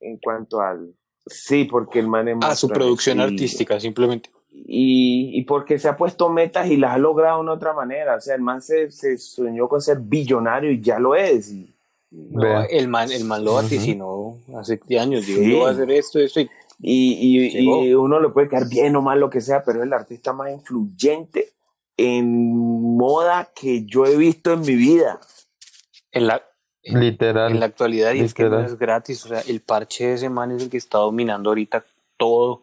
[0.00, 0.94] en cuanto al
[1.26, 4.30] sí, porque el man es a su monstruo, producción artística, simplemente.
[4.56, 8.16] Y, y porque se ha puesto metas y las ha logrado de una otra manera.
[8.16, 11.50] O sea, el man se, se soñó con ser billonario y ya lo es.
[11.52, 11.74] Y,
[12.10, 15.26] No, el man, el man lo vaticinó hace años.
[15.26, 15.50] Digo, Sí.
[15.50, 16.40] yo voy a hacer esto, esto.
[16.40, 16.48] Y,
[16.80, 17.58] y,
[17.88, 20.32] y- uno le puede quedar bien o mal lo que sea, pero es el artista
[20.32, 21.52] más influyente
[21.96, 22.56] en
[22.96, 25.18] moda que yo he visto en mi vida.
[26.12, 26.42] en, la,
[26.82, 27.58] en Literal.
[27.58, 28.66] la actualidad, y es que no Literal.
[28.72, 29.24] es gratis.
[29.24, 31.84] O sea, el parche de ese man es el que está dominando ahorita
[32.16, 32.62] todo.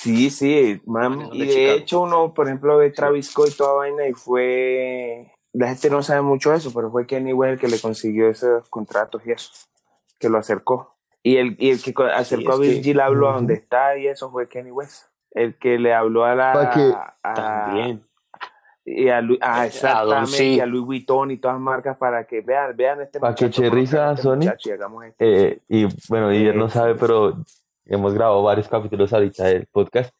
[0.00, 1.30] Sí, sí, man.
[1.30, 1.78] De Y de Chicago.
[1.78, 5.32] hecho uno, por ejemplo, ve Travis Scott y toda vaina y fue...
[5.52, 8.28] La gente no sabe mucho de eso, pero fue Kenny West el que le consiguió
[8.28, 9.50] esos contratos y eso,
[10.18, 10.96] que lo acercó.
[11.22, 14.06] Y el, y el que acercó a es que- Virgil habló a donde está y
[14.06, 15.06] eso fue Kenny West.
[15.30, 16.70] El que le habló a la...
[16.74, 18.02] Que- a- También.
[18.84, 22.40] Y a, Lu- ah, A exactamente, y a Louis Vuitton y todas marcas para que
[22.42, 24.36] vean, vean este Pa' que muchacho, Cherry conozcan a sea este Sony.
[24.36, 25.16] muchacho y hagamos esto.
[25.24, 27.36] Eh, y bueno, y él no Eh, sabe, pero
[27.86, 30.14] hemos grabado varios capítulos ahorita del podcast.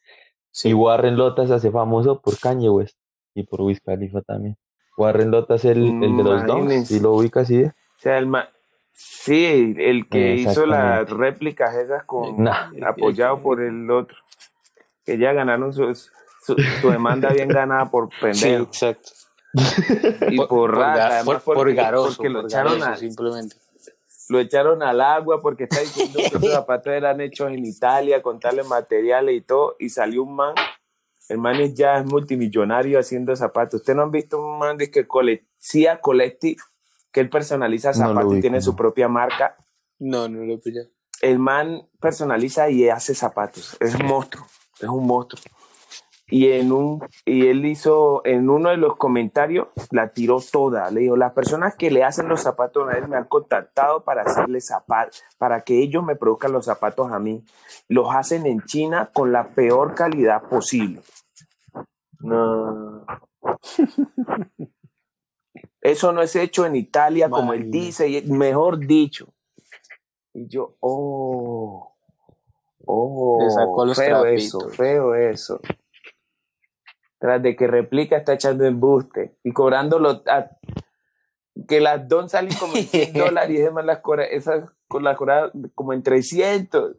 [0.51, 0.69] Sí.
[0.69, 2.97] Y Warren Lotas se hace famoso por Kanye West
[3.35, 4.57] y por Wiz Khalifa también.
[4.97, 6.95] Warren Lotas el, el de los Imagínense.
[6.95, 7.63] y lo ubica así.
[7.63, 8.49] O sea, el ma-
[8.91, 12.71] sí, el que hizo las réplicas esas con Nah.
[12.85, 14.17] apoyado por el otro.
[15.05, 19.09] Que ya ganaron su, su, su demanda bien ganada por Sí, pendejo exacto.
[20.29, 23.55] y por, rata, por, porque, por garoso, porque lo por echaron garoso, a- simplemente.
[24.29, 28.39] Lo echaron al agua porque está diciendo que esos zapatos eran hechos en Italia con
[28.39, 30.55] tales materiales y todo, y salió un man,
[31.29, 33.81] el man es ya es multimillonario haciendo zapatos.
[33.81, 36.61] ¿Ustedes no han visto un man de que Coleccia Collective,
[37.11, 38.63] que él personaliza No zapatos y tiene no.
[38.63, 39.55] su propia marca?
[39.99, 40.91] No, no lo pillé.
[41.21, 43.75] El man personaliza y hace zapatos.
[43.79, 44.45] Es un monstruo,
[44.79, 45.41] es un monstruo.
[46.29, 50.91] Y en un y él hizo en uno de los comentarios la tiró toda.
[50.91, 54.23] Le dijo las personas que le hacen los zapatos a él me han contactado para
[54.23, 57.45] hacerle zapatos para que ellos me produzcan los zapatos a mí.
[57.87, 61.01] Los hacen en China con la peor calidad posible
[62.19, 63.05] No.
[65.81, 69.29] eso no es hecho en Italia como él dice y mejor dicho.
[70.33, 71.93] Y yo oh
[72.85, 74.43] oh Le sacó los feo trapitos.
[74.45, 75.61] eso feo eso
[77.19, 80.49] tras de que replica está echando embuste y cobrándolo a-
[81.67, 85.17] que las don salen como en 100 dólares y demás las cobra, esas con las
[85.17, 86.95] cobra como en 300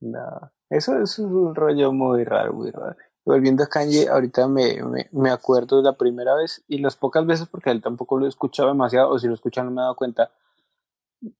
[0.00, 2.96] No, eso, eso es un rollo muy raro, muy raro.
[3.24, 7.26] Volviendo a Kanye, ahorita me, me, me acuerdo de la primera vez y las pocas
[7.26, 9.80] veces, porque él tampoco lo he escuchado demasiado, o si lo he escuchado no me
[9.80, 10.30] he dado cuenta,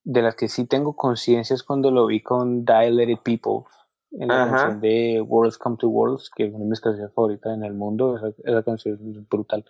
[0.05, 3.65] de las que sí tengo conciencia es cuando lo vi con Dilated People,
[4.13, 4.51] en la Ajá.
[4.57, 7.75] canción de Worlds Come to Worlds, que es una de mis canciones favoritas en el
[7.75, 9.65] mundo, esa, esa canción es brutal.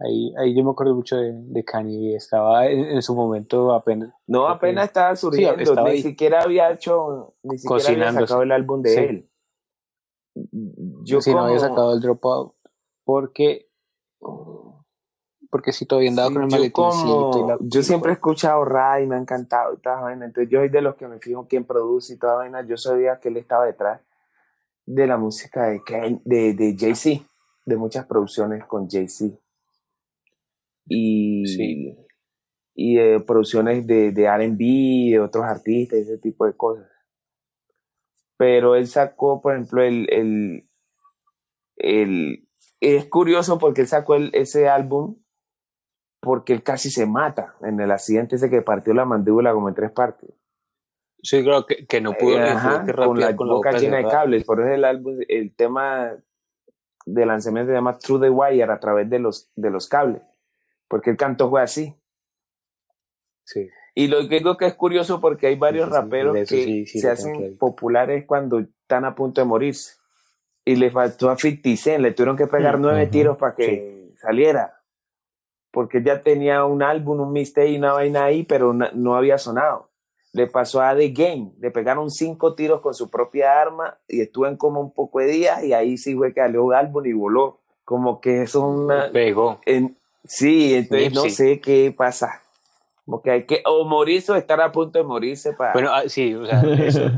[0.00, 4.14] Ahí, ahí yo me acuerdo mucho de, de Kanye, estaba en, en su momento apenas
[4.28, 6.02] no apenas estaba surgiendo estaba ni ahí.
[6.02, 9.00] siquiera había hecho ni siquiera había sacado el álbum de Sí.
[9.00, 9.30] él
[11.02, 12.54] yo si no había sacado el dropout
[13.04, 13.68] porque
[15.50, 19.16] porque si todavía andaba Sí, con el maletincito la yo siempre he escuchado Ray, me
[19.16, 20.26] ha encantado y toda esa vaina.
[20.26, 22.62] Entonces yo soy de los que me fijo quién produce y toda vaina.
[22.66, 24.00] Yo sabía que él estaba detrás
[24.86, 27.24] de la música de, Ken- de, de Jay-Z,
[27.66, 29.34] de muchas producciones con Jay-Z.
[30.86, 31.96] Y, Sí.
[32.74, 36.86] y de producciones de, de RB, de otros artistas, ese tipo de cosas.
[38.36, 40.68] Pero él sacó, por ejemplo, el, el,
[41.76, 42.46] el
[42.80, 45.16] es curioso porque él sacó el- ese álbum
[46.20, 49.74] porque él casi se mata en el accidente ese que partió la mandíbula como en
[49.74, 50.30] tres partes.
[51.22, 53.80] sí claro que, que no pudo, Eh, ajá, que con la con la boca boca
[53.80, 54.44] llena de cables.
[54.44, 56.12] Por eso el álbum, el tema
[57.06, 60.22] de lanzamiento se llama Through the Wire a través de los, de los cables.
[60.88, 61.94] Porque el canto fue así.
[63.44, 66.86] sí Y lo que digo que es curioso porque hay varios raperos eso que sí,
[66.86, 69.94] sí se hacen populares cuando están a punto de morirse.
[70.64, 74.12] Y le faltó a 50 Cent, le tuvieron que pegar Mm, nueve tiros para que
[74.20, 74.77] saliera.
[75.70, 79.38] Porque ya tenía un álbum, un mixtape y una vaina ahí, pero na- no había
[79.38, 79.90] sonado.
[80.32, 84.46] Le pasó a The Game, le pegaron cinco tiros con su propia arma y estuvo
[84.46, 87.12] en como un poco de días y ahí sí fue que salió un álbum y
[87.12, 87.60] voló.
[87.84, 91.30] Como que eso es una, pegó en- sí, entonces no Nipsey.
[91.54, 92.42] sé qué pasa.
[93.06, 95.72] Como que hay que o morirse o estar a punto de morirse para.
[95.72, 97.10] bueno ah, sí o sea eso-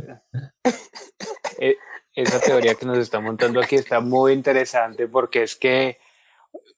[1.58, 1.76] eh,
[2.14, 5.98] esa teoría que nos está montando aquí está muy interesante porque es que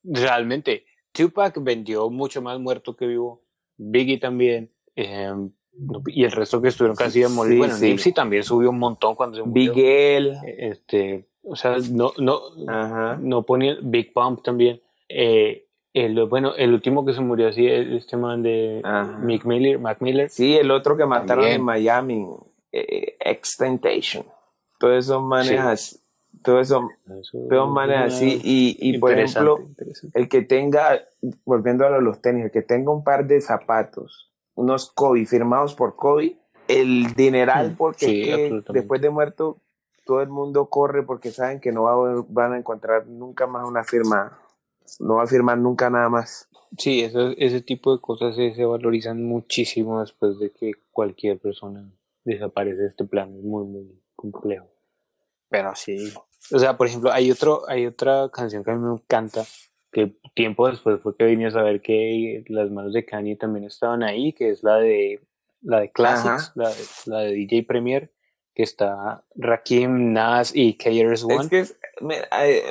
[0.02, 3.42] realmente Tupac vendió mucho más muerto que vivo
[3.76, 5.32] Biggie también eh,
[6.06, 7.90] y el resto que estuvieron casi de morir Sí, bueno sí.
[7.90, 10.36] Nipsey también subió un montón cuando se murió Miguel.
[10.46, 13.18] este o sea no no Ajá.
[13.20, 17.88] no ponía Big Pump también eh, el, bueno el último que se murió así es
[17.88, 19.18] este man de Ajá.
[19.18, 21.60] Mick Miller Mac Miller Sí, el otro que mataron También.
[21.60, 22.26] en Miami,
[22.72, 24.24] eh, Extentation.
[24.78, 25.98] Todos esos manes Sí.
[26.44, 28.40] Esos, Eso todos esos manes es así.
[28.42, 29.58] Y, y por ejemplo,
[30.14, 31.00] el que tenga,
[31.44, 35.96] volviendo a los tenis, el que tenga un par de zapatos, unos Kobe firmados por
[35.96, 36.36] Kobe,
[36.68, 38.72] el dineral, Mm, porque sí, es que absolutamente.
[38.80, 39.58] después de muerto,
[40.04, 43.84] todo el mundo corre porque saben que no va van a encontrar nunca más una
[43.84, 44.38] firma,
[45.00, 46.48] no va a firmar nunca nada más.
[46.78, 51.84] Sí, eso- ese tipo de cosas se, se valorizan muchísimo después de que cualquier persona
[52.24, 53.36] desaparece de este plano.
[53.36, 54.66] Es muy, muy complejo.
[55.52, 56.12] Pero sí.
[56.50, 59.44] O sea, por ejemplo, hay otro, hay otra canción que a mí me encanta,
[59.92, 64.02] que tiempo después fue que vine a saber que las manos de Kanye también estaban
[64.02, 65.20] ahí, que es la de
[65.62, 66.74] la de Classics, la de,
[67.06, 68.10] la de DJ Premier,
[68.54, 71.44] que está Rakim, Nas y KRS-One.
[71.44, 72.16] Es que es, me-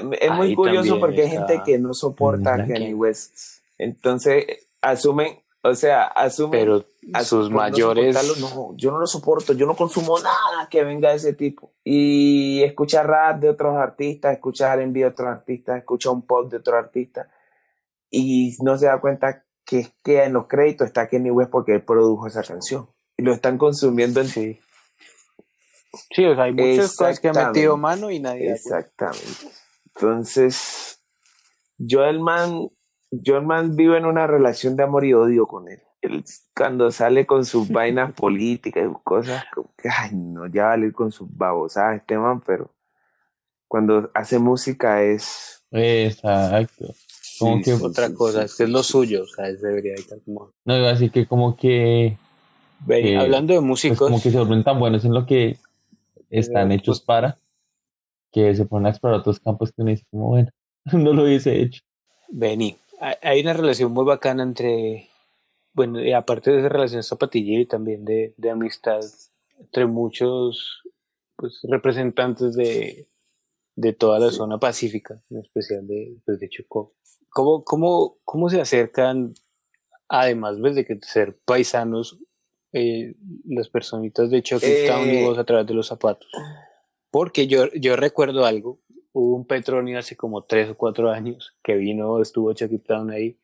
[0.03, 2.57] me- es muy Ahí curioso porque hay gente que no soporta a.
[2.67, 3.61] Kanye West.
[3.77, 6.59] Entonces, asumen, o sea, asumen.
[6.59, 8.39] pero as- sus no mayores...
[8.39, 11.73] no, yo no lo soporto, yo no consumo nada que venga de ese tipo.
[11.83, 16.57] Y escucha rap de otros artistas, escucha R&B de otros artistas, escucha un pop de
[16.57, 17.27] otros artistas.
[18.09, 21.73] Y no se da cuenta que es que en los créditos está Kanye West porque
[21.75, 22.89] él produjo esa canción.
[23.17, 24.59] Y lo están consumiendo en Sí.
[26.15, 28.51] Sí, o sea, hay muchas cosas que ha metido mano y nadie.
[28.51, 29.49] Exactamente.
[29.93, 31.01] Entonces,
[31.77, 32.69] yo el man,
[33.11, 35.81] yo el man vivo en una relación de amor y odio con él.
[36.01, 36.23] Él
[36.55, 40.87] cuando sale con sus vainas políticas y sus cosas, como que, ay, no, ya vale
[40.87, 42.71] ir con sus babosadas este man, pero
[43.67, 45.63] cuando hace música es...
[45.71, 46.93] Exacto.
[47.39, 49.47] Como Sí, que, sí, Otra sí, cosa, sí, es que es lo suyo, o sea,
[49.47, 50.51] es debería estar como.
[50.65, 52.17] no iba a decir que como que,
[52.85, 55.57] Ve, Eh, hablando de pues músicos, como que se vuelven tan buenos en lo que
[56.29, 57.39] están Eh, hechos pues, para.
[58.31, 60.49] que se ponen a explorar otros campos que uno dice como, bueno,
[60.93, 61.81] no lo hubiese hecho.
[62.29, 62.77] Vení,
[63.21, 65.09] hay- una relación muy bacana entre,
[65.73, 68.99] bueno, y aparte de esa relación zapatillera y también de, de amistad
[69.59, 70.81] entre muchos
[71.35, 73.07] pues, representantes de,
[73.75, 76.93] de toda la zona pacífica, en especial de, pues, de Chocó.
[77.29, 79.33] ¿Cómo, cómo, ¿Cómo se acercan,
[80.07, 82.19] además pues, de que ser paisanos,
[82.73, 83.15] eh,
[83.45, 85.25] las personitas de y Eh.
[85.25, 86.29] vos a través de los zapatos?
[87.09, 88.79] Porque yo, yo recuerdo algo,
[89.13, 93.37] hubo un Petronio hace como tres o cuatro años que vino, estuvo Chucky Town ahí,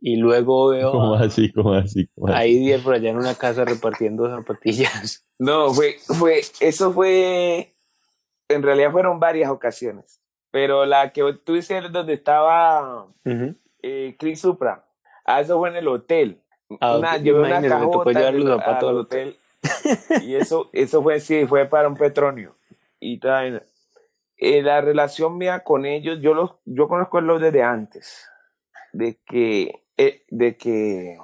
[0.00, 1.52] y luego veo ¿Cómo a, así?
[1.52, 2.08] ¿Cómo así?
[2.14, 2.50] ¿Cómo a así?
[2.50, 5.22] Idier por allá en una casa repartiendo zapatillas.
[5.38, 7.74] No, fue, fue, eso fue,
[8.48, 13.54] en realidad fueron varias ocasiones, pero la que tú dices donde estaba Ujú.
[13.82, 14.86] eh, Chris Supra,
[15.26, 16.40] ah, eso fue en el hotel.
[16.80, 19.36] Ah, Una, llevé una me tocó llevar los al- zapatos al al hotel
[20.22, 22.56] y eso, eso fue, sí, fue para un Petronio.
[22.98, 23.62] Y toda vaina.
[24.38, 28.28] Eh, la relación mía con ellos, yo los, yo conozco a los desde antes,
[28.92, 31.18] de que, eh, de que,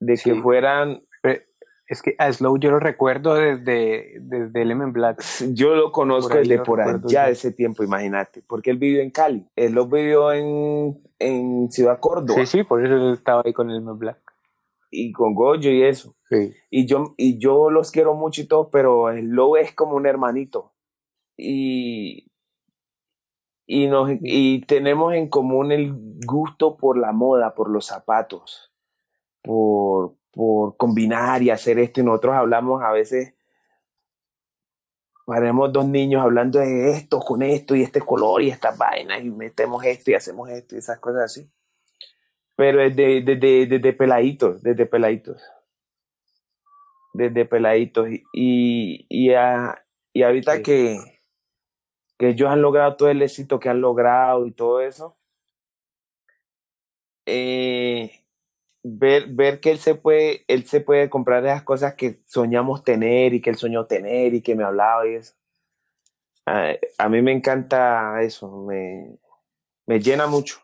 [0.00, 0.30] de Sí.
[0.32, 1.02] que fueran
[1.88, 5.22] Es que a Slow yo lo recuerdo desde, desde Element Black.
[5.52, 9.10] Yo lo conozco Por desde por allá de ese tiempo, imagínate, porque él vivió en
[9.12, 13.70] Cali, él lo vivió en, en Ciudad Córdoba Sí, sí, por eso estaba ahí con
[13.70, 14.18] Element Black.
[14.90, 16.16] y con Goyo y eso.
[16.28, 16.54] Sí.
[16.70, 20.06] Y yo, y yo los quiero mucho y todo, pero el Low es como un
[20.06, 20.72] hermanito.
[21.36, 22.30] Y,
[23.66, 25.92] y, nos, y tenemos en común el
[26.24, 28.72] gusto por la moda, por los zapatos,
[29.42, 32.00] por, por combinar y hacer esto.
[32.00, 33.34] Y nosotros hablamos a veces,
[35.26, 39.30] haremos dos niños hablando de esto con esto y este color y estas vainas y
[39.30, 41.50] metemos esto y hacemos esto y esas cosas así.
[42.54, 45.42] Pero desde, desde, desde peladitos, desde peladitos
[47.12, 49.82] desde peladitos y, y, y, a-
[50.12, 50.62] y ahorita Sí.
[50.62, 51.15] que,
[52.18, 55.16] que ellos han logrado todo el éxito que han logrado y todo eso,
[57.26, 58.24] eh,
[58.82, 63.34] ver, ver que él se puede, él se puede comprar esas cosas que soñamos tener
[63.34, 65.34] y que él soñó tener y que me hablaba y eso.
[66.46, 69.18] A, mí me encanta eso, me,
[69.86, 70.60] me llena mucho.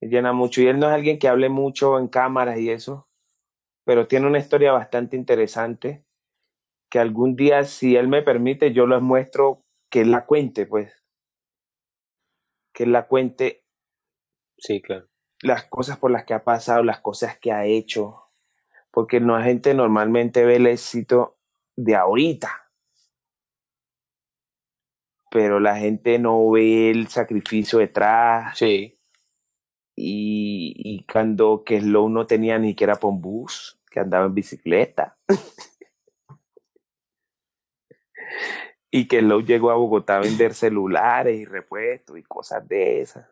[0.00, 0.62] Me llena mucho.
[0.62, 3.08] Y él no es alguien que hable mucho en cámaras y eso
[3.84, 6.04] pero tiene una historia bastante interesante
[6.88, 10.90] que algún día, si él me permite, yo les muestro que él la cuente, pues.
[12.72, 13.62] Que él la cuente
[14.56, 15.06] Sí, claro.
[15.42, 18.30] las cosas por las que ha pasado, las cosas que ha hecho.
[18.90, 21.36] Porque no, la gente normalmente ve el éxito
[21.76, 22.70] de ahorita.
[25.30, 28.56] Pero la gente no ve el sacrificio detrás.
[28.56, 28.98] Sí.
[29.94, 35.18] Y, y cuando que Slow no tenía ni siquiera bus, que andaba en bicicleta.
[38.94, 43.26] y que Slow llegó a Bogotá a vender celulares y repuestos y cosas de esas.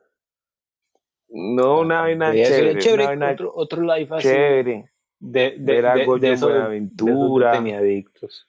[1.29, 4.29] No, una vaina chévere, chévere una vaina otro, otro live así.
[4.29, 4.91] chévere.
[5.21, 7.53] De, de, Ver a de- de de Buenaventura.
[7.53, 8.49] tenía adictos.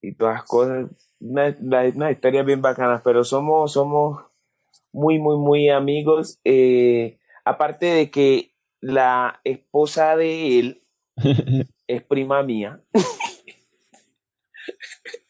[0.00, 0.86] y todas cosas,
[1.20, 4.24] una, una, una historia bien bacanas, pero somos, somos
[4.92, 6.40] muy, muy, muy amigos.
[6.44, 10.82] eh, aparte de que la esposa de él
[11.86, 12.80] es prima mía.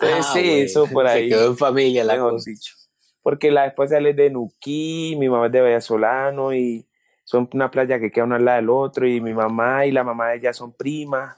[0.00, 2.50] Entonces, Ah, sí, eso por Se ahí, quedó en familia la mejor cosa.
[2.50, 2.74] dicho.
[3.22, 6.86] Porque la esposa es de Nuquí, mi mamá es de Vallasolano y
[7.24, 10.04] son una playa que queda uno al lado del otro y mi mamá y la
[10.04, 11.36] mamá de ella son primas.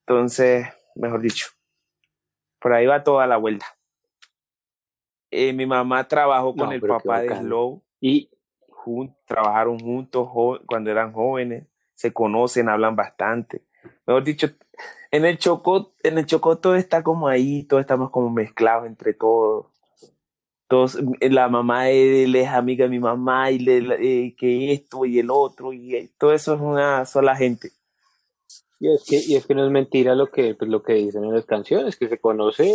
[0.00, 1.46] Entonces, mejor dicho,
[2.60, 3.66] por ahí va toda la vuelta.
[5.30, 7.36] Eh, mi mamá trabajó con No, el papá de.
[7.36, 8.30] Slow, Y
[8.68, 10.28] jun- trabajaron juntos
[10.66, 13.64] cuando eran jóvenes, se conocen, hablan bastante.
[14.06, 14.48] Mejor dicho,
[15.16, 19.14] en el Chocó, en el Chocó todo está como ahí, todos estamos como mezclados entre
[19.14, 19.66] todos.
[20.66, 23.78] Todos, eh, la mamá de él es amiga de mi mamá y le,
[24.26, 27.70] eh, que esto y el otro y eh, todo eso es una sola gente.
[28.80, 31.24] Y es que, y es que no es mentira lo que, pues, lo que dicen
[31.24, 32.66] en las canciones, que se conocen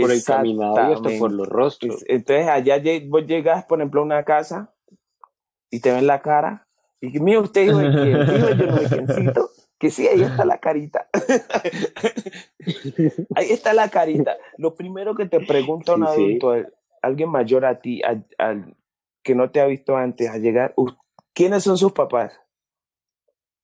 [0.00, 2.04] por el caminado y hasta por los rostros.
[2.06, 4.72] Entonces allá lle- vos llegas, por ejemplo, a una casa
[5.70, 6.66] y te ven la cara
[7.00, 9.50] y mira, usted hijo de quién, hijo de yo no sé quiéncito,
[9.80, 11.08] que sí, ahí está la carita.
[13.34, 14.36] ahí está la carita.
[14.58, 16.54] Lo primero que te pregunta un Sí, adulto,
[17.02, 18.02] alguien mayor a ti,
[19.22, 20.90] que no te ha visto antes, a llegar, "U-
[21.32, 22.38] ¿quiénes son sus papás?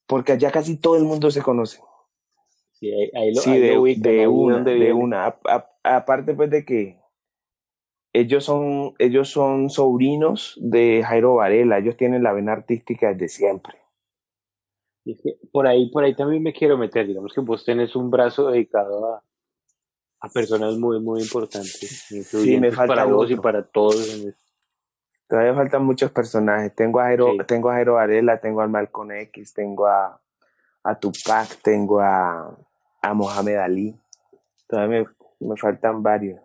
[0.06, 1.80] Porque allá casi todo el mundo se conoce.
[2.72, 5.36] Sí, ahí, ahí lo, Sí, ahí de, lo ubican, de ahí una, de una.
[5.82, 6.98] Aparte pues de que
[8.14, 13.74] ellos son, ellos son sobrinos de Jairo Varela, ellos tienen la vena artística desde siempre.
[15.06, 17.94] Y es que por ahí, por ahí también me quiero meter, digamos que vos tenés
[17.94, 19.22] un brazo dedicado a,
[20.20, 22.04] a personas muy, muy importantes.
[22.28, 24.12] Sí, me falta para vos y para todos.
[24.12, 24.34] en el-
[25.28, 26.74] Todavía faltan muchos personajes.
[26.74, 27.38] Tengo a Jairo, Sí.
[27.46, 30.20] tengo a Varela, tengo a Malcolm X, tengo a,
[30.82, 32.56] a Tupac, tengo a,
[33.02, 33.94] a Mohamed Ali.
[34.68, 35.04] Todavía
[35.40, 36.40] me, me faltan varios.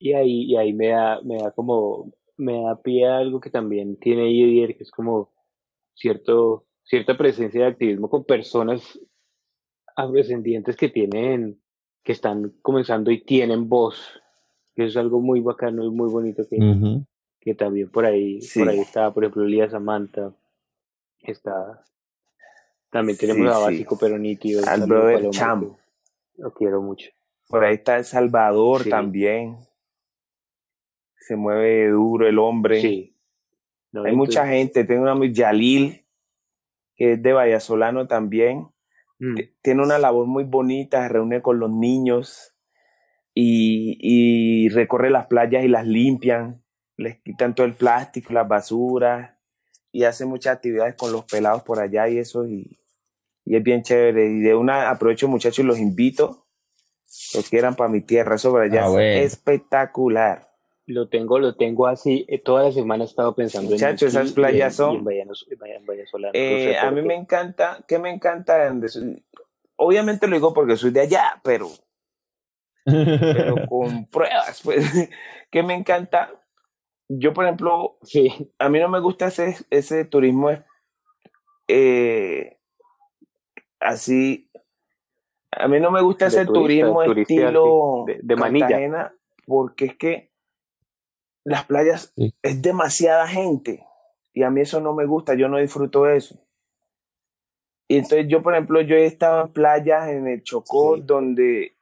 [0.00, 3.50] Y ahí, y ahí me da, me da como, me da pie a algo que
[3.50, 5.30] también tiene Didier, que es como
[5.94, 8.98] cierto, cierta presencia de activismo con personas
[9.94, 11.60] afrodescendientes que tienen,
[12.02, 14.20] que están comenzando y tienen voz.
[14.74, 16.58] Que eso es algo muy bacano y muy bonito que,
[17.40, 18.58] que también por ahí, Sí.
[18.58, 20.34] por ahí está, por ejemplo, Lía Samantha,
[21.20, 21.84] está,
[22.90, 23.62] también tenemos Sí, a sí.
[23.64, 25.76] Básico pero nítido, un Al brother Cham.
[26.38, 27.08] Lo quiero mucho.
[27.48, 28.90] Por ahí está El Salvador Sí.
[28.90, 29.58] también.
[31.18, 32.80] Se mueve duro el hombre.
[32.80, 33.14] Sí.
[33.92, 34.84] No, Hay mucha gente.
[34.84, 36.04] Tengo una muy Yalil,
[37.00, 38.68] que es de Vallasolano también.
[39.18, 42.54] Mm, Tiene una labor muy bonita, se reúne con los niños
[43.34, 46.62] y, y recorre las playas y las limpian.
[46.98, 49.30] Les quitan todo el plástico, las basuras
[49.90, 52.46] y hace muchas actividades con los pelados por allá y eso.
[52.46, 52.78] Y,
[53.46, 54.26] y es bien chévere.
[54.26, 56.46] Y de una aprovecho, muchachos, y los invito.
[57.34, 58.34] Los quieran para mi tierra.
[58.34, 60.49] Eso por allá Ah, es espectacular.
[60.92, 62.24] Lo tengo, lo tengo así.
[62.28, 65.04] eh, Toda la semana he estado pensando en esas aquí playas en- son- y en
[65.04, 66.32] Vallanos- en Valla- en Vallasolano.
[66.34, 67.06] Eh, No sé a mí qué.
[67.06, 68.74] me encanta, ¿qué me encanta?
[69.76, 71.68] Obviamente lo digo porque soy de allá, pero,
[72.84, 74.84] pero con pruebas, pues,
[75.50, 76.32] que me encanta.
[77.08, 80.50] Yo, por ejemplo, Sí, a mí no me gusta ese, ese turismo
[81.68, 82.58] eh,
[83.78, 84.50] así.
[85.52, 89.12] A mí no me gusta De ese turista, turismo estilo de- de manilla.
[89.46, 90.29] Porque es que
[91.50, 92.32] las playas Sí.
[92.42, 93.84] es demasiada gente
[94.32, 96.38] y a mí eso no me gusta, yo no disfruto de eso.
[97.88, 101.02] Y entonces yo, por ejemplo, yo he estado en playas en el Chocó Sí.
[101.04, 101.76] donde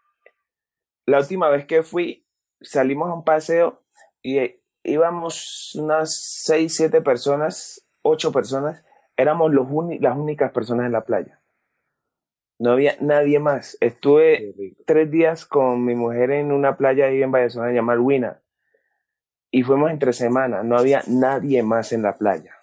[1.06, 2.26] la última vez que fui
[2.62, 3.82] salimos a un paseo
[4.22, 6.14] y eh, íbamos unas
[6.44, 8.82] seis, siete personas, ocho personas,
[9.18, 9.68] éramos los
[10.00, 11.42] las únicas personas en la playa.
[12.58, 13.76] No había nadie más.
[13.80, 14.54] Estuve
[14.86, 18.42] tres días con mi mujer en una playa ahí en Valladolid llamada Huina.
[19.50, 22.54] Y fuimos entre semanas, no había nadie más en la playa.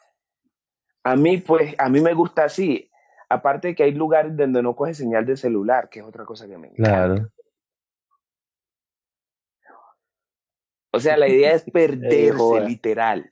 [1.03, 2.89] A mí, pues, a mí me gusta así.
[3.29, 6.47] Aparte de que hay lugares donde no coge señal de celular, que es otra cosa
[6.47, 6.83] que me encanta.
[6.83, 7.29] Claro.
[10.91, 13.31] O sea, la idea es perderse, literal.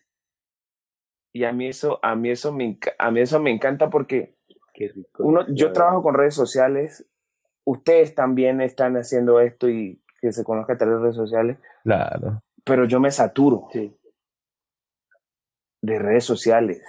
[1.31, 4.35] Y a mí eso, a mí eso me, a mí eso me encanta porque
[4.73, 5.23] Qué rico.
[5.23, 7.07] uno, yo trabajo con redes sociales.
[7.65, 12.41] Ustedes también están haciendo esto y que se conozca a través de redes sociales, Claro.
[12.63, 13.67] Pero yo me saturo.
[13.71, 13.95] Sí.
[15.85, 16.81] de redes sociales.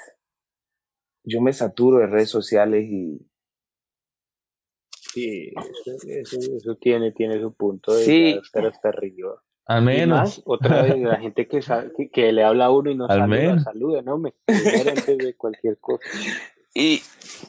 [1.25, 3.27] Yo me saturo de redes sociales y
[5.13, 8.41] Sí, eso, eso- eso tiene, tiene su punto de Sí.
[8.43, 9.43] estar hasta arriba.
[9.67, 10.19] Al Y menos.
[10.19, 13.07] más, otra vez, la gente que, sa- que, que le habla a uno y no
[13.09, 13.63] Al saluda, menos.
[13.65, 16.05] saluda, no me antes de cualquier cosa.
[16.75, 17.01] y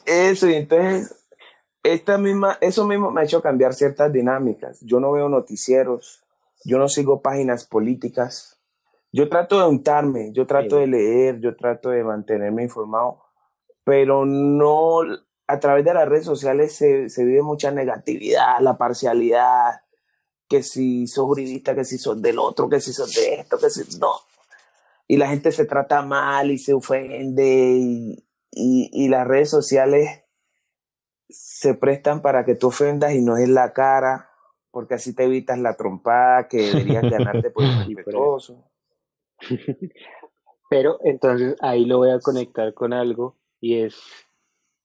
[0.06, 1.28] eso y entonces
[1.82, 4.80] esta misma eso mismo me ha hecho cambiar ciertas dinámicas.
[4.80, 6.24] Yo no veo noticieros,
[6.64, 8.60] yo no sigo páginas políticas.
[9.12, 10.80] Yo trato de untarme, yo trato Sí.
[10.82, 13.22] de leer, yo trato de mantenerme informado,
[13.84, 15.00] pero no
[15.46, 19.82] a través de las redes sociales se, se vive mucha negatividad, la parcialidad,
[20.48, 23.70] que si sos uribista, que si sos del otro, que si sos de esto, que
[23.70, 24.12] si no.
[25.08, 27.44] Y la gente se trata mal y se ofende
[27.78, 30.24] y, y, y las redes sociales
[31.28, 34.30] se prestan para que tú ofendas y no es la cara,
[34.76, 38.70] porque así te evitas la trompada que deberías ganarte por por respetuoso.
[40.68, 43.96] Pero entonces ahí lo voy a conectar con algo y es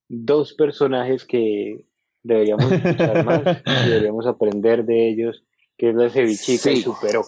[0.07, 1.85] dos personajes que
[2.23, 5.43] deberíamos escuchar más, y deberíamos aprender de ellos,
[5.75, 7.25] que es la cevichica y superó.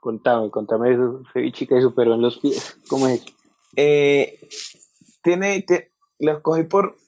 [0.00, 2.78] Contame, contame eso, cevichica y superó en los pies.
[2.86, 3.24] ¿Cómo es?
[3.76, 4.46] Eh,
[5.22, 6.98] tiene, te- lo escogí por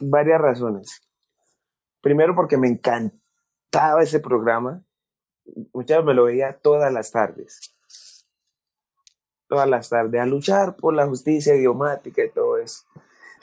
[0.00, 1.02] varias razones.
[2.00, 2.68] Primero porque me
[3.74, 4.84] encantaba ese programa.
[5.72, 7.60] Muchas veces me lo veía todas las tardes.
[9.48, 12.84] Todas las tardes, a luchar por la justicia idiomática y todo eso.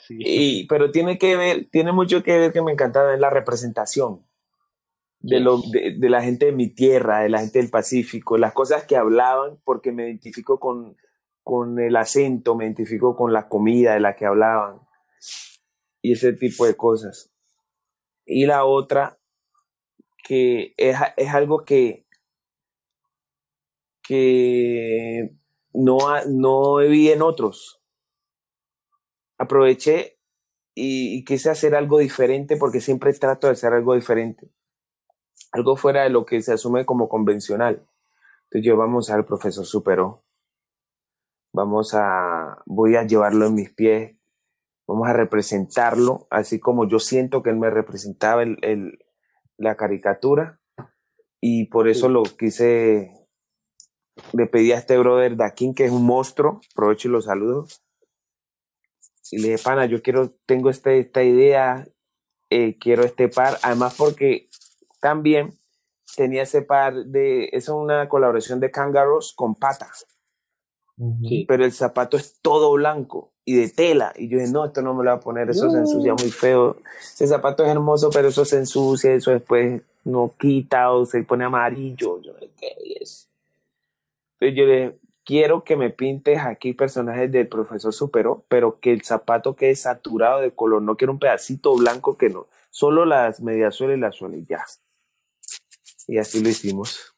[0.08, 0.18] Sí.
[0.20, 4.26] Y, pero tiene que ver, tiene mucho que ver que me encantaba la representación
[5.20, 8.54] de, lo, de, de la gente de mi tierra, de la gente del Pacífico, las
[8.54, 10.98] cosas que hablaban, porque me identifico con,
[11.44, 14.82] con el acento, me identifico con la comida de la que hablaban
[16.02, 17.32] y ese tipo de cosas.
[18.26, 19.21] Y la otra,
[20.24, 22.06] que es, es algo que,
[24.02, 25.36] que
[25.74, 27.82] no, no vi en otros.
[29.38, 30.20] Aproveché
[30.76, 34.52] y, quise hacer algo diferente porque siempre trato de hacer algo diferente.
[35.52, 37.88] algo fuera de lo que se asume como convencional.
[38.44, 40.24] Entonces yo vamos al profesor superó.
[41.54, 44.16] Vamos a, voy a llevarlo en mis pies,
[44.88, 49.00] vamos a representarlo, así como yo siento que él me representaba el,
[49.62, 50.60] la caricatura.
[51.40, 53.28] Y por eso lo quise,
[54.34, 57.66] le pedí a este brother Dakin, que es un monstruo, aprovecho y lo saludo.
[59.32, 61.88] Y le dije, pana, yo quiero, tengo este, esta idea,
[62.50, 64.50] eh, quiero este par, además porque
[65.00, 65.58] también
[66.16, 69.90] tenía ese par de, es una colaboración de Kangaroos con pata,
[71.22, 71.46] Sí.
[71.48, 74.14] pero el zapato es todo blanco y de tela.
[74.16, 76.32] Y yo dije, no, esto no me lo voy a poner, eso se ensucia muy
[76.32, 76.78] feo.
[77.00, 81.46] Ese zapato es hermoso, pero eso se ensucia, eso después no quita o se pone
[81.46, 82.22] amarillo.
[82.22, 83.30] Yo, ¿qué es?
[84.40, 88.92] Entonces yo le dije, quiero que me pintes aquí personajes del profesor Superó, pero que
[88.92, 90.82] el zapato quede saturado de color.
[90.82, 94.66] No quiero un pedacito blanco que no, solo las mediasuelas y la suela y ya.
[96.08, 97.16] Y así lo hicimos.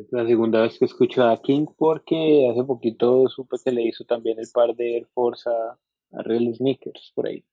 [0.00, 4.04] Es la segunda vez que escucho a King porque hace poquito supe que le hizo
[4.04, 5.78] también el par de Air Force a,
[6.18, 7.44] a Real Sneakers por ahí.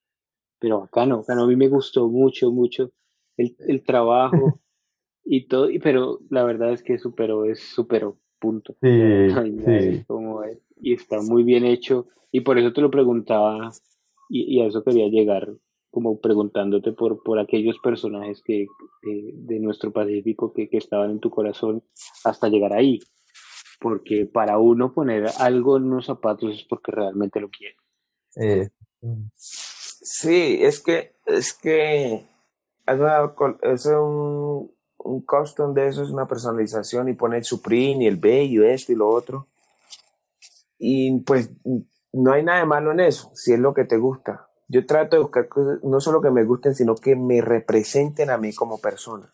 [0.60, 1.44] Pero bacano, bacano.
[1.44, 2.92] A mí me gustó mucho, mucho
[3.38, 4.60] el, el trabajo
[5.26, 8.76] y todo, y- pero la verdad es que superó, es superó, punto.
[8.82, 9.30] Sí,
[9.66, 10.04] sí.
[10.08, 10.60] como es.
[10.78, 12.08] Y está muy bien hecho.
[12.32, 13.72] Y por eso te lo preguntaba,
[14.30, 15.50] y, y a eso quería llegar,
[15.92, 18.68] como preguntándote por, por aquellos personajes que,
[19.04, 21.84] de nuestro Pacífico que, que estaban en tu corazón
[22.24, 23.00] hasta llegar ahí.
[23.80, 27.76] Porque para uno poner algo en unos zapatos es porque realmente lo quiere.
[28.36, 28.70] Eh,
[29.36, 36.10] Sí, es que, es que es, una col- es un, un custom de eso, es
[36.10, 39.48] una personalización y pone el Supreme y el bello, esto y lo otro.
[40.80, 41.52] Y pues
[42.14, 44.47] no hay nada de malo en eso, si es lo que te gusta.
[44.68, 48.38] Yo trato de buscar cosas, no solo que me gusten, sino que me representen a
[48.38, 49.34] mí como persona.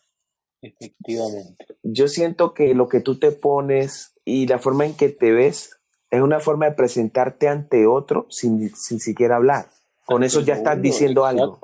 [0.62, 1.66] Efectivamente.
[1.82, 5.78] Yo siento que lo que tú te pones y la forma en que te ves
[6.10, 9.68] es una forma de presentarte ante otro sin, sin siquiera hablar.
[10.06, 11.58] Con eso ya estás diciendo algo.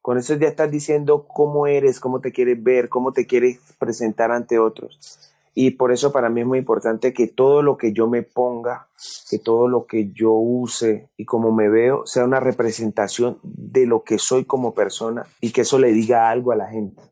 [0.00, 4.32] Con eso ya estás diciendo cómo eres, cómo te quieres ver, cómo te quieres presentar
[4.32, 5.29] ante otros.
[5.54, 8.86] Y por eso para mí es muy importante que todo lo que yo me ponga,
[9.28, 14.04] que todo lo que yo use y como me veo sea una representación de lo
[14.04, 17.02] que soy como persona y que eso le diga algo a la gente.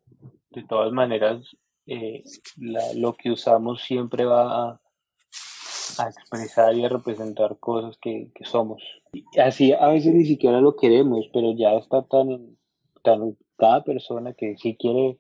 [0.51, 1.57] De todas maneras,
[1.87, 2.23] eh,
[2.59, 4.81] la- lo que usamos siempre va a,
[5.99, 8.83] a expresar y a representar cosas que, que somos.
[9.43, 12.57] Así a veces ni siquiera lo queremos, pero ya está tan
[13.03, 15.19] tan cada persona que sí quiere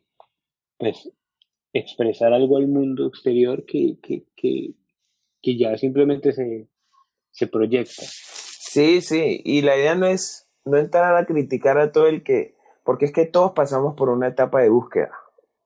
[0.78, 1.10] pues
[1.78, 4.74] expresar algo al mundo exterior que, que, que,
[5.40, 6.68] que ya simplemente se,
[7.30, 8.02] se proyecta.
[8.04, 12.56] Sí, sí, y la idea no es no entrar a criticar a todo el que,
[12.84, 15.10] porque es que todos pasamos por una etapa de búsqueda.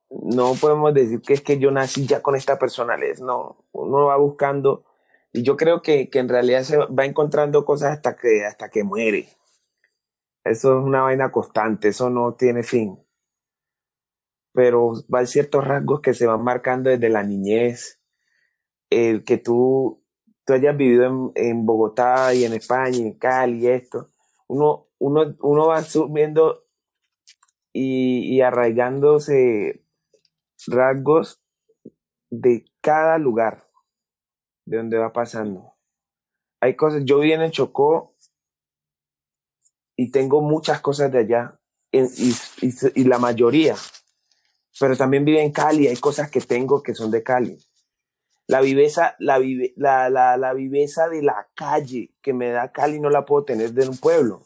[0.09, 4.17] No podemos decir que es que yo nací ya con esta personalidad, no, uno va
[4.17, 4.85] buscando
[5.33, 8.83] y yo creo que, que en realidad se va encontrando cosas hasta que, hasta que
[8.83, 9.27] muere.
[10.43, 12.99] Eso es una vaina constante, eso no tiene fin.
[14.53, 18.01] Pero hay ciertos rasgos que se van marcando desde la niñez,
[18.89, 20.01] el que tú
[20.45, 24.09] tú hayas vivido en, en Bogotá y en España y en Cali y esto,
[24.47, 26.65] uno, uno, uno va subiendo
[27.71, 29.83] y, y arraigándose
[30.67, 31.41] rasgos
[32.31, 33.65] de cada lugar
[34.65, 35.73] de donde va pasando.
[36.61, 38.15] Hay cosas, yo viví en Chocó
[39.95, 41.59] y tengo muchas cosas de allá
[41.91, 42.33] en- y,
[42.95, 43.75] y la mayoría,
[44.79, 47.57] pero también viví en Cali, hay cosas que tengo que son de Cali
[48.47, 52.99] la viveza, la, vive, la, la, la viveza de la calle que me da Cali
[52.99, 54.43] no la puedo tener de un pueblo.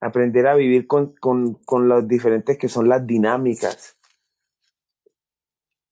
[0.00, 3.96] Aprender a vivir con, con, con los diferentes que son las dinámicas.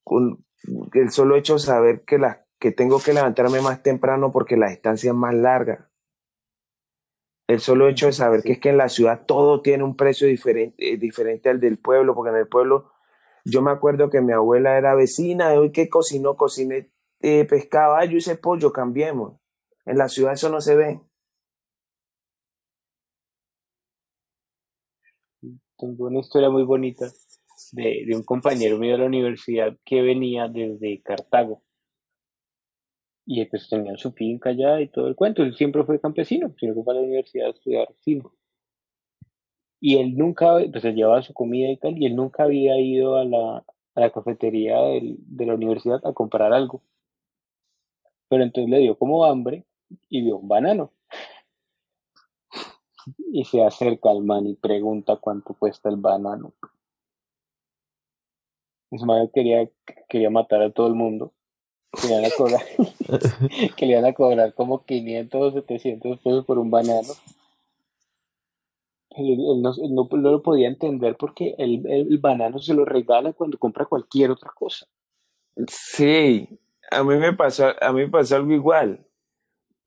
[0.05, 0.45] Con
[0.93, 4.69] el solo hecho de saber que, la, que tengo que levantarme más temprano porque la
[4.69, 5.89] distancia es más larga.
[7.47, 10.27] El solo hecho de saber que es que en la ciudad todo tiene un precio
[10.27, 12.93] diferente, eh, diferente al del pueblo, porque en el pueblo
[13.51, 16.91] yo me acuerdo que mi abuela era vecina de hoy que cocinó, cociné
[17.21, 19.39] eh, pescado, yo hice pollo, cambiemos.
[19.85, 21.01] En la ciudad eso no se ve.
[25.77, 27.07] Tengo una historia muy bonita
[27.73, 31.63] de, un compañero mío de la universidad que venía desde Cartago.
[33.27, 35.43] Y pues tenían su finca allá y todo el cuento.
[35.43, 38.25] Él siempre fue campesino, sino que fue a la universidad a estudiar cine.
[39.81, 43.17] Y él nunca, pues él llevaba su comida y tal, y él nunca había ido
[43.17, 46.83] a la, a la cafetería de la universidad a comprar algo.
[48.29, 49.65] Pero entonces le dio como hambre
[50.09, 50.93] y vio un banano.
[53.33, 56.53] Y se acerca al man y pregunta cuánto cuesta el banano.
[58.91, 59.69] Man quería,
[60.09, 61.33] quería matar a todo el mundo.
[61.93, 62.63] Que le iban a cobrar,
[63.77, 67.13] que a cobrar como 500 o 700 pesos por un banano.
[69.11, 72.85] Él, él no, él no- no lo podía entender porque el, el banano se lo
[72.85, 74.87] regala cuando compra cualquier otra cosa.
[75.67, 76.49] Sí,
[76.91, 79.05] a mí me pasó, a mí me pasó algo igual.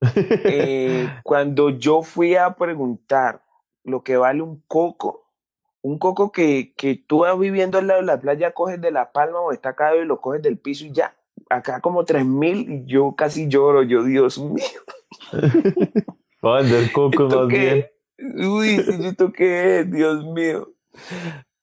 [0.46, 3.42] Eh, cuando yo fui a preguntar
[3.82, 5.30] lo que vale un coco,
[5.80, 9.10] un coco que, que tú vas viviendo al lado de la playa, coges de la
[9.12, 11.16] palma o está acá y lo coges del piso y ya.
[11.48, 14.64] Acá como tres mil y yo casi lloro, yo Dios mío.
[16.44, 17.86] Va a vender cocos ¿Esto más bien.
[18.18, 19.90] Uy, sí, ¿esto qué es?
[19.90, 20.72] Dios mío.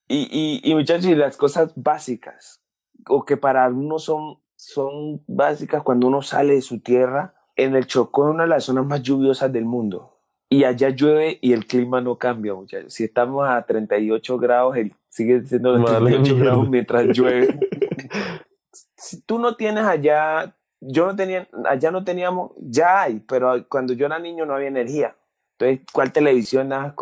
[0.07, 0.27] Y,
[0.63, 2.61] y, y muchachos, y las cosas básicas,
[3.07, 7.87] o que para uno son, son básicas cuando uno sale de su tierra, en el
[7.87, 10.17] Chocó es una de las zonas más lluviosas del mundo.
[10.49, 12.93] Y allá llueve y el clima no cambia, muchachos.
[12.93, 16.43] Si estamos a 38 grados, el, sigue siendo de Vale, 38 mierda.
[16.43, 17.59] grados mientras llueve.
[18.97, 23.93] si tú no tienes allá, yo no tenía, allá no teníamos, ya hay, pero cuando
[23.93, 25.15] yo era niño no había energía.
[25.61, 26.69] Entonces, ¿cuál televisión?
[26.69, 26.95] Nada.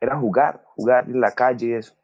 [0.00, 1.94] Era jugar, jugar en la calle y eso.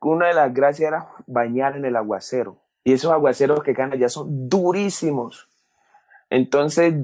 [0.00, 2.58] Una de las gracias era bañar en el aguacero.
[2.82, 5.48] Y esos aguaceros que caen allá son durísimos.
[6.28, 6.94] Entonces,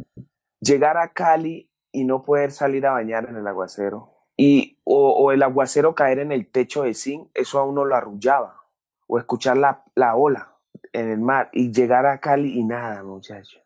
[0.60, 4.12] llegar a Cali y no poder salir a bañar en el aguacero.
[4.36, 8.64] Y, o, el aguacero caer en el techo de zinc, eso a uno lo arrullaba.
[9.06, 10.56] O escuchar la, la ola
[10.92, 13.60] en el mar y llegar a Cali y nada, muchacho.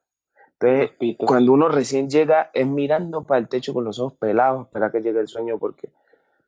[0.63, 4.93] Entonces, cuando uno recién llega, es mirando para el techo con los ojos pelados, espera
[4.93, 5.89] que llegue el sueño porque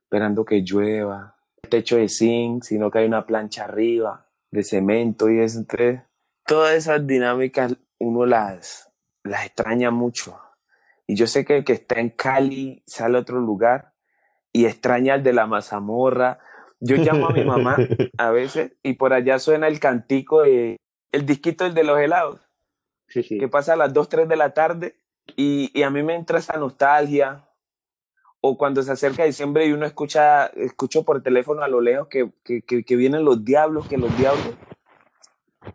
[0.04, 1.34] esperando que llueva.
[1.64, 5.58] El techo de zinc, sino que hay una plancha arriba de cemento y eso.
[5.58, 6.00] Entonces,
[6.46, 8.92] todas esas dinámicas uno las,
[9.24, 10.38] las extraña mucho.
[11.08, 13.94] Y yo sé que el que está en Cali sale a otro lugar
[14.52, 16.38] y extraña el de la mazamorra.
[16.78, 17.76] Yo llamo a mi mamá
[18.18, 20.76] a veces y por allá suena el cantico de
[21.10, 22.43] el disquito el de los helados
[23.14, 23.38] Sí, sí.
[23.38, 24.96] que pasa a las 2, 3 de la tarde
[25.36, 27.48] y, y a mí me entra esa nostalgia.
[28.46, 32.30] O cuando se acerca diciembre y uno escucha, escucho por teléfono a lo lejos que,
[32.44, 34.54] que, que, que vienen los diablos, que los diablos.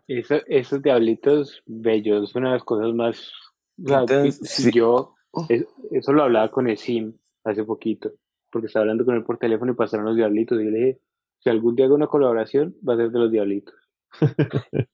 [0.06, 3.32] Eso- esos diablitos bellos, una de las cosas más...
[3.76, 4.70] Entonces, sí.
[4.70, 5.14] Yo,
[5.48, 8.12] es- eso lo hablaba con el Sim hace poquito,
[8.52, 11.00] porque estaba hablando con él por teléfono y pasaron los diablitos, y yo le dije,
[11.40, 13.74] si algún día hago una colaboración, va a ser de los diablitos.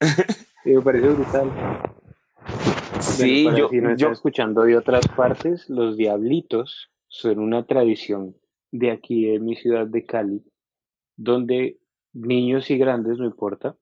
[0.68, 1.50] y me parece brutal.
[3.00, 8.36] Sí, Bueno, yo, si yo, escuchando de otras partes, los diablitos son una tradición
[8.70, 10.44] de aquí, de mi ciudad de Cali,
[11.16, 11.78] donde
[12.12, 13.76] niños y grandes, no importa,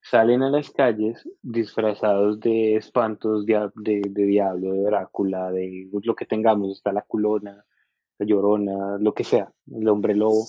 [0.00, 6.14] salen a las calles disfrazados de espantos, dia- de, de diablo, de Drácula, de lo
[6.14, 7.64] que tengamos, está la culona,
[8.18, 10.44] la llorona, lo que sea, el hombre lobo,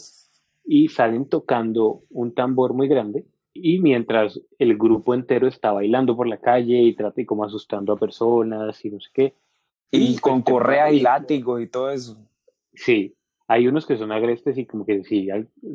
[0.65, 3.25] y salen tocando un tambor muy grande.
[3.53, 7.93] Y mientras el grupo entero está bailando por la calle y trata y como asustando
[7.93, 9.33] a personas y no sé qué.
[9.91, 12.17] y con correas y látigos y todo eso.
[12.73, 13.15] Sí,
[13.47, 15.27] hay unos que son agrestes y como que sí,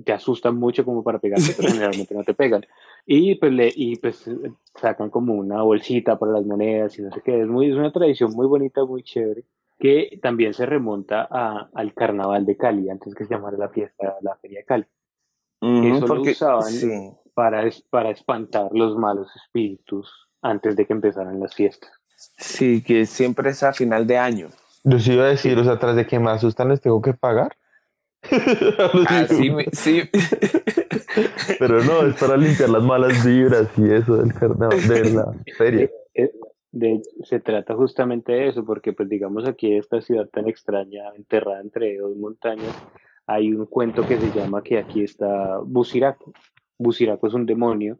[0.04, 2.66] te asustan mucho como para pegarte, pero generalmente no te pegan.
[3.06, 7.12] Y pues, le, y pues eh, sacan como una bolsita para las monedas y no
[7.12, 7.42] sé qué.
[7.42, 9.44] Es, muy, es una tradición muy bonita, muy chévere,
[9.78, 14.16] que también se remonta a, al carnaval de Cali, antes que se llamara la fiesta,
[14.22, 14.86] la feria de Cali,
[15.60, 16.64] Eso lo usaban.
[16.64, 17.12] sí.
[17.38, 20.10] Para, es- para espantar los malos espíritus
[20.42, 21.92] antes de que empezaran las fiestas.
[22.36, 24.48] sí, que siempre es a final de año.
[24.82, 27.14] Yo sí iba a decir, o sea, tras de que me asustan les tengo que
[27.14, 27.56] pagar.
[29.06, 30.02] Así, me- sí.
[31.60, 35.90] Pero no, es para limpiar las malas vibras y eso del carnaval, de la feria.
[36.14, 36.32] Eh,
[36.72, 41.60] De, se trata justamente de eso, porque pues digamos aquí esta ciudad tan extraña, enterrada
[41.60, 42.74] entre dos montañas,
[43.28, 46.32] hay un cuento que se llama que aquí está Busiraco.
[46.78, 47.98] Busiraco es un demonio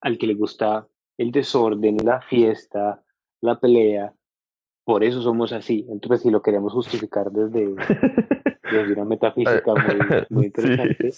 [0.00, 0.86] al que le gusta
[1.16, 3.02] el desorden, la fiesta,
[3.40, 4.12] la pelea.
[4.84, 5.86] Por eso somos así.
[5.88, 7.74] Entonces, si lo queremos justificar desde,
[8.70, 11.10] desde una metafísica muy, muy interesante,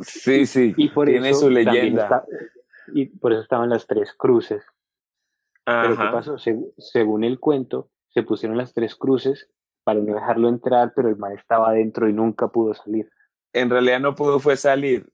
[0.00, 0.74] Sí, sí.
[0.76, 2.02] y por Tiene eso su leyenda.
[2.02, 2.24] está-
[2.94, 4.64] y por eso estaban las tres cruces.
[5.64, 6.10] Pero ¿qué Ajá.
[6.12, 6.34] pasó?
[6.36, 9.48] Seg- según el cuento, se pusieron las tres cruces
[9.84, 13.08] para no dejarlo entrar, pero el man estaba adentro y nunca pudo salir.
[13.52, 15.06] En realidad no pudo fue salir.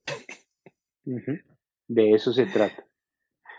[1.86, 2.86] De eso se trata.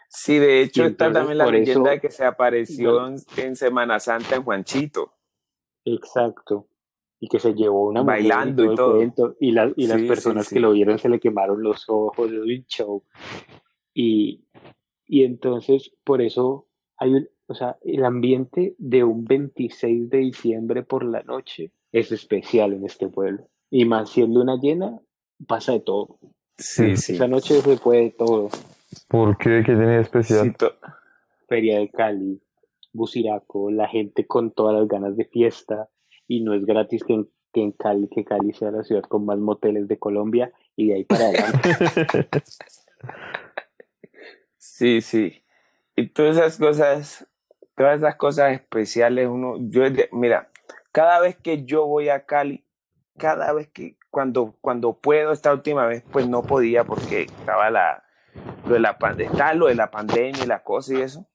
[0.08, 3.56] Sí, de hecho Y está también la leyenda eso- de que se apareció en, en
[3.56, 5.14] Semana Santa en Juanchito.
[5.86, 6.68] Exacto.
[7.20, 8.96] Y que se llevó una mujer Bailando y el todo.
[8.96, 12.32] cuento, y, la- y las personas sí, que lo vieron se le quemaron los ojos,
[12.32, 13.04] es un show.
[13.94, 14.46] Y,
[15.06, 16.68] y entonces, por eso
[16.98, 22.12] hay un, o sea, el ambiente de un 26 de diciembre por la noche es
[22.12, 23.50] especial en este pueblo.
[23.70, 25.00] Y más siendo una llena,
[25.46, 26.20] pasa de todo.
[26.60, 27.16] Sí, sí.
[27.16, 28.50] Esa noche se puede todo.
[29.08, 29.64] ¿Por qué?
[29.66, 30.56] ¿Qué tiene de especial?
[30.60, 30.66] Sí,
[31.48, 32.42] Feria de Cali,
[32.94, 35.90] Buciraco, la gente con todas las ganas de fiesta
[36.28, 39.26] y no es gratis que en, que en Cali, que Cali sea la ciudad con
[39.26, 41.70] más moteles de Colombia y de ahí para adelante.
[44.62, 45.44] Sí, sí.
[45.96, 47.28] Y todas esas cosas,
[47.76, 50.50] todas esas cosas especiales, uno, yo, mira,
[50.92, 52.64] cada vez que yo voy a Cali,
[53.18, 58.04] cada vez que, cuando, cuando puedo, esta última vez, pues no podía porque estaba la,
[58.66, 61.28] lo de la, estaba lo de la pandemia y la cosa y eso.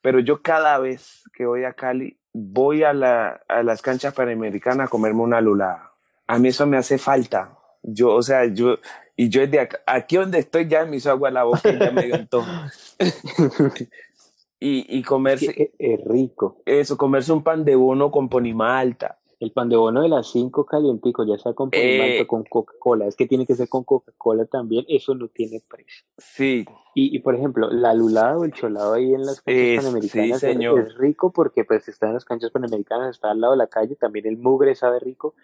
[0.00, 4.86] Pero yo cada vez que voy a Cali, voy a, la, a las canchas panamericanas
[4.86, 5.92] a comerme una lulada.
[6.26, 7.56] A mí eso me hace falta.
[7.82, 8.78] Yo, o sea, yo,
[9.16, 11.90] y yo desde acá, aquí donde estoy ya me hizo agua la boca y ya
[11.90, 12.50] me antojo.
[14.60, 16.62] y, y comerse, Es, es rico.
[16.66, 19.18] eso, comerse un pan de bono con ponimalta.
[19.38, 22.24] El pan de bono de las 5 calientico, ya sea con Eh.
[22.26, 23.06] con Coca-Cola.
[23.06, 24.86] Es que tiene que ser con Coca-Cola también.
[24.88, 26.06] Eso no tiene precio.
[26.16, 26.64] Sí,
[26.94, 30.40] Y, y, por ejemplo, la lulada o el cholado ahí en las canchas Es- panamericanas
[30.40, 33.66] sí, es rico porque pues está en las canchas panamericanas, está al lado de la
[33.66, 35.34] calle, también el mugre sabe rico,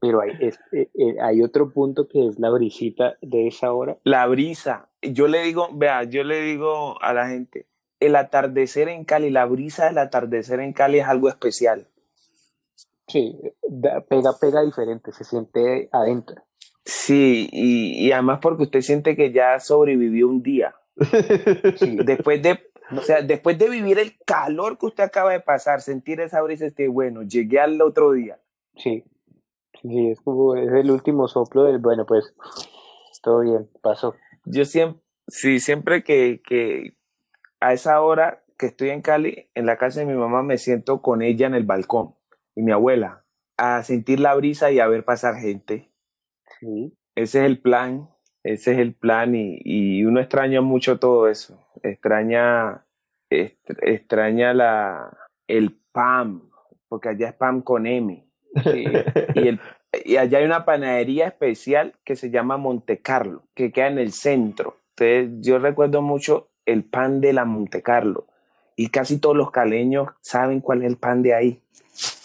[0.00, 3.96] pero hay, es- eh, eh, hay otro punto que es la brisita de esa hora.
[4.04, 4.90] la brisa.
[5.00, 7.66] Yo le digo, vea, yo le digo a la gente,
[8.00, 11.86] el atardecer en Cali, la brisa del atardecer en Cali es algo especial.
[13.08, 16.42] Sí, da- pega, pega diferente, se siente adentro.
[16.84, 20.74] Sí, y, y además porque usted siente que ya sobrevivió un día.
[21.76, 22.58] Sí, Después de,
[22.96, 26.66] o sea, después de vivir el calor que usted acaba de pasar, sentir esa brisa,
[26.66, 28.38] este, bueno, llegué al otro día.
[28.76, 29.04] sí,
[29.82, 32.34] sí, es como, es el último soplo del, bueno, pues,
[33.22, 34.14] todo bien, pasó.
[34.44, 36.96] Yo siempre, sí, siempre que, que
[37.60, 41.00] a esa hora que estoy en Cali, en la casa de mi mamá, me siento
[41.00, 42.17] con ella en el balcón
[42.58, 43.24] y mi abuela
[43.56, 45.90] a sentir la brisa y a ver pasar gente.
[46.58, 48.08] Sí, Ese es el plan,
[48.42, 51.64] ese es el plan y, y uno extraña mucho todo eso.
[51.84, 52.84] Extraña,
[53.30, 55.16] est- extraña la,
[55.46, 56.50] el PAM,
[56.88, 58.26] porque allá es PAM con M.
[58.64, 58.84] sí,
[59.36, 59.60] Y, el,
[60.04, 64.12] y allá hay una panadería especial que se llama Monte Carlo, que queda en el
[64.12, 64.78] centro.
[64.96, 68.26] Entonces, yo recuerdo mucho el pan de la Monte Carlo.
[68.74, 71.62] Y casi todos los caleños saben cuál es el pan de ahí.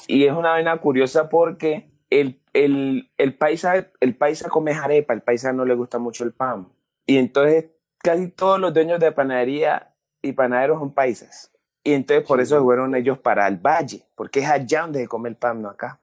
[0.07, 5.21] Y es una vaina curiosa porque el, el, el, paisa, el paisa come arepa, el
[5.21, 6.67] paisa no le gusta mucho el pan.
[7.05, 7.65] Y entonces
[7.97, 11.51] casi todos los dueños de panadería y panaderos son paisas.
[11.84, 15.30] Y entonces por eso fueron ellos para el valle, porque es allá donde se come
[15.30, 15.99] el pan, no acá.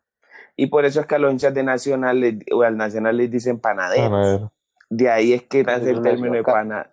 [0.56, 3.60] Y por eso es que a los hinchas de Nacional o al Nacional les dicen
[3.60, 4.10] panaderos.
[4.10, 4.52] Panadero.
[4.90, 6.90] De ahí es que nace el término de pana.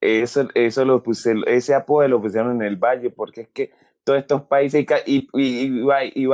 [0.00, 3.72] Eso, eso lo puse, ese apodo lo pusieron en el valle, porque es que
[4.06, 6.26] todos estos países, y, y, y, va, y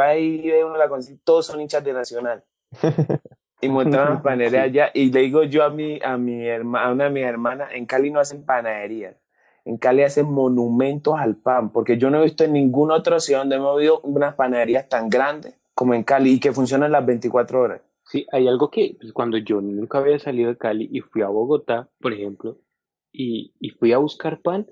[0.51, 2.45] ve uno la consigue, todos son hinchas de Nacional.
[3.65, 4.91] Y montaron las panaderías allá.
[4.93, 7.87] Y le digo yo a mi, a mi herma- a una de mis hermanas, en
[7.87, 9.15] Cali no hacen panaderías.
[9.65, 13.43] En Cali hacen monumentos al pan, porque yo no he visto en ninguna otra ciudad
[13.43, 17.61] donde hemos visto unas panaderías tan grandes como en Cali y que funcionan las 24
[17.61, 17.83] horas.
[18.05, 21.29] Sí, hay algo que pues, cuando yo nunca había salido de Cali y fui a
[21.29, 22.59] Bogotá, por ejemplo,
[23.13, 24.67] y, y fui a buscar pan,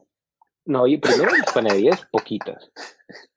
[0.64, 2.70] no había, primero, las panaderías poquitas.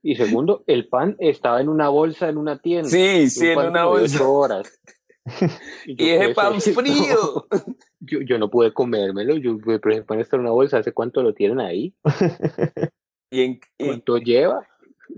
[0.01, 2.89] Y segundo, el pan estaba en una bolsa en una tienda.
[2.89, 4.27] Sí, sí, en una bolsa.
[4.27, 4.79] horas.
[5.85, 7.47] Y yo, ese ¿qué pan frío.
[8.01, 11.23] Yo, yo no pude comérmelo, yo, pero el pan está en una bolsa, ¿hace cuánto
[11.23, 11.95] lo tienen ahí?
[13.31, 14.67] Y en, y ¿Cuánto lleva?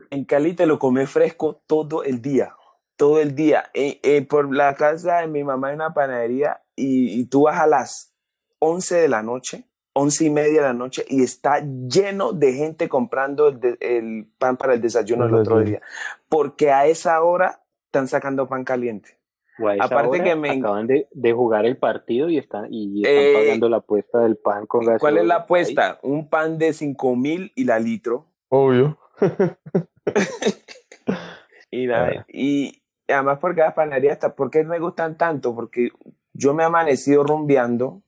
[0.09, 2.55] en Cali te lo comes fresco todo el día.
[2.97, 3.69] Todo el día.
[3.73, 7.59] Eh, eh, por la casa de mi mamá hay una panadería y, y tú vas
[7.59, 8.13] a las
[8.59, 9.67] 11 de la noche,
[9.97, 14.27] 11 y media de la noche y está lleno de gente comprando el, de- el
[14.37, 15.81] pan para el desayuno el otro día.
[16.27, 19.17] Porque a esa hora están sacando pan caliente.
[19.57, 22.67] O a esa Aparte hora que me- acaban de, de jugar el partido y están,
[22.73, 24.99] y están Eh, pagando la apuesta del pan con gaseosa.
[24.99, 25.41] ¿Cuál es la Ahí.
[25.43, 25.99] apuesta?
[26.03, 28.25] Un pan de 5 mil y la litro.
[28.49, 28.97] Obvio.
[31.71, 32.25] Y, nada, Ah.
[32.31, 35.53] y además porque las panaderías, ¿por qué me gustan tanto?
[35.53, 35.89] Porque
[36.33, 38.01] yo me he amanecido rumbeando,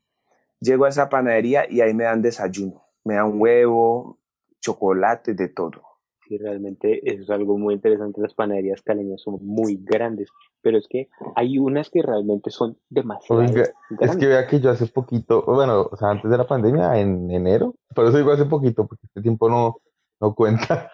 [0.59, 2.83] llego a esa panadería y ahí me dan desayuno.
[3.03, 4.19] Me dan huevo,
[4.59, 5.81] chocolate, de todo.
[6.27, 8.19] Sí, realmente eso es algo muy interesante.
[8.21, 10.29] Las panaderías caleñas son muy grandes,
[10.61, 13.63] pero es que hay unas que realmente son demasiado Oiga,
[14.01, 17.31] Es que vea que yo hace poquito, bueno, o sea, antes de la pandemia, en
[17.31, 19.77] enero, por eso digo hace poquito, porque este tiempo no,
[20.19, 20.91] no cuenta.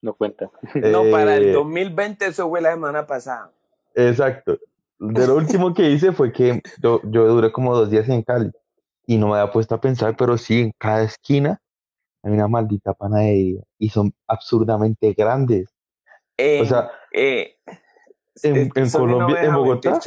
[0.00, 0.48] No cuenta.
[0.76, 3.50] No, para el Eh, 2020 eso fue la semana pasada.
[3.96, 4.58] Exacto.
[5.00, 8.52] De lo último que hice fue que yo, yo duré como dos días en Cali
[9.08, 11.58] y no me había puesto a pensar, pero sí, en cada esquina
[12.22, 15.70] hay una maldita panadería y son absurdamente grandes.
[16.60, 17.56] O sea, eh,
[18.42, 19.98] en- en no Colombia- en Bogotá.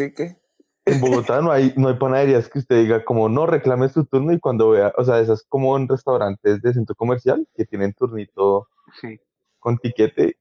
[0.86, 4.34] En Bogotá no hay, no hay panaderías que usted diga como no reclame su turno
[4.34, 8.68] y cuando vea, o sea, esas como en restaurantes de centro comercial que tienen turnito
[9.02, 9.20] Sí.
[9.60, 10.38] con tiquete.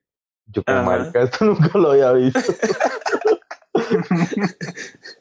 [0.47, 0.91] Yo como Ajá.
[0.99, 2.41] marica, esto nunca lo había visto.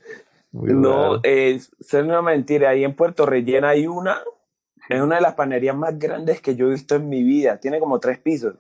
[0.52, 2.70] Muy No, es es una mentira.
[2.70, 4.22] Ahí en Puerto Rellena hay una,
[4.90, 7.60] es una de las panaderías más grandes que yo he visto en mi vida.
[7.60, 8.56] Tiene como tres pisos.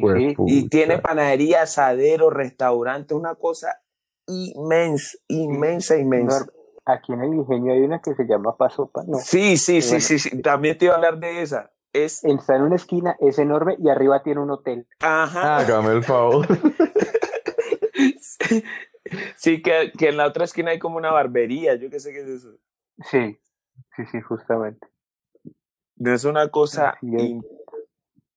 [0.00, 0.42] Juepucha.
[0.46, 3.80] Y tiene panadería, asadero, restaurante, una cosa
[4.26, 6.46] inmensa, inmensa, inmensa.
[6.84, 9.18] Aquí en el ingenio hay una que se llama Pasopa, no.
[9.18, 10.00] Sí, sí, sí, Bueno.
[10.00, 10.42] sí, sí.
[10.42, 11.72] También te iba a hablar de esa.
[11.92, 14.86] Es, Está en una esquina, es enorme y arriba tiene un hotel.
[15.00, 15.58] ajá.
[15.58, 16.46] Hágame el favor.
[19.36, 21.74] Sí, que, que en la otra esquina hay como una barbería.
[21.76, 22.56] Yo qué sé qué es eso.
[23.10, 23.38] Sí,
[23.96, 24.86] sí, sí, justamente.
[25.98, 26.96] Es una cosa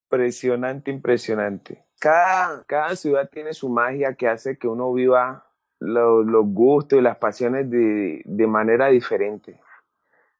[0.05, 1.85] impresionante, impresionante.
[1.99, 5.45] Cada, cada ciudad tiene su magia que hace que uno viva
[5.79, 9.59] lo- los gustos y las pasiones de, de manera diferente.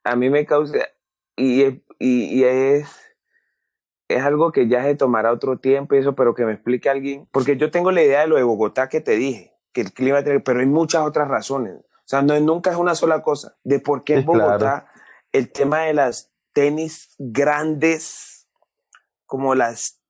[0.04, 0.78] A mí me causa,
[1.36, 3.16] y, y, y es,
[4.08, 7.28] es algo que ya se tomará otro tiempo y eso, pero que me explique alguien,
[7.32, 10.24] porque yo tengo la idea de lo de Bogotá que te dije, que el clima
[10.24, 11.76] tiene, pero hay muchas otras razones.
[11.76, 13.58] O sea, no, nunca es una sola cosa.
[13.64, 14.46] De por qué en claro.
[14.46, 14.88] Bogotá
[15.32, 18.48] el tema de las tenis grandes,
[19.26, 20.02] como las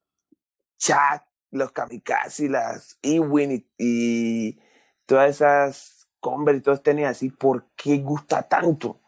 [0.77, 4.59] Chat, los Kamikaze, las Ewing y, y
[5.05, 8.99] todas esas Converse y todos tenis así, ¿por qué gusta tanto?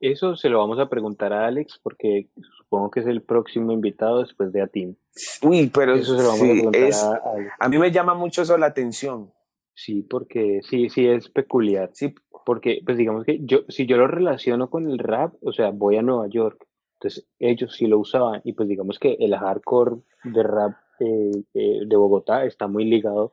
[0.00, 4.20] Eso se lo vamos a preguntar a Alex porque supongo que es el próximo invitado
[4.20, 4.94] después de Atim.
[5.42, 7.52] Uy, pero Eso se lo vamos a preguntar es, a, a Alex.
[7.58, 9.32] a mí me llama mucho eso la atención.
[9.74, 11.90] Sí, porque sí, sí es peculiar.
[11.94, 15.70] Sí, Porque, pues digamos que yo, si yo lo relaciono con el rap, o sea,
[15.70, 16.66] voy a Nueva York,
[17.00, 21.80] entonces ellos sí lo usaban, y pues digamos que el hardcore de rap eh, eh,
[21.86, 23.32] de Bogotá está muy ligado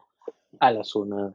[0.59, 1.33] a la zona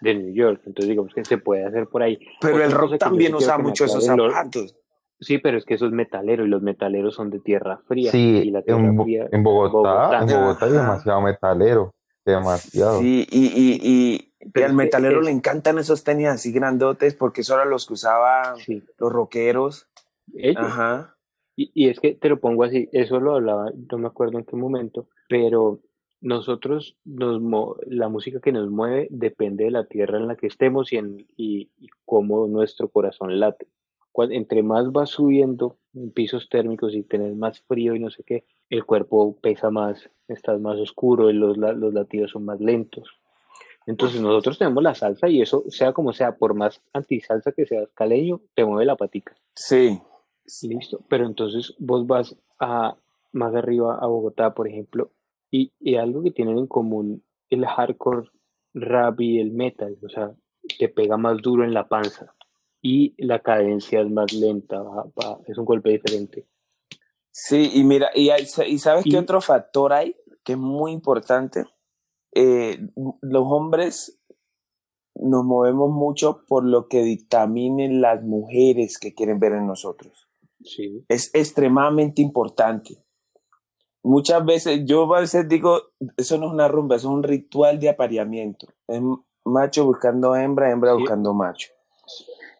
[0.00, 2.18] de New York, entonces digamos que se puede hacer por ahí.
[2.40, 4.76] pero Otra el rock también usa mucho esos zapatos.
[5.20, 8.42] Sí, pero es que eso es metalero, y los metaleros son de tierra fría, Sí,
[8.44, 10.20] y la tierra en, fría, en Bogotá, Bogotá.
[10.20, 10.80] en Bogotá hay Ajá.
[10.82, 11.94] demasiado metalero,
[12.32, 13.00] demasiado.
[13.00, 17.70] Sí, y, y, y, al metalero es- le encantan esos tenis así grandotes porque eran
[17.70, 19.88] los que usaban sí, los rockeros.
[20.34, 20.56] ellos.
[20.62, 21.16] Ajá.
[21.56, 24.44] Y, y es que te lo pongo así, eso lo hablaba, no me acuerdo en
[24.44, 25.80] qué momento, pero
[26.20, 30.46] nosotros, nos mo- la música que nos mueve depende de la tierra en la que
[30.48, 33.66] estemos y, en, y, y cómo nuestro corazón late.
[34.12, 38.22] Cuan- entre más vas subiendo en pisos térmicos y tenés más frío y no sé
[38.24, 42.60] qué, el cuerpo pesa más, estás más oscuro y los, la- los latidos son más
[42.60, 43.08] lentos.
[43.86, 47.88] Entonces nosotros tenemos la salsa y eso, sea como sea, por más antisalsa que seas
[47.94, 49.34] caleño, te mueve la patica.
[49.54, 50.00] Sí.
[50.62, 52.96] Listo, pero entonces vos vas a
[53.32, 55.10] más arriba a Bogotá, por ejemplo,
[55.50, 58.28] y, y algo que tienen en común el hardcore
[58.74, 60.32] rap y el metal, o sea,
[60.78, 62.34] te pega más duro en la panza
[62.82, 66.46] y la cadencia es más lenta, va- va- es un golpe diferente.
[67.30, 70.92] Sí, y mira, y, hay- y ¿sabes Y- qué otro factor hay que es muy
[70.92, 71.64] importante?
[72.34, 72.78] Eh,
[73.22, 74.20] los hombres
[75.14, 80.28] nos movemos mucho por lo que dictaminen las mujeres que quieren ver en nosotros.
[80.62, 83.04] Sí, Es extremadamente importante.
[84.02, 85.80] Muchas veces, yo a veces digo,
[86.16, 88.68] eso no es una rumba, eso es un ritual de apareamiento.
[88.86, 89.00] Es
[89.44, 91.00] macho buscando hembra, hembra Sí.
[91.00, 91.68] buscando macho.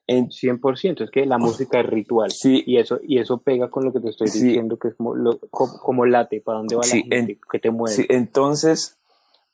[0.08, 2.30] En- 100%, es que la música es ritual.
[2.32, 4.42] sí, Y eso, y eso pega con lo que te estoy Sí.
[4.42, 7.58] diciendo, que es como, lo- como, como late, para dónde va Sí, la gente, que
[7.58, 7.94] te mueve.
[7.94, 8.98] Sí, entonces,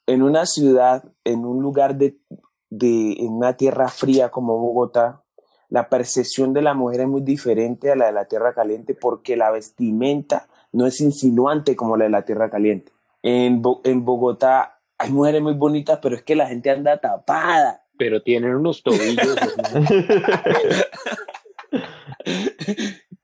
[0.06, 2.16] en una ciudad, en un lugar de,
[2.70, 5.22] de, en una tierra fría como Bogotá,
[5.70, 9.36] la percepción de la mujer es muy diferente a la de la tierra caliente porque
[9.36, 12.92] la vestimenta no es insinuante como la de la tierra caliente.
[13.22, 17.83] En, Bo- en Bogotá hay mujeres muy bonitas, pero es que la gente anda tapada.
[17.96, 19.36] Pero tienen unos tobillos.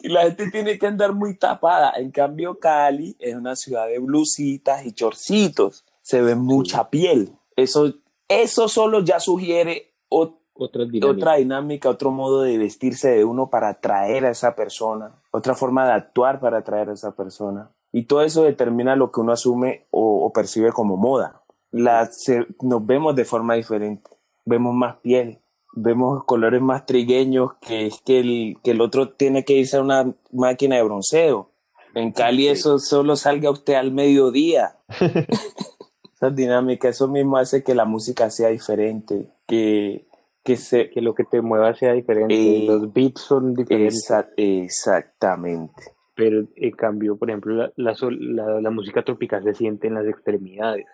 [0.02, 1.92] Y la gente tiene que andar muy tapada.
[1.96, 5.84] En cambio, Cali es una ciudad de blusitas y chorcitos.
[6.00, 7.32] Se ve mucha piel.
[7.56, 7.94] Eso,
[8.28, 11.16] eso solo ya sugiere ot- otras dinámicas.
[11.22, 15.86] otra dinámica, otro modo de vestirse de uno para atraer a esa persona, otra forma
[15.86, 17.70] de actuar para atraer a esa persona.
[17.92, 21.42] Y todo eso determina lo que uno asume o, o percibe como moda.
[21.72, 24.10] La, se- nos vemos de forma diferente,
[24.44, 25.38] vemos más piel,
[25.74, 29.82] vemos colores más trigueños, que es que el, que el otro tiene que irse a
[29.82, 31.50] una máquina de bronceo.
[31.94, 32.48] En Cali Sí.
[32.48, 34.76] eso solo salga usted al mediodía.
[36.14, 40.06] Esa dinámica, eso mismo hace que la música sea diferente, que,
[40.44, 44.28] que se, que lo que te mueva sea diferente, Eh, los beats son diferentes, Exa-
[44.36, 45.82] exactamente.
[46.14, 50.84] pero en cambio, por ejemplo, la, la- la música tropical se siente en las extremidades.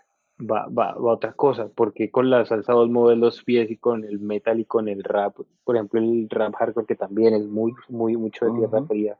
[0.41, 4.05] Va, va, va otra cosa, porque con la salsa vos mueves los pies y con
[4.05, 7.73] el metal y con el rap, por ejemplo el rap hardcore que también es muy,
[7.89, 9.17] muy, mucho de tierra fría,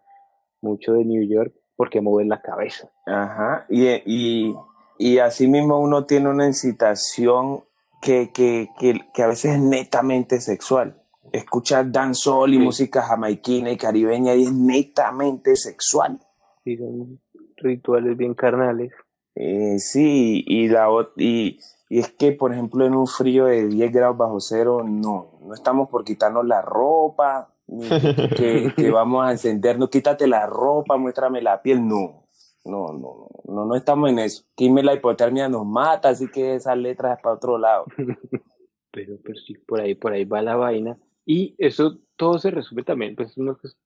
[0.61, 2.91] mucho de New York, porque mueves la cabeza.
[3.07, 3.67] Ajá.
[3.69, 4.55] Y, y,
[4.99, 7.61] y así mismo uno tiene una incitación
[8.03, 11.03] que, que, que, que a veces es netamente sexual.
[11.33, 12.63] Escuchar dancehall y Sí.
[12.65, 16.19] música jamaiquina y caribeña y es netamente sexual.
[16.65, 17.21] Sí, son
[17.57, 18.93] rituales bien carnales.
[19.37, 21.59] Eh, sí, y, la, y,
[21.91, 25.55] y es que, por ejemplo, en un frío de 10 grados bajo cero, no, no
[25.55, 27.87] estamos por quitarnos la ropa, ni
[28.77, 32.25] que, vamos a encendernos, quítate la ropa, muéstrame la piel, no,
[32.65, 34.45] no, no, no, no estamos en eso.
[34.55, 37.85] Aquí la hipotermia nos mata, así que esas letras es para otro lado.
[38.93, 40.97] Pero, pero sí, por ahí, por ahí va la vaina.
[41.27, 43.37] Y eso todo se resume también, pues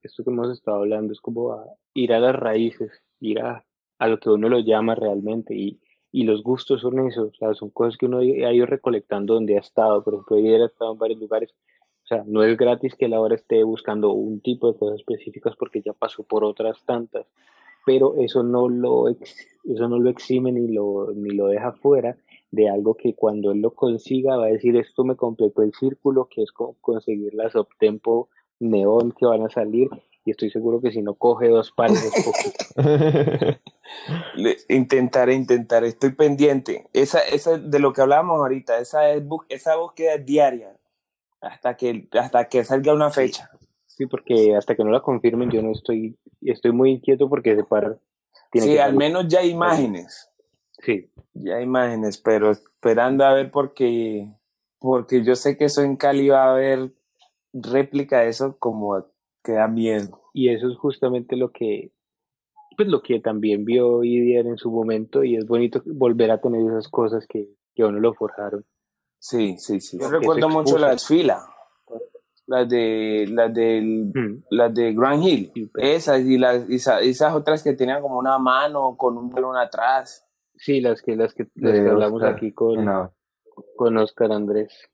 [0.02, 1.64] esto que hemos estado hablando es como a
[1.94, 3.64] ir a las raíces, ir a,
[4.00, 5.54] a lo que uno lo llama realmente.
[5.54, 5.78] Y,
[6.10, 9.56] y los gustos son eso, o sea, son cosas que uno ha ido recolectando donde
[9.56, 10.02] ha estado.
[10.02, 11.54] Por ejemplo, ayer ha estado en varios lugares.
[12.04, 15.54] O sea, no es gratis que él ahora esté buscando un tipo de cosas específicas
[15.56, 17.26] porque ya pasó por otras tantas.
[17.86, 22.16] Pero eso no lo, eso no lo exime ni lo, ni lo deja fuera
[22.50, 26.28] de algo que cuando él lo consiga va a decir esto me completó el círculo,
[26.28, 28.28] que es co- conseguir las uptempo
[28.60, 29.88] neón que van a salir
[30.24, 33.58] y estoy seguro que si no coge dos pares es poquito.
[34.68, 36.86] Intentaré, intentaré, estoy pendiente.
[36.92, 40.76] Esa, esa de lo que hablábamos ahorita, esa, es, esa búsqueda es diaria,
[41.40, 43.50] hasta que, hasta que salga una fecha.
[43.86, 47.64] Sí, porque hasta que no la confirmen yo no estoy, estoy muy inquieto porque se
[47.64, 47.96] para.
[48.50, 48.98] Tiene Sí, que al salir.
[48.98, 50.30] menos ya hay imágenes.
[50.78, 54.26] Sí, Ya hay imágenes, pero esperando a ver porque,
[54.78, 56.90] porque yo sé que eso en Cali va a haber
[57.52, 59.04] réplica de eso como
[59.44, 60.20] que da miedo.
[60.34, 61.92] y eso es justamente lo que,
[62.76, 66.60] pues lo que también vio Idiar en su momento y es bonito volver a tener
[66.66, 68.64] esas cosas que, que a uno lo forjaron.
[69.18, 69.98] Sí, sí, sí.
[70.00, 71.44] Yo recuerdo mucho las filas,
[72.46, 74.44] las de, las del, Mm.
[74.50, 78.00] las de Grand Hill, Sí, pero- esas y las, y esa- esas otras que tenían
[78.02, 80.26] como una mano con un balón atrás.
[80.56, 82.34] Sí, las que, las que, las De que hablamos Oscar.
[82.36, 83.12] aquí con, No.
[83.76, 84.89] con Oscar Andrés.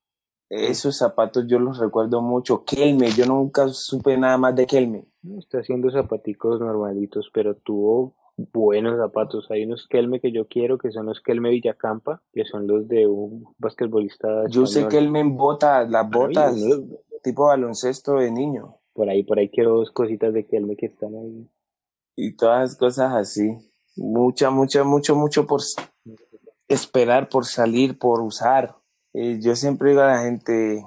[0.48, 2.64] Esos zapatos yo los recuerdo mucho.
[2.64, 5.06] Kelme, yo nunca supe nada más de Kelme.
[5.38, 9.50] Está haciendo zapaticos normalitos, pero tuvo buenos zapatos.
[9.50, 13.06] Hay unos Kelme que yo quiero, que son los Kelme Villacampa, que son los de
[13.06, 14.86] un basquetbolista Yo sé.
[14.86, 18.76] Kelme en botas, las botas, Ay, tipo baloncesto de niño.
[18.92, 21.50] Por ahí, por ahí quiero dos cositas de Kelme que están ahí.
[22.14, 23.50] y todas las cosas así.
[23.96, 25.60] Mucha, mucha, mucho, mucho por
[26.68, 28.76] esperar, por salir, por usar.
[29.18, 30.84] Eh, yo siempre digo a la gente,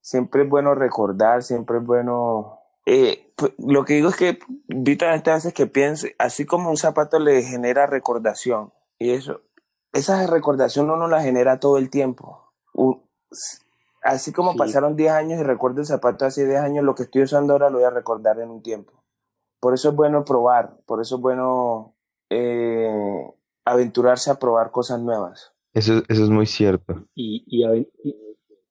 [0.00, 2.58] siempre es bueno recordar, siempre es bueno...
[2.84, 6.16] eh, pu- lo que digo es que invito a la gente a veces que piense,
[6.18, 9.40] así como un zapato le genera recordación, y eso,
[9.92, 12.52] esa recordación uno la genera todo el tiempo.
[12.72, 13.00] U-
[14.02, 14.58] así como Sí.
[14.58, 17.70] pasaron 10 años y recuerdo el zapato hace 10 años, lo que estoy usando ahora
[17.70, 18.92] lo voy a recordar en un tiempo.
[19.60, 21.94] Por eso es bueno probar, por eso es bueno
[22.30, 23.32] eh,
[23.64, 25.52] aventurarse a probar cosas nuevas.
[25.74, 27.04] Eso, eso es muy cierto.
[27.14, 28.16] Y, y, aven- y-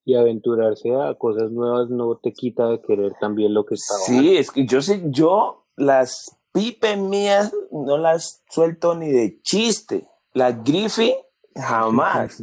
[0.05, 3.99] y aventurarse a cosas nuevas no te quita de querer también lo que estaba.
[4.01, 10.07] Sí, es que yo sé, yo las pipes mías no las suelto ni de chiste.
[10.33, 11.13] Las Griffy
[11.55, 12.41] jamás.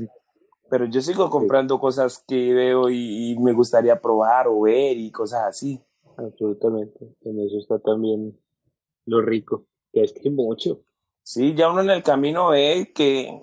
[0.71, 5.11] Pero yo sigo comprando cosas que veo y, y me gustaría probar o ver y
[5.11, 5.81] cosas así.
[6.17, 7.17] Absolutamente.
[7.23, 8.39] En eso está también
[9.07, 10.81] lo rico, que es que mucho.
[11.23, 13.43] Sí, ya uno en el camino ve que,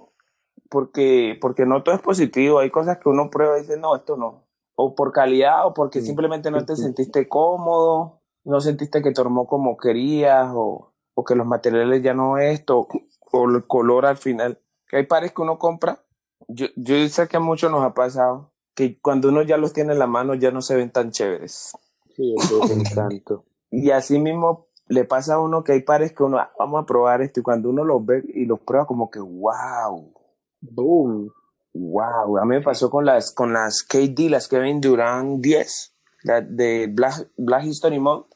[0.70, 4.18] porque, porque no todo es positivo, hay cosas que uno prueba y dice, no, esto
[4.18, 4.44] no.
[4.76, 6.08] O por calidad, o porque Sí.
[6.08, 6.84] simplemente no te Sí.
[6.84, 12.38] sentiste cómodo, no sentiste que tomó como querías, o, o que los materiales ya no
[12.38, 12.88] esto,
[13.32, 14.60] o el color al final.
[14.88, 16.00] Que hay pares que uno compra,
[16.48, 19.94] yo, yo sé que a muchos nos ha pasado, que cuando uno ya los tiene
[19.94, 21.74] en la mano ya no se ven tan chéveres.
[22.16, 23.44] Sí, desencanto.
[23.70, 26.86] Y así mismo le pasa a uno que hay pares que uno, "Ah, vamos a
[26.86, 30.14] probar esto, y cuando uno los ve y los prueba como que, wow,
[30.62, 31.32] Boom.
[31.74, 32.38] wow.
[32.38, 36.88] A mí me pasó con las, con las KD, las Kevin Durant 10, las de
[36.92, 38.28] Black, Black History Month.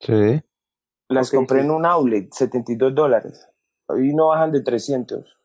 [0.00, 0.42] Sí.
[1.08, 1.64] Las compré sí.
[1.66, 3.46] en un outlet, 72 dólares.
[3.86, 5.36] Hoy no bajan de 300.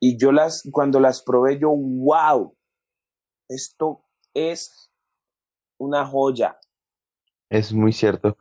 [0.00, 2.54] Y yo las, cuando las probé, yo, wow,
[3.48, 4.04] esto
[4.34, 4.90] es
[5.78, 6.58] una joya.
[7.48, 8.36] Es muy cierto.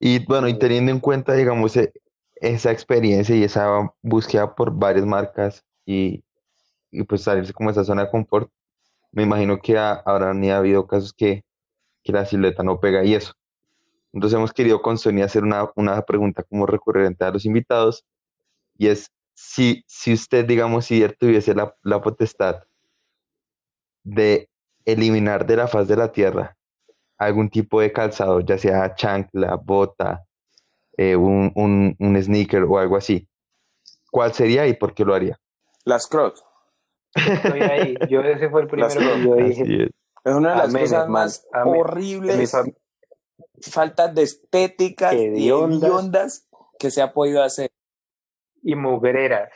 [0.00, 1.92] Y bueno, y teniendo en cuenta, digamos, e-
[2.40, 6.24] esa experiencia y esa búsqueda por varias marcas y,
[6.90, 8.50] y pues salirse como esa zona de confort,
[9.12, 11.44] me imagino que ha- habrán ni habido casos que,
[12.04, 13.34] que la silueta no pega y eso.
[14.12, 18.04] Entonces hemos querido con Sonia hacer una, una pregunta como recurrente a los invitados
[18.78, 22.62] y es si, si usted, digamos, si él tuviese la, la potestad
[24.04, 24.48] de
[24.84, 26.56] eliminar de la faz de la tierra
[27.18, 30.26] algún tipo de calzado, ya sea chancla, bota,
[30.98, 33.26] eh, un, un, un sneaker o algo así,
[34.10, 35.38] ¿cuál sería y por qué lo haría?
[35.84, 36.44] Las Crocs.
[37.14, 37.96] Estoy ahí.
[38.10, 39.84] Yo ese fue el primero que yo dije.
[39.84, 39.90] es.
[40.24, 41.80] Es una de las Amén, cosas más amén.
[41.80, 42.52] Horribles,
[43.62, 46.46] faltas de estéticas y hediondas
[46.78, 47.70] que se ha podido hacer.
[48.62, 49.50] y mugreras.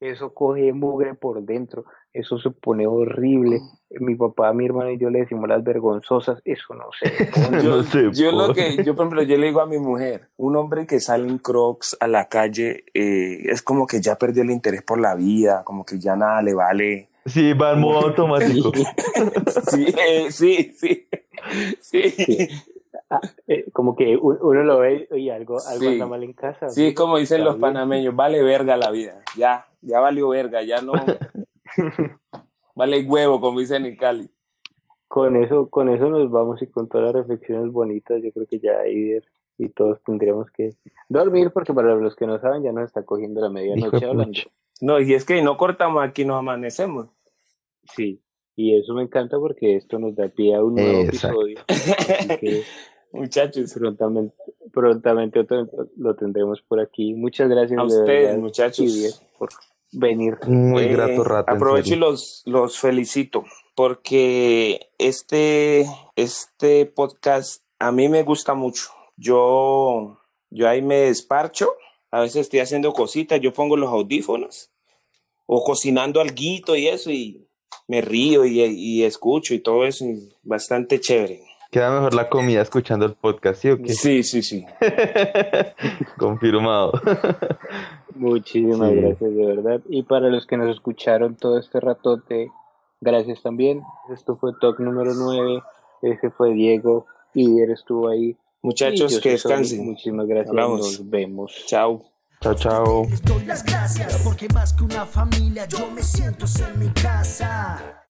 [0.00, 1.84] Eso coge mugre por dentro.
[2.18, 3.60] Eso se pone horrible.
[4.00, 6.40] Mi papá, mi hermano y yo le decimos las vergonzosas.
[6.44, 7.12] Eso no sé.
[7.62, 10.28] Yo, No sé, yo lo que, yo por ejemplo, yo le digo a mi mujer,
[10.36, 14.42] un hombre que sale en Crocs a la calle eh, es como que ya perdió
[14.42, 17.08] el interés por la vida, como que ya nada le vale.
[17.24, 18.72] Sí, va en modo automático.
[19.70, 21.06] Sí, eh, sí, sí,
[21.80, 22.10] sí.
[22.10, 22.48] Sí.
[23.46, 25.86] Eh, como que un- uno lo ve y algo, algo Sí.
[25.88, 26.68] anda mal en casa.
[26.68, 29.22] Sí, como dicen los panameños, vale verga la vida.
[29.36, 30.92] Ya, ya valió verga, ya no.
[32.74, 34.30] Vale huevo, como dicen en Cali.
[35.08, 38.58] Con eso, con eso nos vamos y con todas las reflexiones bonitas, yo creo que
[38.60, 39.24] ya Ider
[39.56, 40.74] y todos tendríamos que
[41.08, 44.38] dormir porque para los que no saben ya nos está cogiendo la medianoche hablando.
[44.80, 47.08] No, y es que no cortamos aquí, nos amanecemos.
[47.96, 48.20] Sí,
[48.54, 51.42] y eso me encanta porque esto nos da pie a un nuevo Exacto.
[51.46, 51.58] episodio.
[51.66, 52.62] Así que
[53.12, 54.34] Muchachos, prontamente,
[54.70, 55.66] prontamente otro-
[55.96, 57.14] lo tendremos por aquí.
[57.14, 59.26] Muchas gracias a de ustedes, verdad, muchachos.
[59.38, 59.48] Por
[59.92, 60.38] venir.
[60.46, 61.50] Muy Eh, grato rato.
[61.50, 63.44] Aprovecho y los, los felicito
[63.78, 65.86] porque este,
[66.16, 68.88] este podcast a mí me gusta mucho.
[69.16, 70.18] Yo,
[70.50, 71.70] yo ahí me desparcho,
[72.10, 74.72] a veces estoy haciendo cositas, yo pongo los audífonos
[75.46, 77.46] o cocinando alguito y eso y
[77.86, 81.47] me río y, y escucho y todo eso, y bastante chévere.
[81.70, 83.92] Queda mejor la comida escuchando el podcast, ¿sí o qué?
[83.92, 84.64] Sí, sí, sí.
[86.18, 86.92] Confirmado.
[88.14, 88.96] Muchísimas Sí.
[88.96, 89.80] gracias, de verdad.
[89.88, 92.50] Y para los que nos escucharon todo este ratote,
[93.00, 93.82] gracias también.
[94.12, 95.62] Esto fue Talk número 9.
[96.02, 97.06] Ese fue Diego.
[97.34, 98.30] Ider estuvo ahí.
[98.30, 99.84] Y Muchachos, que descansen.
[99.84, 100.48] Muchísimas gracias.
[100.50, 100.78] Hablamos.
[100.80, 101.64] Nos vemos.
[101.66, 102.02] Chao.
[102.40, 103.06] chao, chao.
[103.10, 107.97] Les doy las gracias porque más que una familia yo me siento en mi casa.